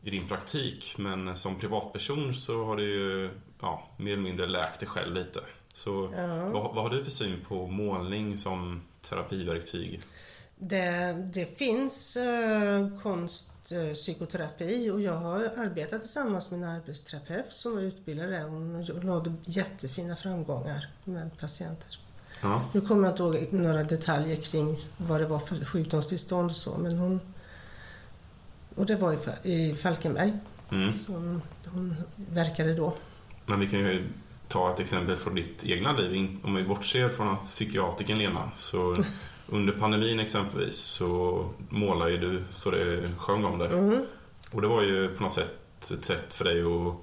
i 0.02 0.10
din 0.10 0.28
praktik 0.28 0.96
men 0.98 1.38
som 1.38 1.60
privatperson 1.60 2.34
så 2.34 2.66
har 2.66 2.76
du 2.76 2.84
ju 2.84 3.30
ja, 3.62 3.88
mer 3.98 4.14
eller 4.14 4.24
mindre 4.24 4.48
läkt 4.48 4.80
dig 4.80 4.90
själv 4.90 5.16
lite. 5.16 5.40
Så 5.74 6.14
ja. 6.18 6.50
vad, 6.50 6.76
vad 6.76 6.84
har 6.84 6.90
du 6.90 7.04
för 7.04 7.12
syn 7.12 7.40
på 7.48 7.68
målning 7.68 8.38
som 8.38 8.82
terapiverktyg? 9.02 10.02
Det, 10.56 11.14
det 11.34 11.58
finns 11.58 12.18
uh, 12.18 13.02
konstpsykoterapi 13.70 14.90
uh, 14.90 14.94
och 14.94 15.02
jag 15.02 15.16
har 15.16 15.40
arbetat 15.44 16.02
tillsammans 16.02 16.52
med 16.52 16.64
en 16.64 16.70
arbetsterapeut 16.70 17.52
som 17.52 17.76
var 17.76 17.82
utbildad 17.82 18.30
där. 18.30 18.44
Hon 18.44 18.82
nådde 18.82 19.34
jättefina 19.46 20.16
framgångar 20.16 20.88
med 21.04 21.38
patienter. 21.40 22.00
Ja. 22.42 22.62
Nu 22.74 22.82
kommer 22.82 23.08
jag 23.08 23.14
inte 23.14 23.24
ihåg 23.24 23.54
några 23.54 23.84
detaljer 23.84 24.36
kring 24.36 24.90
vad 24.98 25.22
det 25.22 25.28
var 25.28 25.40
för 25.40 25.66
sjukdomstillstånd 25.66 26.50
och 26.50 26.56
så, 26.56 26.78
men 26.78 26.98
hon... 26.98 27.20
Och 28.76 28.86
det 28.86 28.96
var 28.96 29.18
i 29.44 29.76
Falkenberg 29.76 30.34
mm. 30.72 30.92
som 30.92 31.42
hon 31.66 31.96
verkade 32.16 32.74
då. 32.74 32.94
Men 33.46 33.60
vi 33.60 33.68
kan 33.68 33.80
ju 33.80 34.08
ta 34.48 34.74
ett 34.74 34.80
exempel 34.80 35.16
från 35.16 35.36
ditt 35.36 35.66
egna 35.66 35.92
liv. 35.92 36.38
Om 36.44 36.56
vi 36.56 36.64
bortser 36.64 37.10
från 37.10 37.34
att 37.34 37.46
psykiatriken 37.46 38.18
Lena, 38.18 38.52
så 38.56 38.96
under 39.48 39.74
pandemin 39.74 40.20
exempelvis 40.20 40.78
så 40.78 41.46
målade 41.70 42.12
ju 42.12 42.18
du 42.18 42.44
så 42.50 42.72
det 42.72 43.10
sjöng 43.18 43.46
om 43.46 43.60
det. 43.60 43.68
Mm. 43.68 44.06
Och 44.52 44.62
det 44.62 44.68
var 44.68 44.82
ju 44.82 45.16
på 45.16 45.24
något 45.24 45.32
sätt 45.32 45.92
ett 45.92 46.06
sätt 46.06 46.34
för 46.34 46.46
dig 46.46 46.62
att 46.62 46.96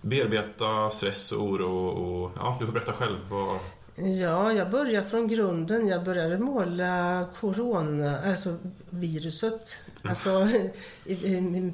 bearbeta 0.00 0.90
stress 0.90 1.32
och 1.32 1.44
oro 1.44 1.86
och 1.86 2.32
ja, 2.36 2.56
du 2.60 2.66
får 2.66 2.72
berätta 2.72 2.92
själv. 2.92 3.16
Vad, 3.30 3.58
Ja, 3.94 4.52
jag 4.52 4.70
började 4.70 5.08
från 5.08 5.28
grunden. 5.28 5.88
Jag 5.88 6.04
började 6.04 6.38
måla 6.38 7.26
corona, 7.40 8.18
alltså 8.18 8.56
viruset. 8.90 9.78
Alltså 10.02 10.48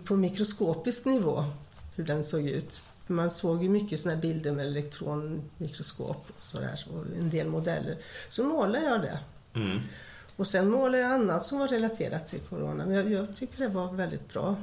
på 0.04 0.16
mikroskopisk 0.16 1.06
nivå, 1.06 1.44
hur 1.96 2.04
den 2.04 2.24
såg 2.24 2.48
ut. 2.48 2.82
För 3.06 3.14
man 3.14 3.30
såg 3.30 3.62
ju 3.62 3.68
mycket 3.68 4.00
sådana 4.00 4.20
bilder 4.20 4.52
med 4.52 4.66
elektronmikroskop 4.66 6.26
och 6.38 6.44
sådär, 6.44 6.86
och 6.94 7.04
en 7.18 7.30
del 7.30 7.46
modeller. 7.46 7.96
Så 8.28 8.44
målade 8.44 8.84
jag 8.84 9.02
det. 9.02 9.18
Mm. 9.54 9.78
Och 10.39 10.47
sen 10.47 10.70
målade 10.70 10.99
jag 10.99 11.12
annat 11.12 11.45
som 11.45 11.59
var 11.59 11.68
relaterat 11.68 12.28
till 12.28 12.41
corona. 12.41 12.86
Men 12.86 12.95
jag, 12.95 13.11
jag 13.11 13.36
tycker 13.36 13.59
det 13.59 13.68
var 13.68 13.93
väldigt 13.93 14.32
bra. 14.32 14.57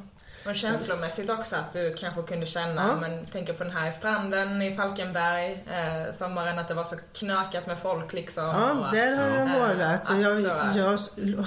Och 0.50 0.56
känslomässigt 0.56 1.30
också 1.30 1.56
att 1.56 1.72
du 1.72 1.94
kanske 1.94 2.22
kunde 2.22 2.46
känna, 2.46 2.88
ja. 2.88 2.96
men 3.02 3.26
tänker 3.26 3.54
på 3.54 3.64
den 3.64 3.74
här 3.74 3.92
stranden 3.92 4.62
i 4.62 4.76
Falkenberg, 4.76 5.52
eh, 5.52 6.14
sommaren, 6.14 6.60
att 6.60 6.68
det 6.68 6.74
var 6.74 6.84
så 6.84 6.96
knökat 7.14 7.68
med 7.68 7.78
folk 7.80 8.14
liksom. 8.14 8.44
Ja, 8.44 8.72
och, 8.72 8.96
där 8.96 9.16
har 9.16 9.38
jag 9.38 9.48
målat. 9.48 10.10
Eh, 10.10 10.22
jag, 10.22 10.42
jag 10.76 11.00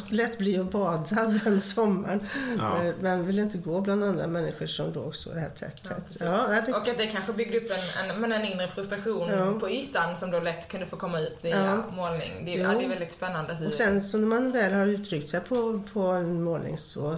lät 0.09 0.39
bli 0.39 0.59
att 0.59 0.71
bada 0.71 1.27
den 1.45 1.61
sommaren. 1.61 2.29
Ja. 2.59 2.85
Eh, 2.85 2.95
men 3.01 3.27
ville 3.27 3.43
inte 3.43 3.59
gå 3.59 3.81
bland 3.81 4.05
andra 4.05 4.27
människor 4.27 4.67
som 4.67 4.93
låg 4.93 5.17
så 5.17 5.35
här 5.35 5.49
tätt, 5.49 5.83
tätt. 5.83 6.17
Ja, 6.21 6.47
det... 6.67 6.73
Och 6.73 6.89
att 6.89 6.99
det 6.99 7.07
kanske 7.07 7.33
byggde 7.33 7.59
upp 7.59 7.71
en, 7.71 8.11
en, 8.11 8.21
men 8.21 8.33
en 8.33 8.45
inre 8.45 8.69
frustration 8.69 9.61
på 9.61 9.71
ytan 9.71 10.17
som 10.17 10.31
då 10.31 10.41
lätt 10.41 10.69
kunde 10.69 10.87
få 10.87 10.97
komma 10.97 11.21
ut 11.21 11.45
via 11.45 11.85
målning. 11.91 12.45
Det, 12.45 12.61
är, 12.61 12.69
det 12.69 12.85
är 12.85 12.89
väldigt 12.89 13.13
spännande. 13.13 13.55
Hur... 13.55 13.67
Och 13.67 13.75
sen 13.75 13.95
när 13.95 14.27
man 14.27 14.53
väl 14.53 14.73
har 14.73 14.87
uttryckt 14.87 15.31
sig 15.31 15.41
på, 15.41 15.83
på 15.93 16.01
en 16.01 16.43
målning 16.43 16.79
så 16.79 17.17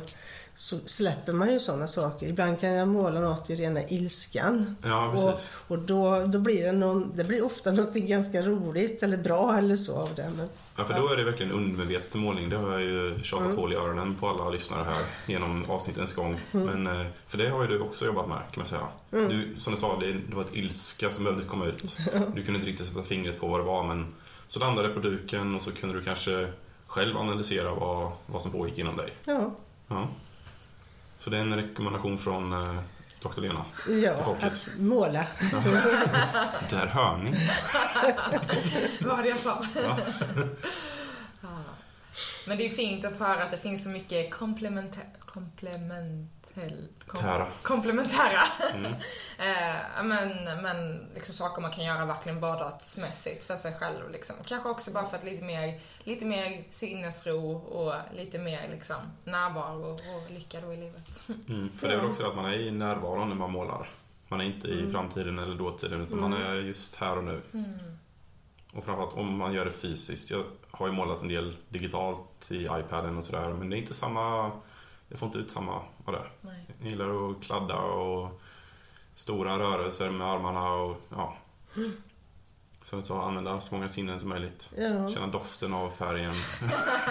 så 0.60 0.78
släpper 0.84 1.32
man 1.32 1.52
ju 1.52 1.58
sådana 1.58 1.86
saker. 1.86 2.28
Ibland 2.28 2.60
kan 2.60 2.70
jag 2.70 2.88
måla 2.88 3.20
något 3.20 3.50
i 3.50 3.54
rena 3.56 3.82
ilskan. 3.88 4.76
Ja, 4.82 5.10
precis. 5.12 5.50
Och, 5.68 5.76
och 5.76 5.78
då, 5.78 6.26
då 6.26 6.38
blir 6.38 6.64
det, 6.64 6.72
någon, 6.72 7.12
det 7.16 7.24
blir 7.24 7.44
ofta 7.44 7.72
något 7.72 7.94
ganska 7.94 8.42
roligt 8.42 9.02
eller 9.02 9.16
bra 9.16 9.58
eller 9.58 9.76
så 9.76 9.96
av 9.96 10.14
det. 10.14 10.32
Men, 10.36 10.48
ja, 10.76 10.84
för 10.84 10.94
då 10.94 11.08
är 11.08 11.16
det 11.16 11.24
verkligen 11.24 11.52
undermedveten 11.52 12.20
målning. 12.20 12.48
Det 12.48 12.56
har 12.56 12.72
jag 12.72 12.82
ju 12.82 13.22
tjatat 13.22 13.46
mm. 13.46 13.58
hål 13.58 13.72
i 13.72 13.76
öronen 13.76 14.14
på 14.14 14.28
alla 14.28 14.50
lyssnare 14.50 14.84
här 14.84 15.04
genom 15.26 15.70
avsnittens 15.70 16.12
gång. 16.12 16.40
Mm. 16.52 16.66
Men, 16.66 17.00
eh, 17.00 17.06
för 17.26 17.38
det 17.38 17.48
har 17.48 17.62
ju 17.62 17.68
du 17.68 17.80
också 17.80 18.06
jobbat 18.06 18.28
med 18.28 18.38
kan 18.38 18.60
man 18.60 18.66
säga. 18.66 18.88
Mm. 19.12 19.28
Du, 19.28 19.54
som 19.58 19.74
du 19.74 19.80
sa, 19.80 19.98
det 20.00 20.34
var 20.34 20.42
ett 20.42 20.56
ilska 20.56 21.10
som 21.10 21.24
behövde 21.24 21.44
komma 21.44 21.66
ut. 21.66 21.98
Du 22.34 22.42
kunde 22.42 22.58
inte 22.58 22.70
riktigt 22.70 22.86
sätta 22.86 23.02
fingret 23.02 23.40
på 23.40 23.46
vad 23.48 23.60
det 23.60 23.64
var 23.64 23.82
men 23.82 24.14
så 24.46 24.60
landade 24.60 24.88
det 24.88 24.94
på 24.94 25.00
duken 25.00 25.54
och 25.54 25.62
så 25.62 25.72
kunde 25.72 25.96
du 25.96 26.02
kanske 26.02 26.52
själv 26.86 27.16
analysera 27.16 27.74
vad, 27.74 28.12
vad 28.26 28.42
som 28.42 28.52
pågick 28.52 28.78
inom 28.78 28.96
dig. 28.96 29.12
Ja. 29.24 29.50
ja. 29.88 30.08
Så 31.20 31.30
det 31.30 31.36
är 31.36 31.40
en 31.40 31.56
rekommendation 31.56 32.18
från 32.18 32.52
eh, 32.52 32.80
Dr. 33.22 33.40
Lena 33.40 33.64
ja, 33.88 34.14
till 34.14 34.24
folket. 34.24 34.52
att 34.52 34.70
måla. 34.78 35.26
Där 36.70 36.86
hör 36.86 37.18
ni. 37.18 37.48
Vad 39.00 39.16
var 39.16 39.22
det 39.22 39.28
jag 39.28 39.38
sa? 39.38 39.64
Ja. 41.42 41.48
Men 42.46 42.58
det 42.58 42.66
är 42.66 42.70
fint 42.70 43.04
att 43.04 43.18
få 43.18 43.24
höra 43.24 43.42
att 43.42 43.50
det 43.50 43.56
finns 43.56 43.84
så 43.84 43.88
mycket 43.88 44.30
komplementär, 44.34 45.04
komplement, 45.20 46.39
kom, 47.06 47.20
Tära. 47.20 47.46
komplementära 47.62 48.42
Mm. 48.74 48.92
eh, 49.38 50.04
men, 50.04 50.44
men 50.62 51.06
liksom 51.14 51.34
saker 51.34 51.62
man 51.62 51.70
kan 51.70 51.84
göra 51.84 52.04
verkligen 52.04 52.40
vardagsmässigt 52.40 53.44
för 53.44 53.56
sig 53.56 53.74
själv. 53.74 54.10
Liksom. 54.10 54.36
Kanske 54.44 54.68
också 54.68 54.90
bara 54.90 55.06
för 55.06 55.16
att 55.16 55.24
lite 55.24 55.44
mer, 55.44 55.80
lite 56.04 56.24
mer 56.24 56.64
sinnesro 56.70 57.52
och 57.52 57.94
lite 58.16 58.38
mer 58.38 58.68
liksom, 58.70 58.96
närvaro 59.24 59.92
och 59.92 60.30
lycka 60.30 60.60
då 60.60 60.72
i 60.72 60.76
livet. 60.76 61.28
Mm. 61.48 61.70
För 61.70 61.88
det 61.88 61.94
är 61.94 61.98
väl 61.98 62.10
också 62.10 62.26
att 62.26 62.36
man 62.36 62.44
är 62.44 62.58
i 62.58 62.70
närvaron 62.70 63.28
när 63.28 63.36
man 63.36 63.50
målar. 63.50 63.88
Man 64.28 64.40
är 64.40 64.44
inte 64.44 64.68
i 64.68 64.90
framtiden 64.90 65.38
eller 65.38 65.54
dåtiden 65.54 66.00
utan 66.00 66.20
man 66.20 66.32
är 66.32 66.54
just 66.54 66.96
här 66.96 67.18
och 67.18 67.24
nu. 67.24 67.42
Och 68.72 68.84
framförallt 68.84 69.14
om 69.14 69.36
man 69.36 69.52
gör 69.52 69.64
det 69.64 69.70
fysiskt. 69.70 70.30
Jag 70.30 70.44
har 70.70 70.86
ju 70.86 70.92
målat 70.92 71.22
en 71.22 71.28
del 71.28 71.56
digitalt 71.68 72.50
i 72.50 72.62
iPaden 72.62 73.18
och 73.18 73.24
sådär 73.24 73.52
men 73.52 73.70
det 73.70 73.76
är 73.76 73.78
inte 73.78 73.94
samma... 73.94 74.50
Jag 75.10 75.18
får 75.18 75.26
inte 75.26 75.38
ut 75.38 75.50
samma 75.50 75.82
vad 76.04 76.14
det. 76.14 76.26
Nej. 76.40 76.66
Jag 76.80 76.90
gillar 76.90 77.30
att 77.30 77.42
kladda 77.42 77.76
och 77.76 78.40
stora 79.14 79.58
rörelser 79.58 80.10
med 80.10 80.26
armarna 80.26 80.72
och 80.72 80.96
ja. 81.10 81.36
Så, 82.82 83.02
så 83.02 83.20
använda 83.20 83.60
så 83.60 83.74
många 83.74 83.88
sinnen 83.88 84.20
som 84.20 84.28
möjligt. 84.28 84.72
Ja, 84.76 85.08
Känna 85.08 85.26
doften 85.26 85.74
av 85.74 85.90
färgen. 85.90 86.32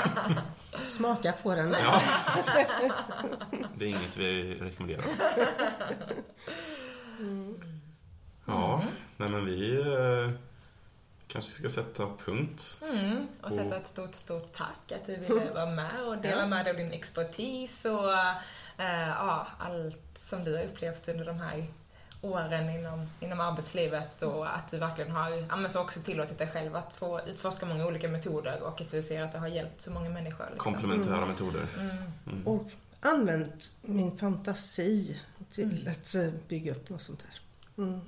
smaka 0.84 1.34
på 1.44 1.56
den. 1.56 1.76
Ja. 1.84 2.02
Det 3.76 3.86
är 3.86 3.90
inget 3.90 4.18
vi 4.18 4.54
rekommenderar. 4.54 5.04
Ja, 8.46 8.84
nej 9.18 9.30
men 9.30 9.46
vi 9.46 9.80
eh, 9.82 10.32
kanske 11.30 11.52
ska 11.52 11.70
sätta 11.70 12.08
punkt. 12.26 12.78
Mm, 12.82 13.28
och 13.42 13.54
sätta 13.54 13.78
ett 13.78 13.88
stort, 13.88 14.16
stort 14.16 14.54
tack 14.54 14.92
att 14.92 15.06
du 15.06 15.16
ville 15.16 15.52
vara 15.54 15.66
med 15.66 16.04
och 16.08 16.18
dela 16.18 16.40
Ja. 16.42 16.48
med 16.48 16.66
dig 16.66 16.72
av 16.72 16.78
din 16.78 16.92
expertis 16.92 17.86
och 17.86 18.14
eh, 18.78 19.10
ja, 19.10 19.48
allt 19.60 20.00
som 20.18 20.44
du 20.44 20.56
har 20.58 20.64
upplevt 20.64 21.08
under 21.08 21.26
de 21.26 21.40
här 21.40 21.66
åren 22.22 22.70
inom, 22.70 23.10
inom 23.20 23.40
arbetslivet 23.40 24.22
och 24.22 24.56
att 24.56 24.68
du 24.72 24.78
verkligen 24.78 25.12
har 25.12 25.30
ja, 25.30 25.56
men 25.56 25.70
så 25.72 25.82
också 25.82 26.00
tillåtit 26.00 26.38
dig 26.38 26.48
själv 26.48 26.76
att 26.76 26.94
få 26.94 27.22
utforska 27.28 27.66
många 27.66 27.86
olika 27.86 28.08
metoder 28.08 28.62
och 28.62 28.82
att 28.82 28.90
du 28.92 29.02
ser 29.02 29.24
att 29.24 29.32
det 29.32 29.38
har 29.40 29.48
hjälpt 29.48 29.82
så 29.82 29.92
många 29.92 30.10
människor. 30.10 30.46
Liksom. 30.54 30.74
Komplementära 30.74 31.26
metoder. 31.26 31.68
Och 32.46 32.66
använt 33.02 33.72
min 33.82 34.18
fantasi 34.18 35.20
till 35.50 35.88
att 35.92 36.16
eh, 36.16 36.34
bygga 36.48 36.72
upp 36.72 36.90
något 36.90 37.02
sånt 37.02 37.26
här. 37.30 37.40
Mm. 37.84 38.00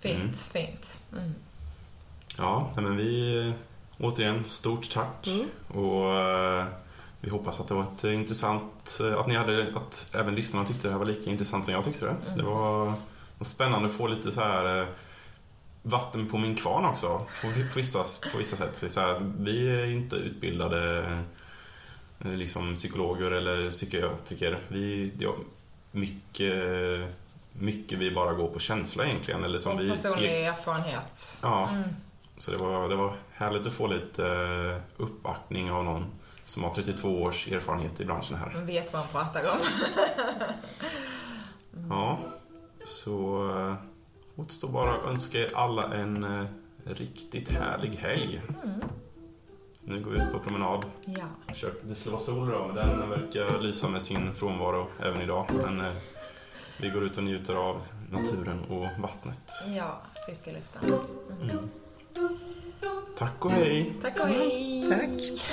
Fint, 0.00 0.16
Mm. 0.22 0.32
fint. 0.34 0.98
Mm. 2.38 2.50
Ja, 2.50 2.72
men 2.76 2.96
vi 2.96 3.52
återigen 3.98 4.44
stort 4.44 4.90
tack. 4.90 5.28
Och 5.68 6.14
eh, 6.14 6.66
vi 7.20 7.30
hoppas 7.30 7.60
att 7.60 7.68
det 7.68 7.74
var 7.74 7.82
ett 7.82 8.04
intressant, 8.04 9.00
eh, 9.04 9.18
att 9.18 9.26
ni 9.26 9.36
hade, 9.36 9.72
att 9.76 10.14
även 10.14 10.34
lyssnarna 10.34 10.66
tyckte 10.66 10.88
det 10.88 10.92
här 10.92 10.98
var 10.98 11.06
lika 11.06 11.30
intressant 11.30 11.64
som 11.64 11.74
jag 11.74 11.84
tyckte 11.84 12.04
det. 12.06 12.16
Det 12.36 12.42
var 12.42 12.92
spännande 13.40 13.86
att 13.86 13.94
få 13.94 14.06
lite 14.06 14.32
så 14.32 14.40
här 14.40 14.80
eh, 14.80 14.86
vatten 15.82 16.28
på 16.28 16.38
min 16.38 16.54
kvarn 16.56 16.84
också. 16.84 17.18
På, 17.18 17.48
på, 17.48 17.76
vissa, 17.76 18.04
på 18.32 18.38
vissa 18.38 18.56
sätt. 18.56 18.92
Så 18.92 19.00
här, 19.00 19.32
vi 19.38 19.68
är 19.68 19.84
inte 19.84 20.16
utbildade 20.16 21.04
liksom 22.18 22.74
psykologer 22.74 23.30
eller 23.30 23.70
psykiatriker. 23.70 24.58
Vi, 24.68 25.12
det 25.16 25.24
är 25.24 25.32
mycket, 25.90 26.54
mycket 27.52 27.98
vi 27.98 28.10
bara 28.10 28.32
går 28.32 28.48
på 28.48 28.58
känsla 28.58 29.06
egentligen. 29.06 29.44
Eller 29.44 29.58
som 29.58 29.72
Och 29.72 29.80
vi, 29.80 29.90
personlig 29.90 30.46
erfarenhet. 30.46 31.38
Ja. 31.42 31.68
Mm. 31.68 31.88
Så 32.44 32.50
det 32.50 32.56
var, 32.56 32.88
det 32.88 32.96
var 32.96 33.16
härligt 33.32 33.66
att 33.66 33.72
få 33.72 33.86
lite 33.86 34.26
eh, 34.26 35.02
uppbackning 35.02 35.70
av 35.70 35.84
någon 35.84 36.06
som 36.44 36.64
har 36.64 36.70
32 36.70 37.22
års 37.22 37.48
erfarenhet 37.48 38.00
i 38.00 38.04
branschen 38.04 38.36
här. 38.36 38.52
Man 38.54 38.66
vet 38.66 38.92
vad 38.92 39.02
man 39.02 39.08
pratar 39.08 39.50
om. 39.50 39.58
Ja, 41.90 42.18
så 42.84 43.48
eh, 43.58 43.74
återstår 44.36 44.68
bara 44.68 44.94
att 44.94 45.04
önska 45.04 45.38
er 45.38 45.50
alla 45.54 45.94
en 45.94 46.24
eh, 46.24 46.46
riktigt 46.84 47.50
härlig 47.50 47.90
helg. 47.90 48.42
Nu 49.80 50.00
går 50.00 50.10
vi 50.10 50.18
ut 50.18 50.32
på 50.32 50.38
promenad. 50.38 50.84
Ja. 51.04 51.24
Försökte, 51.48 51.86
det 51.86 51.94
skulle 51.94 52.12
vara 52.12 52.22
sol 52.22 52.48
idag, 52.48 52.66
men 52.66 52.98
den 52.98 53.10
verkar 53.10 53.60
lysa 53.60 53.88
med 53.88 54.02
sin 54.02 54.34
frånvaro 54.34 54.86
även 55.02 55.20
idag. 55.20 55.50
Men 55.52 55.82
vi 56.80 56.88
går 56.88 57.04
ut 57.04 57.18
och 57.18 57.24
njuter 57.24 57.54
av 57.54 57.82
naturen 58.10 58.64
och 58.64 59.02
vattnet. 59.02 59.50
Ja, 59.76 60.02
friska 60.26 60.50
luften. 60.52 60.98
Mm. 61.42 61.70
Tack 63.16 63.44
och 63.44 63.50
hej! 63.50 63.94
Tack 64.02 64.20
och 64.20 64.26
hej! 64.26 64.86
Tack! 64.88 65.44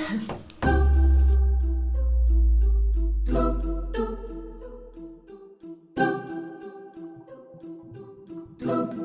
do 8.61 9.00